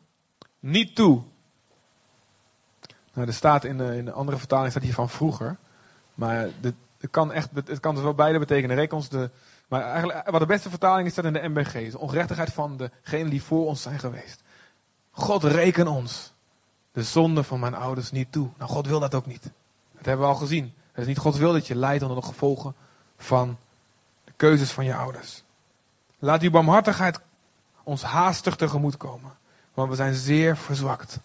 niet 0.59 0.95
toe. 0.95 1.23
Nou, 3.13 3.27
er 3.27 3.33
staat 3.33 3.63
in 3.63 3.77
de, 3.77 3.97
in 3.97 4.05
de 4.05 4.11
andere 4.11 4.37
vertaling 4.37 4.71
staat 4.71 4.83
hier 4.83 4.93
van 4.93 5.09
vroeger. 5.09 5.57
Maar 6.13 6.49
de, 6.61 6.73
het 7.05 7.13
kan 7.13 7.31
echt, 7.31 7.49
het 7.53 7.79
kan 7.79 7.95
dus 7.95 8.03
wel 8.03 8.13
beide 8.13 8.39
betekenen. 8.39 8.75
Reken 8.75 8.97
ons 8.97 9.09
de, 9.09 9.29
maar 9.67 9.81
eigenlijk, 9.81 10.29
wat 10.29 10.39
de 10.39 10.45
beste 10.45 10.69
vertaling 10.69 11.07
is, 11.07 11.11
staat 11.11 11.25
in 11.25 11.33
de 11.33 11.47
MBG. 11.49 11.91
De 11.91 11.99
ongerechtigheid 11.99 12.53
van 12.53 12.77
degenen 12.77 13.29
die 13.29 13.43
voor 13.43 13.65
ons 13.65 13.81
zijn 13.81 13.99
geweest. 13.99 14.41
God 15.11 15.43
reken 15.43 15.87
ons 15.87 16.33
de 16.91 17.03
zonde 17.03 17.43
van 17.43 17.59
mijn 17.59 17.75
ouders 17.75 18.11
niet 18.11 18.31
toe. 18.31 18.49
Nou, 18.57 18.69
God 18.71 18.87
wil 18.87 18.99
dat 18.99 19.15
ook 19.15 19.25
niet. 19.25 19.43
Dat 19.91 20.05
hebben 20.05 20.25
we 20.25 20.33
al 20.33 20.39
gezien. 20.39 20.73
Het 20.91 21.01
is 21.01 21.07
niet 21.07 21.17
Gods 21.17 21.37
wil 21.37 21.53
dat 21.53 21.67
je 21.67 21.75
lijdt 21.75 22.03
onder 22.03 22.21
de 22.21 22.27
gevolgen 22.27 22.75
van 23.17 23.57
de 24.23 24.31
keuzes 24.35 24.71
van 24.71 24.85
je 24.85 24.95
ouders. 24.95 25.43
Laat 26.19 26.39
die 26.39 26.49
barmhartigheid 26.49 27.19
ons 27.83 28.03
haastig 28.03 28.55
tegemoet 28.55 28.97
komen. 28.97 29.31
Want 29.73 29.89
we 29.89 29.95
zijn 29.95 30.13
zeer 30.13 30.57
verzwakt. 30.57 31.19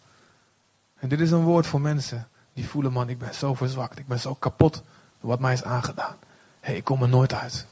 En 0.96 1.08
dit 1.08 1.20
is 1.20 1.30
een 1.30 1.44
woord 1.44 1.66
voor 1.66 1.80
mensen 1.80 2.28
die 2.52 2.68
voelen, 2.68 2.92
man, 2.92 3.08
ik 3.08 3.18
ben 3.18 3.34
zo 3.34 3.54
verzwakt. 3.54 3.98
Ik 3.98 4.06
ben 4.06 4.20
zo 4.20 4.34
kapot 4.34 4.82
wat 5.20 5.40
mij 5.40 5.52
is 5.52 5.62
aangedaan. 5.62 6.16
Hé, 6.60 6.72
ik 6.72 6.84
kom 6.84 7.02
er 7.02 7.08
nooit 7.08 7.34
uit. 7.34 7.66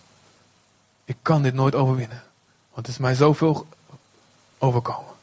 Ik 1.05 1.17
kan 1.23 1.43
dit 1.43 1.55
nooit 1.55 1.75
overwinnen. 1.75 2.23
Want 2.73 2.87
het 2.87 2.89
is 2.89 2.99
mij 2.99 3.15
zoveel 3.15 3.67
overkomen. 4.59 5.15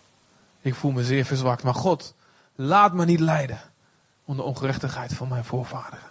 Ik 0.61 0.75
voel 0.75 0.91
me 0.91 1.03
zeer 1.03 1.25
verzwakt. 1.25 1.63
Maar 1.63 1.73
God, 1.73 2.13
laat 2.55 2.93
me 2.93 3.05
niet 3.05 3.19
lijden 3.19 3.59
onder 4.25 4.45
ongerechtigheid 4.45 5.13
van 5.13 5.27
mijn 5.27 5.45
voorvaderen. 5.45 6.09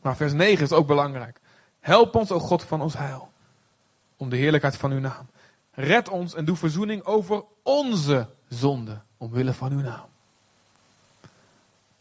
Maar 0.00 0.16
vers 0.16 0.32
9 0.32 0.64
is 0.64 0.72
ook 0.72 0.86
belangrijk. 0.86 1.40
Help 1.80 2.14
ons, 2.14 2.30
o 2.30 2.38
God 2.38 2.62
van 2.62 2.80
ons 2.80 2.96
heil 2.96 3.32
om 4.16 4.28
de 4.28 4.36
heerlijkheid 4.36 4.76
van 4.76 4.90
uw 4.90 5.00
naam. 5.00 5.26
Red 5.74 6.08
ons 6.08 6.34
en 6.34 6.44
doe 6.44 6.56
verzoening 6.56 7.04
over 7.04 7.44
onze 7.62 8.28
zonde, 8.48 9.00
omwille 9.16 9.52
van 9.52 9.72
uw 9.72 9.80
naam. 9.80 10.06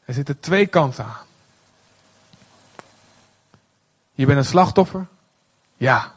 Er 0.06 0.14
zitten 0.14 0.40
twee 0.40 0.68
kanten 0.68 1.06
aan. 1.06 1.26
Je 4.22 4.28
bent 4.28 4.40
een 4.40 4.46
slachtoffer. 4.46 5.08
Ja. 5.78 6.16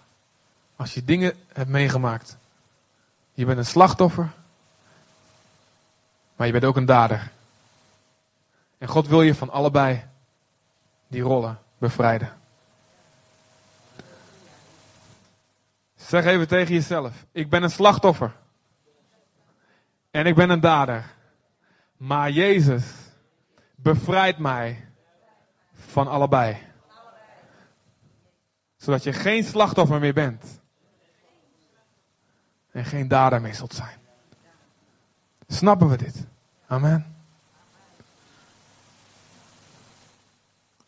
Als 0.76 0.94
je 0.94 1.05
dingen 1.05 1.36
hebt 1.52 1.68
meegemaakt. 1.68 2.36
Je 3.32 3.44
bent 3.44 3.59
een 3.59 3.66
slachtoffer. 3.66 4.32
Maar 6.36 6.46
je 6.46 6.52
bent 6.52 6.64
ook 6.64 6.76
een 6.76 6.84
dader. 6.84 7.30
En 8.78 8.88
God 8.88 9.07
wil 9.07 9.22
je 9.22 9.34
van 9.34 9.50
allebei 9.50 10.05
die 11.07 11.22
rollen 11.22 11.59
bevrijden. 11.78 12.32
Zeg 15.96 16.24
even 16.24 16.48
tegen 16.48 16.74
jezelf: 16.74 17.12
Ik 17.32 17.50
ben 17.50 17.62
een 17.62 17.70
slachtoffer. 17.70 18.32
En 20.11 20.26
ik 20.26 20.34
ben 20.34 20.50
een 20.50 20.61
dader. 20.61 21.05
Maar 21.96 22.30
Jezus 22.30 22.84
bevrijdt 23.74 24.38
mij 24.38 24.88
van 25.74 26.09
allebei. 26.09 26.72
Zodat 28.85 29.03
je 29.03 29.12
geen 29.12 29.45
slachtoffer 29.45 30.01
meer 30.01 30.12
bent. 30.12 30.45
En 32.70 32.85
geen 32.85 33.09
dader 33.09 33.41
meer 33.41 33.55
zult 33.55 33.74
zijn. 33.74 33.99
Snappen 35.49 35.89
we 35.89 35.97
dit? 35.97 36.26
Amen. 36.66 37.16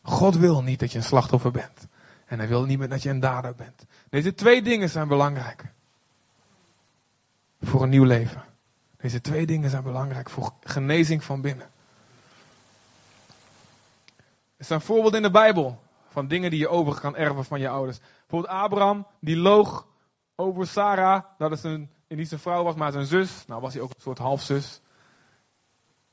God 0.03 0.37
wil 0.37 0.63
niet 0.63 0.81
dat 0.81 0.93
je 0.93 0.99
een 0.99 1.05
slachtoffer 1.05 1.51
bent. 1.51 1.87
En 2.27 2.39
hij 2.39 2.49
wil 2.49 2.65
niet 2.65 2.79
meer 2.79 2.89
dat 2.89 3.03
je 3.03 3.11
een 3.11 3.21
dader 3.21 3.55
bent. 3.55 3.85
Deze 4.09 4.35
twee 4.35 4.63
dingen 4.63 4.89
zijn 4.89 5.09
belangrijk. 5.09 5.65
voor 7.63 7.83
een 7.83 7.89
nieuw 7.89 8.05
leven. 8.05 8.45
Deze 8.97 9.21
twee 9.21 9.47
dingen 9.47 9.71
zijn 9.71 9.83
belangrijk 9.83 10.31
voor 10.31 10.53
genezing 10.61 11.25
van 11.25 11.41
binnen. 11.41 11.71
Er 14.57 14.65
zijn 14.65 14.81
voorbeelden 14.81 15.17
in 15.17 15.27
de 15.27 15.31
Bijbel 15.31 15.85
van 16.17 16.29
dingen 16.29 16.51
die 16.51 16.59
je 16.59 16.69
over 16.69 17.01
kan 17.01 17.17
erven 17.17 17.45
van 17.45 17.61
je 17.61 17.69
ouders. 17.69 17.99
Bijvoorbeeld 17.99 18.53
Abraham, 18.53 19.07
die 19.21 19.37
loog 19.37 19.87
over 20.37 20.67
Sarah, 20.67 21.23
dat 21.39 21.51
het 21.51 21.65
een, 21.65 21.91
niet 22.09 22.29
zijn 22.29 22.41
vrouw 22.41 22.63
was, 22.63 22.75
maar 22.75 22.93
zijn 22.93 23.07
zus. 23.07 23.47
Nou 23.47 23.61
was 23.61 23.75
hij 23.75 23.83
ook 23.83 23.91
een 23.91 24.01
soort 24.01 24.19
halfzus. 24.19 24.81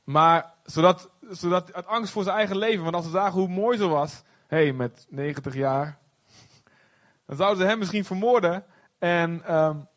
Maar 0.04 0.52
zodat, 0.64 1.10
zodat 1.30 1.72
uit 1.72 1.86
angst 1.86 2.12
voor 2.12 2.22
zijn 2.22 2.36
eigen 2.36 2.56
leven, 2.56 2.82
want 2.82 2.94
als 2.94 3.04
ze 3.04 3.10
zagen 3.10 3.40
hoe 3.40 3.48
mooi 3.48 3.78
ze 3.78 3.86
was, 3.86 4.22
hé, 4.46 4.56
hey, 4.56 4.72
met 4.72 5.06
90 5.08 5.54
jaar, 5.54 5.98
dan 7.26 7.36
zouden 7.36 7.62
ze 7.62 7.68
hem 7.68 7.78
misschien 7.78 8.04
vermoorden 8.04 8.64
en 8.98 9.54
um, 9.54 9.88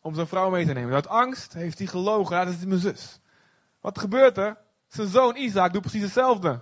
om 0.00 0.14
zijn 0.14 0.26
vrouw 0.26 0.50
mee 0.50 0.66
te 0.66 0.72
nemen. 0.72 0.94
Uit 0.94 1.08
angst 1.08 1.52
heeft 1.52 1.78
hij 1.78 1.86
gelogen, 1.86 2.46
dat 2.46 2.54
is 2.54 2.64
mijn 2.64 2.80
zus. 2.80 3.20
Wat 3.80 3.98
gebeurt 3.98 4.36
er? 4.36 4.56
Zijn 4.86 5.08
zoon 5.08 5.36
Isaac 5.36 5.72
doet 5.72 5.82
precies 5.82 6.02
hetzelfde. 6.02 6.60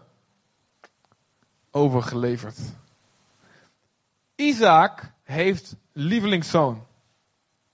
Overgeleverd. 1.77 2.59
Isaac 4.35 5.13
heeft 5.23 5.77
lievelingszoon. 5.93 6.75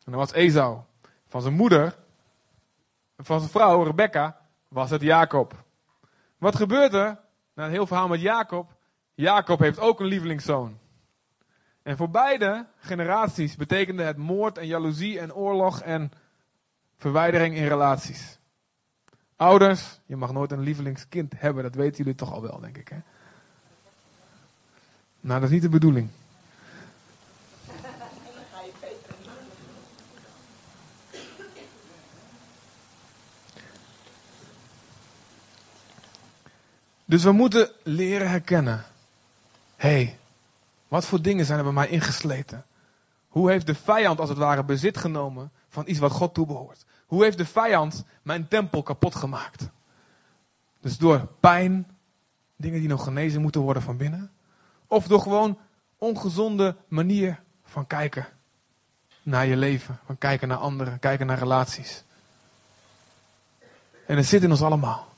En 0.05 0.13
dat 0.13 0.15
was 0.15 0.33
Esau. 0.33 0.79
Van 1.29 1.43
zijn 1.43 1.55
moeder, 1.55 1.97
van 3.17 3.39
zijn 3.39 3.51
vrouw 3.51 3.83
Rebecca, 3.83 4.41
was 4.69 4.91
het 4.91 5.01
Jacob. 5.01 5.65
Wat 6.39 6.57
gebeurt 6.57 6.95
er? 6.95 7.19
Na 7.55 7.65
een 7.65 7.71
heel 7.71 7.87
verhaal 7.87 8.09
met 8.09 8.21
Jacob. 8.21 8.77
Jacob 9.15 9.59
heeft 9.59 9.79
ook 9.79 10.01
een 10.01 10.07
lievelingszoon. 10.07 10.79
En 11.83 11.97
voor 11.97 12.11
beide 12.11 12.67
generaties 12.77 13.57
betekende 13.57 14.03
het 14.03 14.17
moord 14.17 14.59
en 14.59 14.67
jaloezie 14.67 15.19
en 15.19 15.35
oorlog 15.35 15.81
en 15.81 16.13
verwijdering 16.97 17.55
in 17.55 17.67
relaties. 17.67 18.39
Ouders, 19.37 20.01
je 20.07 20.17
mag 20.17 20.33
nooit 20.33 20.53
een 20.53 20.61
lievelingskind 20.61 21.41
hebben, 21.41 21.63
dat 21.63 21.75
weten 21.75 21.97
jullie 21.97 22.15
toch 22.15 22.33
al 22.33 22.43
wel, 22.43 22.61
denk 22.61 22.77
ik. 22.77 22.89
Hè? 22.89 22.99
Nou, 25.25 25.41
dat 25.41 25.49
is 25.49 25.55
niet 25.55 25.63
de 25.63 25.69
bedoeling. 25.69 26.09
Dus 37.05 37.23
we 37.23 37.33
moeten 37.33 37.71
leren 37.83 38.31
herkennen. 38.31 38.85
Hé, 39.77 39.89
hey, 39.89 40.19
wat 40.89 41.07
voor 41.07 41.23
dingen 41.23 41.45
zijn 41.45 41.59
er 41.59 41.65
bij 41.65 41.73
mij 41.73 41.89
ingesleten? 41.89 42.65
Hoe 43.29 43.51
heeft 43.51 43.67
de 43.67 43.75
vijand 43.75 44.21
als 44.21 44.29
het 44.29 44.39
ware 44.39 44.65
bezit 44.65 44.97
genomen 44.97 45.51
van 45.69 45.85
iets 45.87 45.99
wat 45.99 46.13
God 46.13 46.35
toebehoort? 46.35 46.85
Hoe 47.07 47.25
heeft 47.25 47.39
de 47.39 47.47
vijand 47.47 48.05
mijn 48.23 48.49
tempel 48.49 48.83
kapot 48.83 49.15
gemaakt? 49.15 49.69
Dus 50.81 50.99
door 50.99 51.29
pijn, 51.41 51.87
dingen 52.57 52.81
die 52.81 52.89
nog 52.89 53.05
genezen 53.05 53.43
moeten 53.43 53.61
worden 53.61 53.83
van 53.83 53.97
binnen. 53.97 54.31
Of 54.93 55.07
door 55.07 55.21
gewoon 55.21 55.59
ongezonde 55.99 56.77
manier 56.89 57.41
van 57.65 57.87
kijken 57.87 58.27
naar 59.23 59.47
je 59.47 59.57
leven. 59.57 59.99
Van 60.07 60.19
kijken 60.19 60.49
naar 60.49 60.57
anderen, 60.57 60.99
kijken 60.99 61.27
naar 61.27 61.39
relaties. 61.39 62.05
En 64.07 64.17
het 64.17 64.27
zit 64.27 64.43
in 64.43 64.51
ons 64.51 64.63
allemaal. 64.63 65.09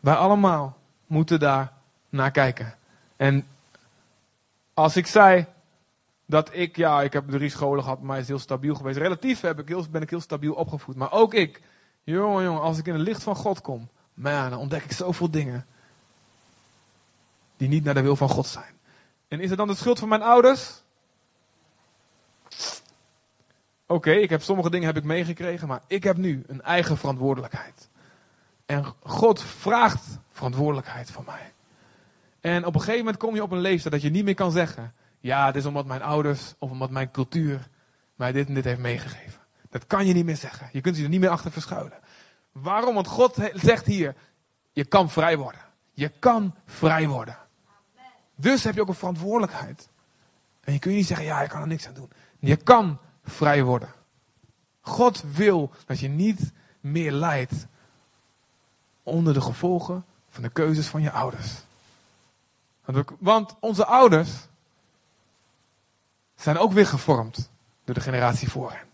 Wij 0.00 0.14
allemaal 0.14 0.76
moeten 1.06 1.40
daar 1.40 1.72
naar 2.08 2.30
kijken. 2.30 2.74
En 3.16 3.46
als 4.74 4.96
ik 4.96 5.06
zei 5.06 5.46
dat 6.26 6.54
ik, 6.54 6.76
ja, 6.76 7.02
ik 7.02 7.12
heb 7.12 7.30
drie 7.30 7.50
scholen 7.50 7.82
gehad, 7.82 8.02
maar 8.02 8.18
is 8.18 8.28
heel 8.28 8.38
stabiel 8.38 8.74
geweest. 8.74 8.98
Relatief 8.98 9.40
heb 9.40 9.58
ik 9.58 9.68
heel, 9.68 9.86
ben 9.90 10.02
ik 10.02 10.10
heel 10.10 10.20
stabiel 10.20 10.54
opgevoed. 10.54 10.96
Maar 10.96 11.12
ook 11.12 11.34
ik, 11.34 11.62
jongen, 12.04 12.44
jongen, 12.44 12.62
als 12.62 12.78
ik 12.78 12.86
in 12.86 12.94
het 12.94 13.02
licht 13.02 13.22
van 13.22 13.36
God 13.36 13.60
kom, 13.60 13.88
man, 14.14 14.50
dan 14.50 14.58
ontdek 14.58 14.84
ik 14.84 14.92
zoveel 14.92 15.30
dingen. 15.30 15.66
Die 17.56 17.68
niet 17.68 17.84
naar 17.84 17.94
de 17.94 18.00
wil 18.00 18.16
van 18.16 18.28
God 18.28 18.46
zijn. 18.46 18.74
En 19.28 19.40
is 19.40 19.48
het 19.48 19.58
dan 19.58 19.68
de 19.68 19.74
schuld 19.74 19.98
van 19.98 20.08
mijn 20.08 20.22
ouders? 20.22 20.82
Oké, 23.86 24.10
ik 24.10 24.30
heb 24.30 24.42
sommige 24.42 24.70
dingen 24.70 24.86
heb 24.86 24.96
ik 24.96 25.04
meegekregen, 25.04 25.68
maar 25.68 25.82
ik 25.86 26.04
heb 26.04 26.16
nu 26.16 26.44
een 26.46 26.62
eigen 26.62 26.96
verantwoordelijkheid. 26.96 27.88
En 28.66 28.84
God 29.02 29.42
vraagt 29.42 30.18
verantwoordelijkheid 30.30 31.10
van 31.10 31.24
mij. 31.26 31.52
En 32.40 32.64
op 32.64 32.74
een 32.74 32.80
gegeven 32.80 32.98
moment 32.98 33.16
kom 33.16 33.34
je 33.34 33.42
op 33.42 33.50
een 33.50 33.58
leeftijd 33.58 33.92
dat 33.92 34.02
je 34.02 34.10
niet 34.10 34.24
meer 34.24 34.34
kan 34.34 34.52
zeggen: 34.52 34.94
Ja, 35.20 35.46
het 35.46 35.56
is 35.56 35.64
omdat 35.64 35.86
mijn 35.86 36.02
ouders 36.02 36.54
of 36.58 36.70
omdat 36.70 36.90
mijn 36.90 37.10
cultuur 37.10 37.68
mij 38.14 38.32
dit 38.32 38.48
en 38.48 38.54
dit 38.54 38.64
heeft 38.64 38.80
meegegeven. 38.80 39.40
Dat 39.70 39.86
kan 39.86 40.06
je 40.06 40.14
niet 40.14 40.24
meer 40.24 40.36
zeggen. 40.36 40.68
Je 40.72 40.80
kunt 40.80 40.96
je 40.96 41.02
er 41.02 41.08
niet 41.08 41.20
meer 41.20 41.28
achter 41.28 41.52
verschuilen. 41.52 41.98
Waarom? 42.52 42.94
Want 42.94 43.06
God 43.06 43.50
zegt 43.52 43.86
hier: 43.86 44.14
Je 44.72 44.84
kan 44.84 45.10
vrij 45.10 45.36
worden. 45.36 45.60
Je 45.92 46.08
kan 46.08 46.54
vrij 46.66 47.08
worden. 47.08 47.38
Dus 48.36 48.64
heb 48.64 48.74
je 48.74 48.80
ook 48.80 48.88
een 48.88 48.94
verantwoordelijkheid. 48.94 49.88
En 50.60 50.72
je 50.72 50.78
kunt 50.78 50.94
niet 50.94 51.06
zeggen: 51.06 51.26
Ja, 51.26 51.42
ik 51.42 51.48
kan 51.48 51.60
er 51.60 51.66
niks 51.66 51.86
aan 51.86 51.94
doen. 51.94 52.10
Je 52.38 52.56
kan 52.56 52.98
vrij 53.24 53.62
worden. 53.62 53.92
God 54.80 55.22
wil 55.32 55.70
dat 55.86 55.98
je 55.98 56.08
niet 56.08 56.52
meer 56.80 57.12
lijdt 57.12 57.66
onder 59.02 59.34
de 59.34 59.40
gevolgen 59.40 60.04
van 60.28 60.42
de 60.42 60.48
keuzes 60.48 60.86
van 60.86 61.02
je 61.02 61.10
ouders. 61.10 61.64
Want 63.18 63.56
onze 63.60 63.86
ouders 63.86 64.30
zijn 66.34 66.58
ook 66.58 66.72
weer 66.72 66.86
gevormd 66.86 67.50
door 67.84 67.94
de 67.94 68.00
generatie 68.00 68.50
voor 68.50 68.70
hen. 68.70 68.86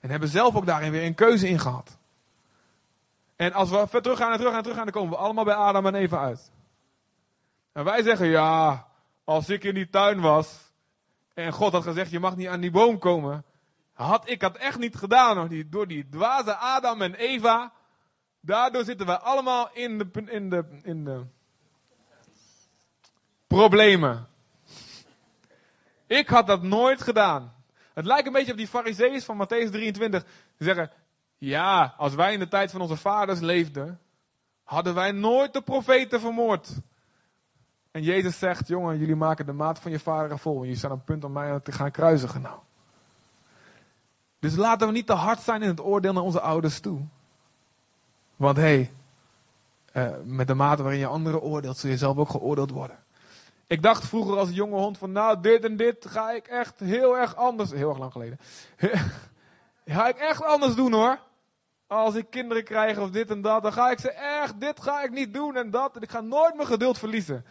En 0.00 0.10
hebben 0.10 0.28
zelf 0.28 0.54
ook 0.56 0.66
daarin 0.66 0.90
weer 0.90 1.04
een 1.04 1.14
keuze 1.14 1.48
in 1.48 1.58
gehad. 1.58 1.96
En 3.36 3.52
als 3.52 3.70
we 3.70 3.86
ver 3.88 4.02
terug 4.02 4.18
gaan 4.18 4.32
en 4.32 4.36
terug 4.36 4.48
gaan 4.48 4.56
en 4.56 4.62
terug 4.62 4.76
gaan, 4.76 4.86
dan 4.86 4.94
komen 4.94 5.10
we 5.10 5.24
allemaal 5.24 5.44
bij 5.44 5.54
Adam 5.54 5.86
en 5.86 5.94
Eva 5.94 6.18
uit. 6.18 6.50
En 7.74 7.84
wij 7.84 8.02
zeggen, 8.02 8.26
ja, 8.26 8.86
als 9.24 9.48
ik 9.48 9.64
in 9.64 9.74
die 9.74 9.90
tuin 9.90 10.20
was 10.20 10.72
en 11.34 11.52
God 11.52 11.72
had 11.72 11.82
gezegd, 11.82 12.10
je 12.10 12.20
mag 12.20 12.36
niet 12.36 12.48
aan 12.48 12.60
die 12.60 12.70
boom 12.70 12.98
komen, 12.98 13.44
had 13.92 14.30
ik 14.30 14.40
dat 14.40 14.56
echt 14.56 14.78
niet 14.78 14.96
gedaan. 14.96 15.36
Door 15.36 15.48
die, 15.48 15.68
door 15.68 15.86
die 15.86 16.08
dwaze 16.08 16.54
Adam 16.54 17.02
en 17.02 17.14
Eva 17.14 17.72
Daardoor 18.44 18.84
zitten 18.84 19.06
we 19.06 19.18
allemaal 19.18 19.70
in 19.72 19.98
de, 19.98 20.22
in 20.26 20.50
de, 20.50 20.64
in 20.82 21.04
de 21.04 21.24
problemen. 23.46 24.28
Ik 26.06 26.28
had 26.28 26.46
dat 26.46 26.62
nooit 26.62 27.02
gedaan. 27.02 27.54
Het 27.94 28.04
lijkt 28.04 28.26
een 28.26 28.32
beetje 28.32 28.52
op 28.52 28.58
die 28.58 28.68
fariseeën 28.68 29.22
van 29.22 29.36
Matthäus 29.36 29.70
23. 29.70 30.22
Die 30.22 30.66
zeggen, 30.66 30.90
ja, 31.38 31.94
als 31.96 32.14
wij 32.14 32.32
in 32.32 32.38
de 32.38 32.48
tijd 32.48 32.70
van 32.70 32.80
onze 32.80 32.96
vaders 32.96 33.40
leefden, 33.40 34.00
hadden 34.64 34.94
wij 34.94 35.12
nooit 35.12 35.52
de 35.52 35.62
profeten 35.62 36.20
vermoord. 36.20 36.68
En 37.94 38.02
Jezus 38.02 38.38
zegt, 38.38 38.68
jongen, 38.68 38.98
jullie 38.98 39.16
maken 39.16 39.46
de 39.46 39.52
maat 39.52 39.78
van 39.78 39.90
je 39.90 39.98
vader 39.98 40.38
vol. 40.38 40.54
En 40.54 40.60
jullie 40.60 40.76
staan 40.76 40.92
op 40.92 41.04
punt 41.04 41.24
om 41.24 41.32
mij 41.32 41.60
te 41.60 41.72
gaan 41.72 41.90
kruisigen 41.90 42.40
nou. 42.40 42.58
Dus 44.38 44.56
laten 44.56 44.86
we 44.86 44.92
niet 44.92 45.06
te 45.06 45.12
hard 45.12 45.40
zijn 45.40 45.62
in 45.62 45.68
het 45.68 45.80
oordeel 45.80 46.12
naar 46.12 46.22
onze 46.22 46.40
ouders 46.40 46.80
toe. 46.80 47.00
Want 48.36 48.56
hé, 48.56 48.62
hey, 49.92 50.10
uh, 50.10 50.16
met 50.24 50.46
de 50.46 50.54
mate 50.54 50.82
waarin 50.82 51.00
je 51.00 51.06
anderen 51.06 51.42
oordeelt, 51.42 51.76
zul 51.76 51.90
je 51.90 51.96
zelf 51.96 52.16
ook 52.16 52.28
geoordeeld 52.28 52.70
worden. 52.70 52.98
Ik 53.66 53.82
dacht 53.82 54.04
vroeger 54.06 54.38
als 54.38 54.50
jonge 54.50 54.76
hond 54.76 54.98
van, 54.98 55.12
nou, 55.12 55.40
dit 55.40 55.64
en 55.64 55.76
dit 55.76 56.06
ga 56.08 56.30
ik 56.30 56.46
echt 56.46 56.80
heel 56.80 57.16
erg 57.16 57.36
anders, 57.36 57.70
heel 57.70 57.88
erg 57.88 57.98
lang 57.98 58.12
geleden, 58.12 58.38
ga 59.86 60.08
ik 60.08 60.16
echt 60.16 60.42
anders 60.42 60.74
doen 60.74 60.92
hoor. 60.92 61.18
Als 61.86 62.14
ik 62.14 62.30
kinderen 62.30 62.64
krijg 62.64 62.98
of 62.98 63.10
dit 63.10 63.30
en 63.30 63.42
dat, 63.42 63.62
dan 63.62 63.72
ga 63.72 63.90
ik 63.90 63.98
ze 63.98 64.10
echt, 64.10 64.60
dit 64.60 64.82
ga 64.82 65.02
ik 65.02 65.10
niet 65.10 65.34
doen 65.34 65.56
en 65.56 65.70
dat. 65.70 65.96
En 65.96 66.02
ik 66.02 66.10
ga 66.10 66.20
nooit 66.20 66.54
mijn 66.54 66.68
geduld 66.68 66.98
verliezen. 66.98 67.44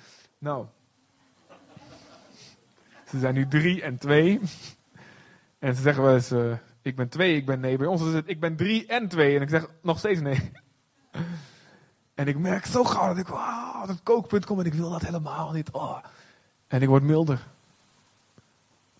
Nou, 0.44 0.66
ze 3.08 3.20
zijn 3.20 3.34
nu 3.34 3.48
drie 3.48 3.82
en 3.82 3.98
twee. 3.98 4.40
En 5.60 5.76
ze 5.76 5.82
zeggen 5.82 6.04
wel 6.04 6.14
eens, 6.14 6.32
uh, 6.32 6.58
ik 6.82 6.96
ben 6.96 7.10
twee, 7.10 7.36
ik 7.36 7.46
ben 7.46 7.60
nee. 7.60 7.78
Bij 7.78 7.88
ons 7.88 8.02
is 8.02 8.14
het, 8.14 8.28
ik 8.28 8.40
ben 8.40 8.56
drie 8.56 8.86
en 8.86 9.08
twee. 9.08 9.36
En 9.36 9.42
ik 9.42 9.50
zeg 9.50 9.68
nog 9.82 9.98
steeds 9.98 10.22
nee. 10.22 10.52
En 12.14 12.28
ik 12.28 12.38
merk 12.38 12.66
zo 12.66 12.84
gauw 12.84 13.08
dat 13.08 13.18
ik 13.18 13.28
wow, 13.28 13.88
dat 13.88 14.04
kookpunt 14.04 14.46
kom 14.46 14.60
en 14.60 14.66
ik 14.66 14.74
wil 14.74 14.90
dat 14.90 15.02
helemaal 15.02 15.52
niet. 15.52 15.72
Oh. 15.72 15.98
En 16.68 16.82
ik 16.82 16.88
word 16.88 17.04
milder. 17.04 17.48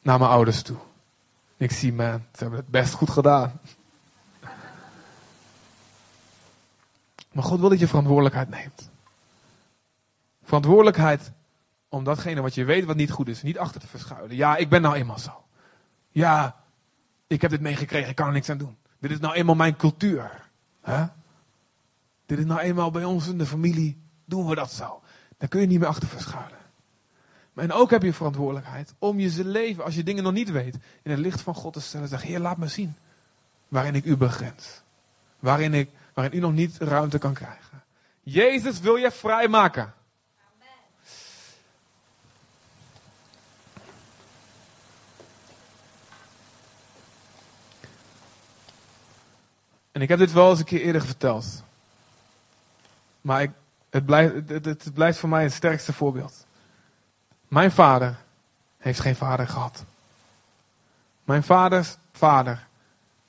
Naar 0.02 0.20
mijn 0.20 0.32
ouders 0.32 0.62
toe. 0.62 0.78
Ik 1.58 1.72
zie, 1.72 1.94
man, 1.94 2.26
ze 2.32 2.40
hebben 2.40 2.60
het 2.60 2.70
best 2.70 2.94
goed 2.94 3.10
gedaan. 3.10 3.60
Maar 7.32 7.44
God 7.44 7.60
wil 7.60 7.70
dat 7.70 7.80
je 7.80 7.88
verantwoordelijkheid 7.88 8.50
neemt. 8.50 8.92
Verantwoordelijkheid 10.44 11.32
om 11.90 12.04
datgene 12.04 12.42
wat 12.42 12.56
je 12.56 12.64
weet 12.64 12.86
wat 12.86 12.96
niet 12.96 13.12
goed 13.12 13.28
is, 13.28 13.42
niet 13.42 13.58
achter 13.58 13.82
te 13.82 13.88
verschuilen. 13.88 14.36
Ja, 14.36 14.56
ik 14.56 14.70
ben 14.70 14.82
nou 14.82 14.96
eenmaal 14.96 15.20
zo. 15.20 15.44
Ja, 16.10 16.64
ik 17.28 17.42
heb 17.42 17.52
dit 17.52 17.62
meegekregen, 17.62 18.10
ik 18.10 18.16
kan 18.16 18.28
er 18.28 18.34
niks 18.34 18.50
aan 18.50 18.58
doen. 18.58 18.78
Dit 19.00 19.12
is 19.12 19.20
nou 19.20 19.34
eenmaal 19.34 19.56
mijn 19.56 19.76
cultuur. 19.76 20.50
Dit 22.26 22.40
is 22.40 22.46
nou 22.46 22.60
eenmaal 22.60 22.92
bij 22.92 23.04
ons 23.04 23.28
in 23.28 23.38
de 23.38 23.46
familie, 23.46 24.02
doen 24.26 24.48
we 24.48 24.56
dat 24.56 24.72
zo. 24.72 25.02
Daar 25.38 25.50
kun 25.50 25.62
je 25.62 25.68
niet 25.68 25.80
meer 25.80 25.88
achter 25.88 26.08
verschuilen. 26.08 26.58
En 27.56 27.72
ook 27.72 27.90
heb 27.90 28.04
je 28.04 28.14
verantwoordelijkheid 28.14 28.94
om 29.00 29.20
je 29.20 29.46
leven, 29.46 29.84
als 29.84 29.96
je 29.96 30.04
dingen 30.04 30.24
nog 30.24 30.34
niet 30.34 30.52
weet, 30.52 30.78
in 31.04 31.12
het 31.12 31.20
licht 31.20 31.42
van 31.42 31.56
God 31.56 31.74
te 31.74 31.82
stellen. 31.82 32.08
Zeg, 32.08 32.22
Heer, 32.22 32.40
laat 32.40 32.58
me 32.58 32.68
zien. 32.68 32.96
waarin 33.68 33.96
ik 33.96 34.06
u 34.06 34.18
begrens. 34.18 34.82
Waarin, 35.40 35.74
ik, 35.74 35.90
waarin 36.14 36.38
u 36.38 36.42
nog 36.42 36.54
niet 36.54 36.78
ruimte 36.78 37.18
kan 37.18 37.34
krijgen. 37.34 37.84
Jezus 38.22 38.80
wil 38.80 38.96
je 38.96 39.12
vrijmaken. 39.12 39.94
En 49.94 50.02
ik 50.02 50.10
heb 50.10 50.20
dit 50.20 50.32
wel 50.32 50.50
eens 50.50 50.60
een 50.60 50.66
keer 50.66 50.82
eerder 50.82 51.06
verteld. 51.06 51.64
Maar 53.22 53.42
ik, 53.42 53.52
het, 53.90 54.06
blijft, 54.06 54.50
het, 54.50 54.94
blijft 54.94 55.20
voor 55.20 55.30
mij 55.30 55.44
het 55.44 55.54
sterkste 55.54 55.94
voorbeeld. 55.94 56.46
Mijn 57.48 57.72
vader 57.72 58.16
heeft 58.78 59.00
geen 59.00 59.16
vader 59.16 59.48
gehad. 59.48 59.86
Mijn 61.24 61.44
vaders 61.44 61.98
vader. 62.12 62.68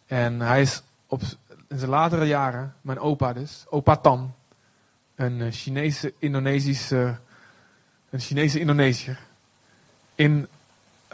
En 0.06 0.40
hij 0.40 0.60
is 0.60 0.82
op, 1.06 1.20
in 1.68 1.78
zijn 1.78 1.90
latere 1.90 2.24
jaren, 2.24 2.74
mijn 2.80 2.98
opa 2.98 3.32
dus, 3.32 3.64
opa 3.68 3.96
Tan. 3.96 4.34
Een 5.14 5.40
eh, 5.40 5.52
Chinese 5.52 6.14
Indonesische, 6.18 7.18
een 8.10 8.20
Chinese 8.20 8.60
Indonesiër. 8.60 9.18
In, 10.14 10.48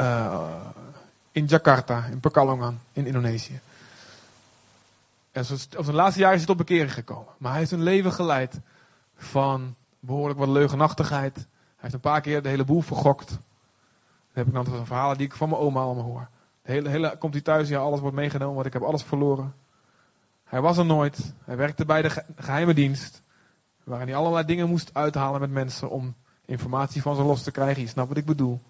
uh, 0.00 0.66
in 1.32 1.44
Jakarta, 1.44 2.04
in 2.04 2.20
Pekalongan, 2.20 2.80
in 2.92 3.06
Indonesië. 3.06 3.60
En 5.30 5.44
op 5.76 5.84
zijn 5.84 5.94
laatste 5.96 6.20
jaar 6.20 6.32
is 6.32 6.38
hij 6.38 6.46
tot 6.46 6.56
bekering 6.56 6.92
gekomen. 6.92 7.32
Maar 7.38 7.50
hij 7.50 7.60
heeft 7.60 7.72
een 7.72 7.82
leven 7.82 8.12
geleid 8.12 8.60
van 9.14 9.74
behoorlijk 10.00 10.38
wat 10.38 10.48
leugenachtigheid. 10.48 11.34
Hij 11.34 11.44
heeft 11.76 11.94
een 11.94 12.00
paar 12.00 12.20
keer 12.20 12.42
de 12.42 12.48
hele 12.48 12.64
boel 12.64 12.80
vergokt. 12.80 13.28
Dat 13.28 13.38
heb 14.32 14.46
ik 14.46 14.52
dan 14.52 14.64
van 14.64 14.86
verhalen 14.86 15.16
die 15.16 15.26
ik 15.26 15.34
van 15.34 15.48
mijn 15.48 15.60
oma 15.60 15.80
allemaal 15.80 16.04
hoor. 16.04 16.28
De 16.62 16.72
hele, 16.72 16.88
hele, 16.88 17.16
komt 17.18 17.32
hij 17.32 17.42
thuis, 17.42 17.68
ja, 17.68 17.78
alles 17.78 18.00
wordt 18.00 18.16
meegenomen, 18.16 18.54
want 18.54 18.66
ik 18.66 18.72
heb 18.72 18.82
alles 18.82 19.02
verloren. 19.02 19.54
Hij 20.44 20.60
was 20.60 20.78
er 20.78 20.86
nooit. 20.86 21.34
Hij 21.44 21.56
werkte 21.56 21.84
bij 21.84 22.02
de 22.02 22.24
geheime 22.36 22.74
dienst. 22.74 23.22
Waarin 23.84 24.08
hij 24.08 24.16
allerlei 24.16 24.44
dingen 24.44 24.68
moest 24.68 24.90
uithalen 24.92 25.40
met 25.40 25.50
mensen 25.50 25.90
om 25.90 26.14
informatie 26.44 27.02
van 27.02 27.16
ze 27.16 27.22
los 27.22 27.42
te 27.42 27.50
krijgen. 27.50 27.82
Je 27.82 27.88
snapt 27.88 28.08
wat 28.08 28.16
ik 28.16 28.24
bedoel. 28.24 28.62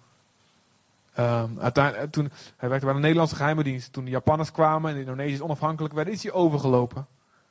Um, 1.19 1.59
uiteindelijk, 1.59 2.11
toen, 2.11 2.31
hij 2.57 2.69
werkte 2.69 2.85
bij 2.85 2.95
de 2.95 3.01
Nederlandse 3.01 3.35
geheime 3.35 3.63
dienst. 3.63 3.93
Toen 3.93 4.05
de 4.05 4.11
Japanners 4.11 4.51
kwamen 4.51 4.89
en 4.89 4.95
de 4.95 5.01
Indonesiërs 5.01 5.41
onafhankelijk 5.41 5.93
werden, 5.93 6.13
is 6.13 6.23
hij 6.23 6.31
overgelopen. 6.31 7.07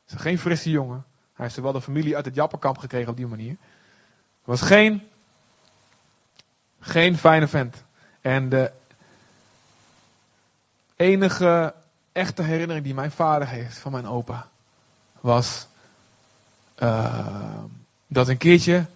Is 0.09 0.15
geen 0.17 0.39
frisse 0.39 0.71
jongen. 0.71 1.05
Hij 1.33 1.45
heeft 1.45 1.61
wel 1.61 1.73
de 1.73 1.81
familie 1.83 2.17
uit 2.17 2.25
het 2.25 2.35
Jappenkamp 2.35 2.79
gekregen 2.79 3.11
op 3.11 3.17
die 3.17 3.27
manier. 3.27 3.57
Was 4.45 4.61
geen, 4.61 5.09
geen 6.81 7.19
fijne 7.19 7.49
vent. 7.49 7.85
En 8.21 8.49
de 8.49 8.71
enige 10.97 11.75
echte 12.13 12.43
herinnering 12.43 12.85
die 12.85 12.95
mijn 12.95 13.11
vader 13.11 13.49
heeft 13.49 13.79
van 13.79 13.93
mijn 13.93 14.07
opa 14.07 14.49
was 15.21 15.67
uh, 16.79 17.63
dat 18.07 18.29
een 18.29 18.37
keertje 18.37 18.87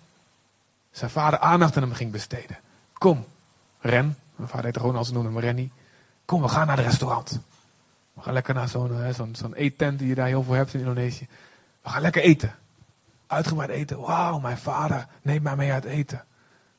zijn 0.90 1.10
vader 1.10 1.38
aandacht 1.38 1.76
aan 1.76 1.82
hem 1.82 1.92
ging 1.92 2.12
besteden. 2.12 2.58
Kom, 2.92 3.24
Ren, 3.80 4.16
mijn 4.36 4.48
vader 4.48 4.64
heette 4.64 4.80
als 4.80 5.06
ze 5.06 5.12
noemen 5.12 5.32
hem 5.32 5.40
Rennie. 5.40 5.72
Kom, 6.24 6.42
we 6.42 6.48
gaan 6.48 6.66
naar 6.66 6.76
het 6.76 6.86
restaurant. 6.86 7.40
We 8.12 8.22
gaan 8.22 8.32
lekker 8.32 8.54
naar 8.54 8.68
zo'n 8.68 9.02
eh, 9.02 9.14
zo'n 9.14 9.34
zo'n 9.34 9.54
eettent 9.54 9.98
die 9.98 10.08
je 10.08 10.14
daar 10.14 10.26
heel 10.26 10.42
veel 10.42 10.54
hebt 10.54 10.74
in 10.74 10.80
Indonesië. 10.80 11.28
We 11.82 11.88
gaan 11.88 12.02
lekker 12.02 12.22
eten. 12.22 12.54
Uitgebreid 13.26 13.70
eten. 13.70 14.00
Wauw, 14.00 14.38
mijn 14.38 14.58
vader 14.58 15.06
neemt 15.22 15.42
mij 15.42 15.56
mee 15.56 15.72
uit 15.72 15.84
eten. 15.84 16.24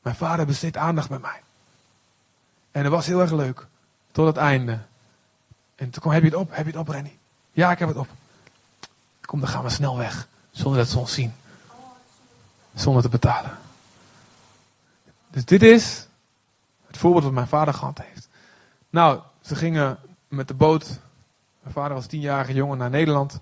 Mijn 0.02 0.16
vader 0.16 0.46
besteedt 0.46 0.76
aandacht 0.76 1.08
bij 1.08 1.18
mij. 1.18 1.40
En 2.70 2.82
dat 2.82 2.92
was 2.92 3.06
heel 3.06 3.20
erg 3.20 3.32
leuk. 3.32 3.66
Tot 4.12 4.26
het 4.26 4.36
einde. 4.36 4.78
En 5.74 5.90
toen 5.90 6.02
kwam, 6.02 6.12
heb 6.12 6.22
je 6.22 6.28
het 6.28 6.38
op? 6.38 6.48
Heb 6.50 6.64
je 6.64 6.70
het 6.70 6.80
op, 6.80 6.88
Rennie? 6.88 7.18
Ja, 7.52 7.70
ik 7.70 7.78
heb 7.78 7.88
het 7.88 7.96
op. 7.96 8.08
Kom, 9.20 9.40
dan 9.40 9.48
gaan 9.48 9.62
we 9.62 9.70
snel 9.70 9.96
weg. 9.96 10.28
Zonder 10.50 10.78
dat 10.80 10.90
ze 10.90 10.98
ons 10.98 11.12
zien. 11.12 11.34
Zonder 12.74 13.02
te 13.02 13.08
betalen. 13.08 13.58
Dus 15.30 15.44
dit 15.44 15.62
is 15.62 16.05
het 16.96 17.04
voorbeeld 17.04 17.24
wat 17.24 17.32
mijn 17.32 17.48
vader 17.48 17.74
gehad 17.74 18.00
heeft. 18.02 18.28
Nou, 18.90 19.20
ze 19.40 19.54
gingen 19.54 19.98
met 20.28 20.48
de 20.48 20.54
boot. 20.54 21.00
Mijn 21.62 21.74
vader 21.74 21.94
was 21.94 22.06
tienjarige 22.06 22.52
jongen 22.52 22.78
naar 22.78 22.90
Nederland. 22.90 23.40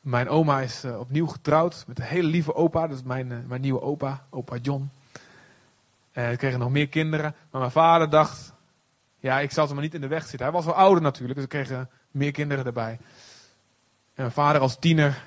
Mijn 0.00 0.28
oma 0.28 0.60
is 0.60 0.84
uh, 0.84 0.98
opnieuw 0.98 1.26
getrouwd 1.26 1.84
met 1.86 1.98
een 1.98 2.04
hele 2.04 2.28
lieve 2.28 2.54
opa. 2.54 2.86
Dat 2.86 2.96
is 2.96 3.02
mijn, 3.02 3.30
uh, 3.30 3.38
mijn 3.46 3.60
nieuwe 3.60 3.80
opa, 3.80 4.24
opa 4.30 4.56
John. 4.56 4.90
En 6.12 6.30
ze 6.30 6.36
kregen 6.36 6.58
nog 6.58 6.70
meer 6.70 6.88
kinderen. 6.88 7.34
Maar 7.50 7.60
mijn 7.60 7.72
vader 7.72 8.10
dacht, 8.10 8.52
ja, 9.18 9.40
ik 9.40 9.50
zal 9.50 9.66
ze 9.66 9.74
maar 9.74 9.82
niet 9.82 9.94
in 9.94 10.00
de 10.00 10.06
weg 10.06 10.26
zitten. 10.26 10.46
Hij 10.46 10.50
was 10.50 10.64
wel 10.64 10.74
ouder 10.74 11.02
natuurlijk, 11.02 11.34
dus 11.34 11.42
ze 11.42 11.48
kregen 11.48 11.90
meer 12.10 12.32
kinderen 12.32 12.64
erbij. 12.64 12.92
En 12.92 14.22
mijn 14.22 14.32
vader 14.32 14.60
als 14.60 14.78
tiener, 14.78 15.22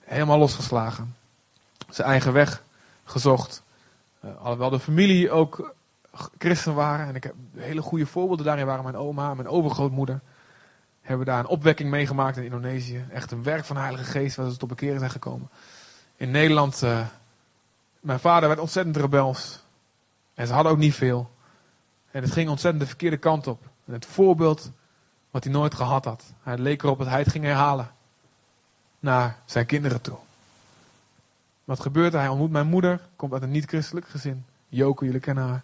helemaal 0.00 0.38
losgeslagen. 0.38 1.16
Zijn 1.88 2.08
eigen 2.08 2.32
weg 2.32 2.62
gezocht. 3.04 3.62
Uh, 4.24 4.30
alhoewel 4.38 4.70
de 4.70 4.80
familie 4.80 5.30
ook 5.30 5.74
christen 6.38 6.74
waren. 6.74 7.06
En 7.06 7.14
ik 7.14 7.22
heb 7.22 7.34
hele 7.56 7.82
goede 7.82 8.06
voorbeelden 8.06 8.46
daarin 8.46 8.66
waren 8.66 8.84
mijn 8.84 8.96
oma, 8.96 9.34
mijn 9.34 9.48
overgrootmoeder. 9.48 10.20
Hebben 11.00 11.26
daar 11.26 11.38
een 11.38 11.46
opwekking 11.46 11.90
meegemaakt 11.90 12.36
in 12.36 12.44
Indonesië. 12.44 13.04
Echt 13.10 13.30
een 13.30 13.42
werk 13.42 13.64
van 13.64 13.76
de 13.76 13.82
Heilige 13.82 14.04
Geest 14.04 14.36
waar 14.36 14.50
ze 14.50 14.56
tot 14.56 14.68
bekeren 14.68 14.98
zijn 14.98 15.10
gekomen. 15.10 15.48
In 16.16 16.30
Nederland, 16.30 16.82
uh, 16.82 17.06
mijn 18.00 18.20
vader 18.20 18.48
werd 18.48 18.60
ontzettend 18.60 18.96
rebels. 18.96 19.64
En 20.34 20.46
ze 20.46 20.52
hadden 20.52 20.72
ook 20.72 20.78
niet 20.78 20.94
veel. 20.94 21.30
En 22.10 22.22
het 22.22 22.32
ging 22.32 22.48
ontzettend 22.48 22.82
de 22.82 22.88
verkeerde 22.88 23.16
kant 23.16 23.46
op. 23.46 23.62
En 23.84 23.92
het 23.92 24.06
voorbeeld 24.06 24.70
wat 25.30 25.44
hij 25.44 25.52
nooit 25.52 25.74
gehad 25.74 26.04
had. 26.04 26.32
Hij 26.42 26.58
leek 26.58 26.82
erop 26.82 26.98
dat 26.98 27.06
hij 27.06 27.18
het 27.18 27.30
ging 27.30 27.44
herhalen. 27.44 27.90
Naar 28.98 29.38
zijn 29.44 29.66
kinderen 29.66 30.00
toe. 30.00 30.16
Wat 31.64 31.80
gebeurt 31.80 32.14
er? 32.14 32.20
Hij 32.20 32.28
ontmoet 32.28 32.50
mijn 32.50 32.66
moeder. 32.66 33.00
Komt 33.16 33.32
uit 33.32 33.42
een 33.42 33.50
niet-christelijk 33.50 34.08
gezin. 34.08 34.44
Joko, 34.68 35.04
jullie 35.04 35.20
kennen 35.20 35.48
haar. 35.48 35.62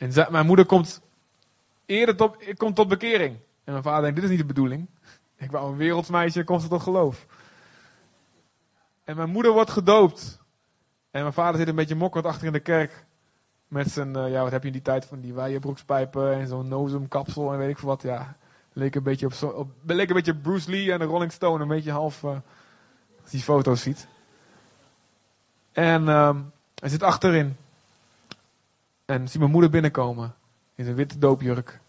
En 0.00 0.26
mijn 0.30 0.46
moeder 0.46 0.66
komt 0.66 1.00
eerder 1.86 2.16
tot, 2.16 2.36
komt 2.56 2.76
tot 2.76 2.88
bekering. 2.88 3.36
En 3.64 3.72
mijn 3.72 3.82
vader 3.82 4.02
denkt, 4.02 4.14
dit 4.14 4.24
is 4.24 4.30
niet 4.30 4.38
de 4.38 4.54
bedoeling. 4.54 4.86
Ik 5.36 5.50
wou 5.50 5.70
een 5.70 5.76
wereldsmeisje, 5.76 6.44
komt 6.44 6.62
ze 6.62 6.68
tot 6.68 6.82
geloof. 6.82 7.26
En 9.04 9.16
mijn 9.16 9.30
moeder 9.30 9.52
wordt 9.52 9.70
gedoopt. 9.70 10.40
En 11.10 11.20
mijn 11.20 11.32
vader 11.32 11.58
zit 11.58 11.68
een 11.68 11.74
beetje 11.74 11.94
mokkend 11.94 12.24
achter 12.24 12.46
in 12.46 12.52
de 12.52 12.60
kerk. 12.60 13.04
Met 13.68 13.90
zijn, 13.90 14.16
uh, 14.16 14.30
ja, 14.30 14.42
wat 14.42 14.50
heb 14.50 14.60
je 14.60 14.66
in 14.66 14.72
die 14.72 14.82
tijd 14.82 15.04
van 15.04 15.20
die 15.20 15.34
wijenbroekspijpen 15.34 16.32
en 16.32 16.46
zo'n 16.46 16.68
nozemkapsel 16.68 17.52
en 17.52 17.58
weet 17.58 17.70
ik 17.70 17.78
veel 17.78 17.88
wat. 17.88 18.02
Ja, 18.02 18.36
leek 18.72 18.94
een 18.94 19.02
beetje 19.02 19.26
op, 19.26 19.54
op 19.54 19.70
leek 19.86 20.08
een 20.08 20.14
beetje 20.14 20.36
Bruce 20.36 20.70
Lee 20.70 20.92
en 20.92 20.98
de 20.98 21.04
Rolling 21.04 21.32
Stone. 21.32 21.62
Een 21.62 21.68
beetje 21.68 21.90
half, 21.90 22.22
uh, 22.22 22.30
als 23.22 23.30
die 23.30 23.40
foto's 23.40 23.82
ziet. 23.82 24.06
En 25.72 26.08
um, 26.08 26.52
hij 26.74 26.88
zit 26.88 27.02
achterin. 27.02 27.56
En 29.10 29.28
ziet 29.28 29.38
mijn 29.38 29.50
moeder 29.50 29.70
binnenkomen. 29.70 30.34
In 30.74 30.84
zijn 30.84 30.96
witte 30.96 31.18
doopjurk. 31.18 31.80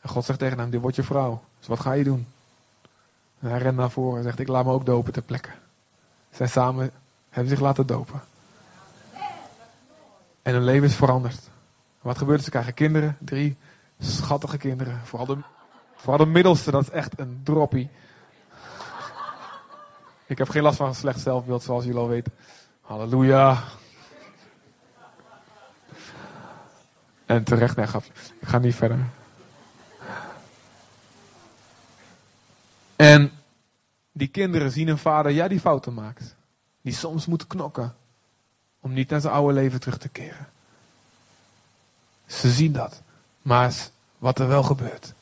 En 0.00 0.08
God 0.08 0.24
zegt 0.24 0.38
tegen 0.38 0.58
hem, 0.58 0.70
dit 0.70 0.80
wordt 0.80 0.96
je 0.96 1.02
vrouw. 1.02 1.42
Dus 1.58 1.68
wat 1.68 1.80
ga 1.80 1.92
je 1.92 2.04
doen? 2.04 2.26
En 3.38 3.50
hij 3.50 3.58
rent 3.58 3.76
naar 3.76 3.90
voren 3.90 4.16
en 4.16 4.22
zegt, 4.22 4.38
ik 4.38 4.48
laat 4.48 4.64
me 4.64 4.72
ook 4.72 4.86
dopen 4.86 5.12
ter 5.12 5.22
plekke. 5.22 5.48
Zij 6.30 6.46
samen 6.46 6.90
hebben 7.28 7.50
zich 7.50 7.60
laten 7.60 7.86
dopen. 7.86 8.20
En 10.42 10.52
hun 10.52 10.64
leven 10.64 10.88
is 10.88 10.94
veranderd. 10.94 11.50
Wat 12.00 12.18
gebeurt 12.18 12.38
er? 12.38 12.44
Ze 12.44 12.50
krijgen 12.50 12.74
kinderen. 12.74 13.16
Drie 13.20 13.56
schattige 13.98 14.58
kinderen. 14.58 15.00
Vooral 15.04 15.26
de, 15.26 15.38
vooral 15.96 16.24
de 16.24 16.30
middelste, 16.30 16.70
dat 16.70 16.82
is 16.82 16.90
echt 16.90 17.18
een 17.18 17.40
droppie. 17.42 17.88
Ik 20.26 20.38
heb 20.38 20.48
geen 20.48 20.62
last 20.62 20.76
van 20.76 20.88
een 20.88 20.94
slecht 20.94 21.20
zelfbeeld, 21.20 21.62
zoals 21.62 21.84
jullie 21.84 22.00
al 22.00 22.08
weten. 22.08 22.32
Halleluja. 22.80 23.62
En 27.28 27.44
terecht, 27.44 27.76
nee, 27.76 27.86
ik 28.38 28.48
ga 28.48 28.58
niet 28.58 28.74
verder. 28.74 28.98
En 32.96 33.32
die 34.12 34.28
kinderen 34.28 34.70
zien 34.70 34.88
een 34.88 34.98
vader, 34.98 35.32
ja, 35.32 35.48
die 35.48 35.60
fouten 35.60 35.94
maakt. 35.94 36.34
Die 36.80 36.92
soms 36.92 37.26
moet 37.26 37.46
knokken. 37.46 37.94
Om 38.80 38.92
niet 38.92 39.10
naar 39.10 39.20
zijn 39.20 39.32
oude 39.32 39.54
leven 39.54 39.80
terug 39.80 39.98
te 39.98 40.08
keren. 40.08 40.48
Ze 42.26 42.50
zien 42.50 42.72
dat. 42.72 43.02
Maar 43.42 43.74
wat 44.18 44.38
er 44.38 44.48
wel 44.48 44.62
gebeurt. 44.62 45.14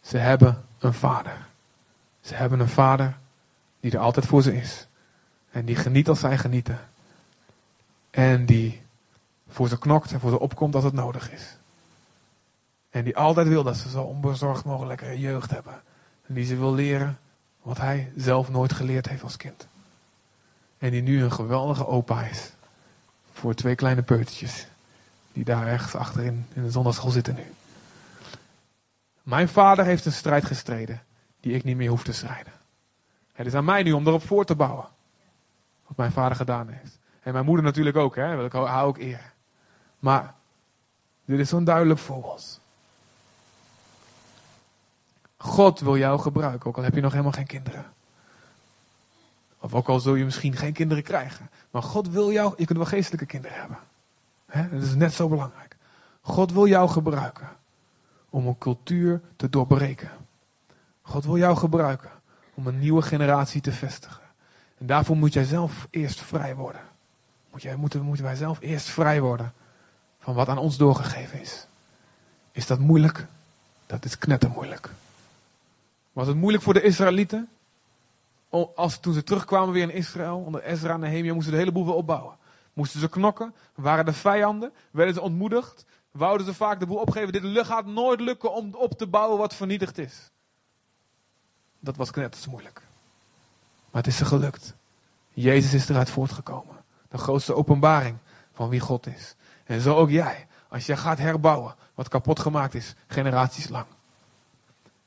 Ze 0.00 0.18
hebben 0.18 0.64
een 0.78 0.94
vader. 0.94 1.46
Ze 2.20 2.34
hebben 2.34 2.60
een 2.60 2.68
vader 2.68 3.16
die 3.80 3.92
er 3.92 3.98
altijd 3.98 4.26
voor 4.26 4.42
ze 4.42 4.56
is. 4.56 4.86
En 5.50 5.64
die 5.64 5.76
geniet 5.76 6.08
als 6.08 6.20
zij 6.20 6.38
genieten. 6.38 6.80
En 8.10 8.46
die 8.46 8.84
voor 9.48 9.68
ze 9.68 9.78
knokt 9.78 10.12
en 10.12 10.20
voor 10.20 10.30
ze 10.30 10.40
opkomt 10.40 10.74
als 10.74 10.84
het 10.84 10.92
nodig 10.92 11.32
is. 11.32 11.56
En 12.90 13.04
die 13.04 13.16
altijd 13.16 13.48
wil 13.48 13.62
dat 13.62 13.76
ze 13.76 13.88
zo 13.88 14.02
onbezorgd 14.02 14.64
mogelijk 14.64 15.00
een 15.00 15.20
jeugd 15.20 15.50
hebben. 15.50 15.82
En 16.26 16.34
die 16.34 16.44
ze 16.44 16.56
wil 16.56 16.74
leren 16.74 17.18
wat 17.62 17.78
hij 17.78 18.12
zelf 18.16 18.48
nooit 18.48 18.72
geleerd 18.72 19.08
heeft 19.08 19.22
als 19.22 19.36
kind. 19.36 19.66
En 20.78 20.90
die 20.90 21.02
nu 21.02 21.22
een 21.22 21.32
geweldige 21.32 21.86
opa 21.86 22.22
is. 22.22 22.52
Voor 23.32 23.54
twee 23.54 23.74
kleine 23.74 24.02
peutertjes. 24.02 24.66
Die 25.32 25.44
daar 25.44 25.66
ergens 25.66 25.94
achterin 25.94 26.46
in 26.54 26.62
de 26.62 26.70
zondagschool 26.70 27.10
zitten 27.10 27.34
nu. 27.34 27.52
Mijn 29.22 29.48
vader 29.48 29.84
heeft 29.84 30.04
een 30.04 30.12
strijd 30.12 30.44
gestreden 30.44 31.02
die 31.40 31.54
ik 31.54 31.64
niet 31.64 31.76
meer 31.76 31.90
hoef 31.90 32.04
te 32.04 32.12
strijden. 32.12 32.52
Het 33.32 33.46
is 33.46 33.54
aan 33.54 33.64
mij 33.64 33.82
nu 33.82 33.92
om 33.92 34.06
erop 34.06 34.22
voor 34.22 34.44
te 34.44 34.54
bouwen. 34.54 34.86
Wat 35.86 35.96
mijn 35.96 36.12
vader 36.12 36.36
gedaan 36.36 36.68
heeft. 36.68 36.98
En 37.22 37.32
mijn 37.32 37.44
moeder 37.44 37.64
natuurlijk 37.64 37.96
ook, 37.96 38.16
hè. 38.16 38.44
Ik 38.44 38.52
hou 38.52 38.86
ook 38.86 38.98
eer. 38.98 39.34
Maar 39.98 40.34
dit 41.24 41.38
is 41.38 41.48
zo'n 41.48 41.64
duidelijk 41.64 42.00
voorbeeld. 42.00 42.60
God 45.36 45.80
wil 45.80 45.96
jou 45.96 46.20
gebruiken, 46.20 46.68
ook 46.68 46.76
al 46.76 46.82
heb 46.82 46.94
je 46.94 47.00
nog 47.00 47.10
helemaal 47.10 47.32
geen 47.32 47.46
kinderen. 47.46 47.84
Of 49.60 49.74
ook 49.74 49.88
al 49.88 50.00
zul 50.00 50.14
je 50.14 50.24
misschien 50.24 50.56
geen 50.56 50.72
kinderen 50.72 51.02
krijgen. 51.02 51.50
Maar 51.70 51.82
God 51.82 52.08
wil 52.08 52.32
jou, 52.32 52.54
je 52.56 52.64
kunt 52.64 52.78
wel 52.78 52.86
geestelijke 52.86 53.26
kinderen 53.26 53.58
hebben. 53.58 53.78
He, 54.46 54.68
dat 54.70 54.82
is 54.82 54.94
net 54.94 55.12
zo 55.12 55.28
belangrijk. 55.28 55.76
God 56.20 56.52
wil 56.52 56.66
jou 56.66 56.88
gebruiken 56.88 57.48
om 58.30 58.46
een 58.46 58.58
cultuur 58.58 59.20
te 59.36 59.48
doorbreken. 59.48 60.10
God 61.02 61.24
wil 61.24 61.36
jou 61.36 61.56
gebruiken 61.56 62.10
om 62.54 62.66
een 62.66 62.78
nieuwe 62.78 63.02
generatie 63.02 63.60
te 63.60 63.72
vestigen. 63.72 64.22
En 64.78 64.86
daarvoor 64.86 65.16
moet 65.16 65.32
jij 65.32 65.44
zelf 65.44 65.86
eerst 65.90 66.20
vrij 66.20 66.54
worden. 66.54 66.80
Moet 67.50 67.62
jij, 67.62 67.76
moeten, 67.76 68.02
moeten 68.02 68.24
wij 68.24 68.34
zelf 68.34 68.60
eerst 68.60 68.88
vrij 68.88 69.20
worden 69.20 69.52
van 70.26 70.34
wat 70.34 70.48
aan 70.48 70.58
ons 70.58 70.76
doorgegeven 70.76 71.40
is. 71.40 71.66
Is 72.52 72.66
dat 72.66 72.78
moeilijk? 72.78 73.26
Dat 73.86 74.04
is 74.04 74.18
knettermoeilijk. 74.18 74.90
Was 76.12 76.26
het 76.26 76.36
moeilijk 76.36 76.64
voor 76.64 76.74
de 76.74 76.82
Israëlieten? 76.82 77.48
Als, 78.74 78.98
toen 78.98 79.14
ze 79.14 79.22
terugkwamen 79.22 79.72
weer 79.72 79.82
in 79.82 79.90
Israël, 79.90 80.38
onder 80.38 80.62
Ezra 80.62 80.94
en 80.94 81.00
Nehemia, 81.00 81.32
moesten 81.32 81.44
ze 81.44 81.50
de 81.50 81.56
hele 81.56 81.72
boel 81.72 81.84
weer 81.84 81.94
opbouwen. 81.94 82.36
Moesten 82.72 83.00
ze 83.00 83.08
knokken, 83.08 83.54
waren 83.74 84.04
de 84.04 84.12
vijanden, 84.12 84.72
werden 84.90 85.14
ze 85.14 85.20
ontmoedigd, 85.20 85.84
wouden 86.10 86.46
ze 86.46 86.54
vaak 86.54 86.80
de 86.80 86.86
boel 86.86 86.98
opgeven. 86.98 87.32
Dit 87.32 87.66
gaat 87.66 87.86
nooit 87.86 88.20
lukken 88.20 88.52
om 88.52 88.74
op 88.74 88.98
te 88.98 89.06
bouwen 89.06 89.38
wat 89.38 89.54
vernietigd 89.54 89.98
is. 89.98 90.30
Dat 91.80 91.96
was 91.96 92.10
knetters 92.10 92.46
moeilijk. 92.46 92.82
Maar 93.90 94.02
het 94.02 94.06
is 94.06 94.16
ze 94.16 94.24
gelukt. 94.24 94.74
Jezus 95.32 95.74
is 95.74 95.88
eruit 95.88 96.10
voortgekomen. 96.10 96.76
De 97.08 97.18
grootste 97.18 97.54
openbaring 97.54 98.16
van 98.52 98.68
wie 98.68 98.80
God 98.80 99.06
is. 99.06 99.34
En 99.66 99.80
zo 99.80 99.94
ook 99.94 100.10
jij. 100.10 100.46
Als 100.68 100.86
jij 100.86 100.96
gaat 100.96 101.18
herbouwen 101.18 101.74
wat 101.94 102.08
kapot 102.08 102.40
gemaakt 102.40 102.74
is, 102.74 102.94
generaties 103.06 103.68
lang. 103.68 103.86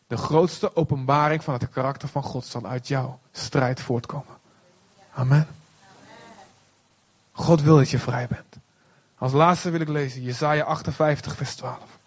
De 0.08 0.18
grootste 0.18 0.76
openbaring 0.76 1.44
van 1.44 1.54
het 1.54 1.70
karakter 1.70 2.08
van 2.08 2.24
God 2.24 2.46
zal 2.46 2.66
uit 2.66 2.88
jouw 2.88 3.20
strijd 3.32 3.82
voortkomen. 3.82 4.38
Amen. 5.14 5.48
God 7.32 7.62
wil 7.62 7.76
dat 7.76 7.90
je 7.90 8.00
vrij 8.00 8.28
bent. 8.28 8.58
Als 9.18 9.32
laatste 9.32 9.70
wil 9.70 9.80
ik 9.80 9.88
lezen 9.88 10.22
Jesaja 10.22 10.64
58, 10.64 11.36
vers 11.36 11.56
12. 11.56 11.99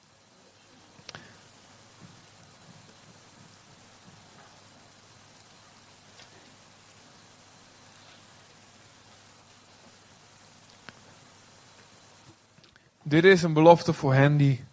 Dit 13.13 13.25
is 13.25 13.43
een 13.43 13.53
belofte 13.53 13.93
voor 13.93 14.15
hen 14.15 14.37
die 14.37 14.65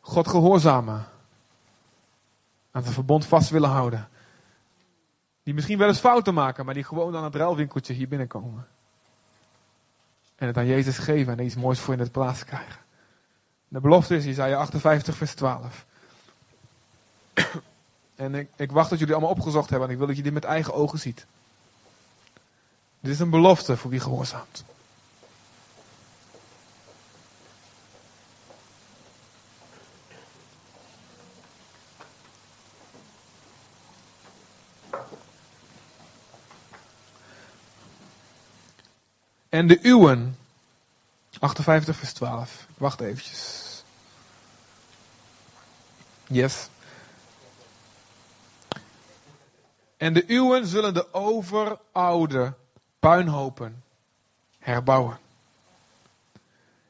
God 0.00 0.28
gehoorzamen. 0.28 1.06
Aan 2.70 2.82
het 2.82 2.92
verbond 2.92 3.26
vast 3.26 3.50
willen 3.50 3.68
houden. 3.68 4.08
Die 5.42 5.54
misschien 5.54 5.78
wel 5.78 5.88
eens 5.88 5.98
fouten 5.98 6.34
maken, 6.34 6.64
maar 6.64 6.74
die 6.74 6.84
gewoon 6.84 7.16
aan 7.16 7.24
het 7.24 7.34
ruilwinkeltje 7.34 7.92
hier 7.92 8.08
binnenkomen. 8.08 8.66
En 10.36 10.46
het 10.46 10.56
aan 10.56 10.66
Jezus 10.66 10.98
geven 10.98 11.38
en 11.38 11.44
iets 11.44 11.54
moois 11.54 11.80
voor 11.80 11.94
in 11.94 12.00
het 12.00 12.12
plaats 12.12 12.44
krijgen. 12.44 12.80
De 13.68 13.80
belofte 13.80 14.16
is 14.16 14.26
Isaiah 14.26 14.58
58 14.58 15.16
vers 15.16 15.34
12. 15.34 15.86
En 18.14 18.34
ik, 18.34 18.48
ik 18.56 18.72
wacht 18.72 18.90
dat 18.90 18.98
jullie 18.98 19.14
allemaal 19.14 19.32
opgezocht 19.32 19.70
hebben 19.70 19.88
en 19.88 19.92
ik 19.92 19.98
wil 19.98 20.08
dat 20.08 20.16
je 20.16 20.22
dit 20.22 20.32
met 20.32 20.44
eigen 20.44 20.74
ogen 20.74 20.98
ziet. 20.98 21.26
Dit 23.00 23.12
is 23.12 23.20
een 23.20 23.30
belofte 23.30 23.76
voor 23.76 23.90
wie 23.90 24.00
gehoorzaamt. 24.00 24.64
En 39.58 39.66
de 39.66 39.78
uwen. 39.82 40.38
58 41.38 41.96
vers 41.96 42.12
12. 42.12 42.66
Wacht 42.76 43.00
eventjes. 43.00 43.82
Yes. 46.26 46.68
En 49.96 50.12
de 50.12 50.24
uwen 50.26 50.66
zullen 50.66 50.94
de 50.94 51.14
overoude 51.14 52.54
puinhopen 52.98 53.82
herbouwen. 54.58 55.18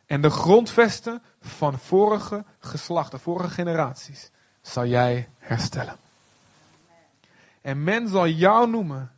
En 0.07 0.21
de 0.21 0.31
grondvesten 0.31 1.23
van 1.41 1.79
vorige 1.79 2.45
geslachten, 2.61 3.21
vorige 3.21 3.51
generaties, 3.51 4.31
zal 4.63 4.87
jij 4.87 5.29
herstellen. 5.39 5.97
En 7.61 7.85
men 7.85 8.09
zal 8.09 8.29
jou 8.29 8.71
noemen 8.71 9.13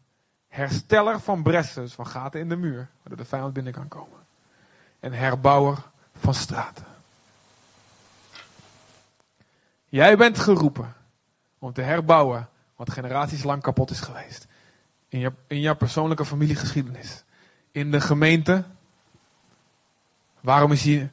hersteller 0.50 1.20
van 1.20 1.42
bressen, 1.42 1.90
van 1.90 2.06
gaten 2.06 2.40
in 2.40 2.48
de 2.48 2.56
muur, 2.56 2.88
waardoor 2.96 3.16
de 3.16 3.30
vijand 3.30 3.52
binnen 3.52 3.72
kan 3.72 3.88
komen. 3.88 4.18
En 5.00 5.12
herbouwer 5.12 5.78
van 6.14 6.34
straten. 6.34 6.84
Jij 9.88 10.16
bent 10.16 10.38
geroepen 10.38 10.94
om 11.58 11.72
te 11.72 11.82
herbouwen 11.82 12.48
wat 12.76 12.90
generaties 12.90 13.42
lang 13.42 13.62
kapot 13.62 13.90
is 13.90 14.00
geweest. 14.00 14.46
In, 15.08 15.18
je, 15.18 15.32
in 15.46 15.60
jouw 15.60 15.76
persoonlijke 15.76 16.24
familiegeschiedenis. 16.24 17.24
In 17.70 17.90
de 17.90 18.00
gemeente. 18.00 18.64
Waarom 20.40 20.72
is, 20.72 20.82
hier, 20.82 21.10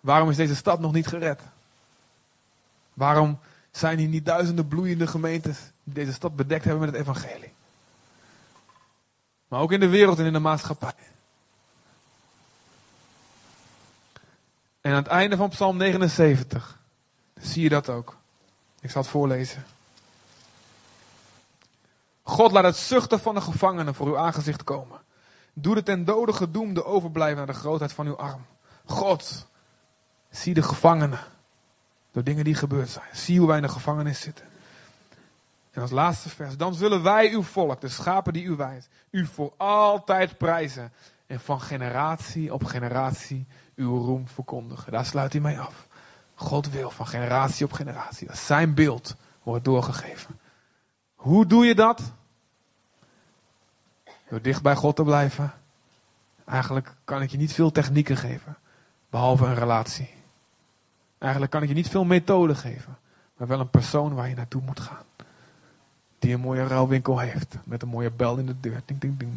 waarom 0.00 0.30
is 0.30 0.36
deze 0.36 0.56
stad 0.56 0.80
nog 0.80 0.92
niet 0.92 1.06
gered? 1.06 1.42
Waarom 2.94 3.38
zijn 3.70 3.98
hier 3.98 4.08
niet 4.08 4.26
duizenden 4.26 4.68
bloeiende 4.68 5.06
gemeentes 5.06 5.58
die 5.84 5.94
deze 5.94 6.12
stad 6.12 6.36
bedekt 6.36 6.64
hebben 6.64 6.82
met 6.82 6.92
het 6.92 7.00
evangelie? 7.00 7.52
Maar 9.48 9.60
ook 9.60 9.72
in 9.72 9.80
de 9.80 9.88
wereld 9.88 10.18
en 10.18 10.24
in 10.24 10.32
de 10.32 10.38
maatschappij. 10.38 10.94
En 14.80 14.90
aan 14.90 14.96
het 14.96 15.06
einde 15.06 15.36
van 15.36 15.48
Psalm 15.48 15.76
79 15.76 16.78
zie 17.34 17.62
je 17.62 17.68
dat 17.68 17.88
ook. 17.88 18.16
Ik 18.80 18.90
zal 18.90 19.02
het 19.02 19.10
voorlezen. 19.10 19.64
God 22.22 22.52
laat 22.52 22.64
het 22.64 22.76
zuchten 22.76 23.20
van 23.20 23.34
de 23.34 23.40
gevangenen 23.40 23.94
voor 23.94 24.06
uw 24.06 24.18
aangezicht 24.18 24.64
komen. 24.64 25.00
Doe 25.52 25.74
de 25.74 25.82
ten 25.82 26.04
dode 26.04 26.32
gedoemde 26.32 26.84
overblijven 26.84 27.36
naar 27.36 27.46
de 27.46 27.52
grootheid 27.60 27.92
van 27.92 28.06
uw 28.06 28.16
arm. 28.16 28.46
God, 28.84 29.46
zie 30.30 30.54
de 30.54 30.62
gevangenen. 30.62 31.20
Door 32.12 32.24
dingen 32.24 32.44
die 32.44 32.54
gebeurd 32.54 32.88
zijn. 32.88 33.08
Zie 33.12 33.38
hoe 33.38 33.48
wij 33.48 33.56
in 33.56 33.62
de 33.62 33.68
gevangenis 33.68 34.20
zitten. 34.20 34.46
En 35.74 35.82
als 35.82 35.90
laatste 35.90 36.28
vers. 36.28 36.56
Dan 36.56 36.74
zullen 36.74 37.02
wij 37.02 37.32
uw 37.32 37.42
volk, 37.42 37.80
de 37.80 37.88
schapen 37.88 38.32
die 38.32 38.44
u 38.44 38.56
wijst, 38.56 38.88
u 39.10 39.26
voor 39.26 39.52
altijd 39.56 40.38
prijzen. 40.38 40.92
En 41.26 41.40
van 41.40 41.60
generatie 41.60 42.52
op 42.52 42.64
generatie 42.64 43.46
uw 43.76 43.98
roem 43.98 44.28
verkondigen. 44.28 44.92
Daar 44.92 45.06
sluit 45.06 45.32
hij 45.32 45.40
mee 45.40 45.58
af. 45.58 45.86
God 46.34 46.70
wil 46.70 46.90
van 46.90 47.06
generatie 47.06 47.64
op 47.64 47.72
generatie. 47.72 48.26
Dat 48.26 48.38
zijn 48.38 48.74
beeld 48.74 49.16
wordt 49.42 49.64
doorgegeven. 49.64 50.38
Hoe 51.14 51.46
doe 51.46 51.66
je 51.66 51.74
dat? 51.74 52.12
Door 54.28 54.42
dicht 54.42 54.62
bij 54.62 54.76
God 54.76 54.96
te 54.96 55.02
blijven. 55.02 55.52
Eigenlijk 56.44 56.94
kan 57.04 57.22
ik 57.22 57.30
je 57.30 57.36
niet 57.36 57.52
veel 57.52 57.70
technieken 57.70 58.16
geven. 58.16 58.56
Behalve 59.10 59.46
een 59.46 59.54
relatie. 59.54 60.10
Eigenlijk 61.18 61.52
kan 61.52 61.62
ik 61.62 61.68
je 61.68 61.74
niet 61.74 61.88
veel 61.88 62.04
methoden 62.04 62.56
geven. 62.56 62.98
Maar 63.36 63.48
wel 63.48 63.60
een 63.60 63.70
persoon 63.70 64.14
waar 64.14 64.28
je 64.28 64.34
naartoe 64.34 64.62
moet 64.62 64.80
gaan 64.80 65.04
die 66.24 66.34
een 66.34 66.40
mooie 66.40 66.66
ruilwinkel 66.66 67.18
heeft. 67.18 67.56
Met 67.64 67.82
een 67.82 67.88
mooie 67.88 68.10
bel 68.10 68.36
in 68.36 68.46
de 68.46 68.60
deur. 68.60 68.82
Ding, 68.84 69.00
ding, 69.00 69.18
ding. 69.18 69.32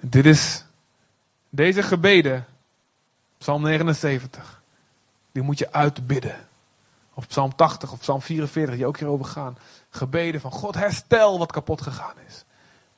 Dit 0.00 0.26
is 0.26 0.64
deze 1.48 1.82
gebeden. 1.82 2.46
Psalm 3.38 3.62
79. 3.62 4.62
Die 5.32 5.42
moet 5.42 5.58
je 5.58 5.72
uitbidden. 5.72 6.36
Of 7.14 7.26
Psalm 7.26 7.54
80 7.54 7.92
of 7.92 7.98
Psalm 7.98 8.20
44, 8.20 8.76
die 8.76 8.86
ook 8.86 8.98
hierover 8.98 9.24
gaan. 9.24 9.58
Gebeden 9.90 10.40
van 10.40 10.50
God 10.50 10.74
herstel 10.74 11.38
wat 11.38 11.52
kapot 11.52 11.82
gegaan 11.82 12.14
is. 12.26 12.44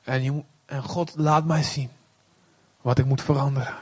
En, 0.03 0.23
je, 0.23 0.43
en 0.65 0.83
God 0.83 1.13
laat 1.15 1.45
mij 1.45 1.63
zien 1.63 1.89
wat 2.81 2.97
ik 2.97 3.05
moet 3.05 3.21
veranderen. 3.21 3.75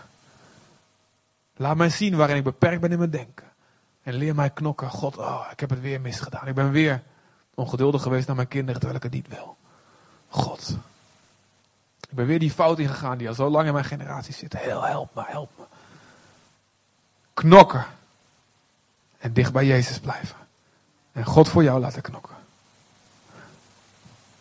Laat 1.55 1.78
mij 1.78 1.89
zien 1.89 2.15
waarin 2.15 2.38
ik 2.38 2.43
beperkt 2.43 2.82
ben 2.82 2.91
in 2.91 2.97
mijn 2.97 3.09
denken. 3.09 3.45
En 4.03 4.13
leer 4.13 4.36
mij 4.36 4.49
knokken. 4.49 4.89
God, 4.89 5.17
oh, 5.17 5.47
ik 5.51 5.59
heb 5.59 5.70
het 5.70 5.82
weer 5.82 6.01
misgedaan. 6.01 6.47
Ik 6.47 6.55
ben 6.55 6.72
weer 6.72 7.03
ongeduldig 7.60 8.01
geweest 8.01 8.28
naar 8.28 8.36
mijn 8.36 8.47
kinderen 8.47 8.82
terwijl 8.82 8.97
ik 8.99 9.03
het 9.03 9.14
niet 9.14 9.28
wil. 9.28 9.57
God. 10.30 10.78
Ik 12.10 12.16
ben 12.16 12.26
weer 12.26 12.39
die 12.39 12.51
fout 12.51 12.80
ingegaan 12.80 13.18
die 13.18 13.28
al 13.28 13.34
zo 13.34 13.49
lang 13.49 13.68
in 13.68 13.74
mijn 13.74 13.86
generatie 13.86 14.34
zit. 14.34 14.57
Heel, 14.57 14.84
help 14.84 15.16
me, 15.16 15.24
help 15.26 15.49
me. 15.57 15.64
Knokken. 17.34 17.86
En 19.18 19.34
dicht 19.34 19.53
bij 19.53 19.66
Jezus 19.66 19.99
blijven. 19.99 20.36
En 21.12 21.26
God 21.26 21.49
voor 21.49 21.64
jou 21.64 21.80
laten 21.80 22.01
knokken. 22.01 22.36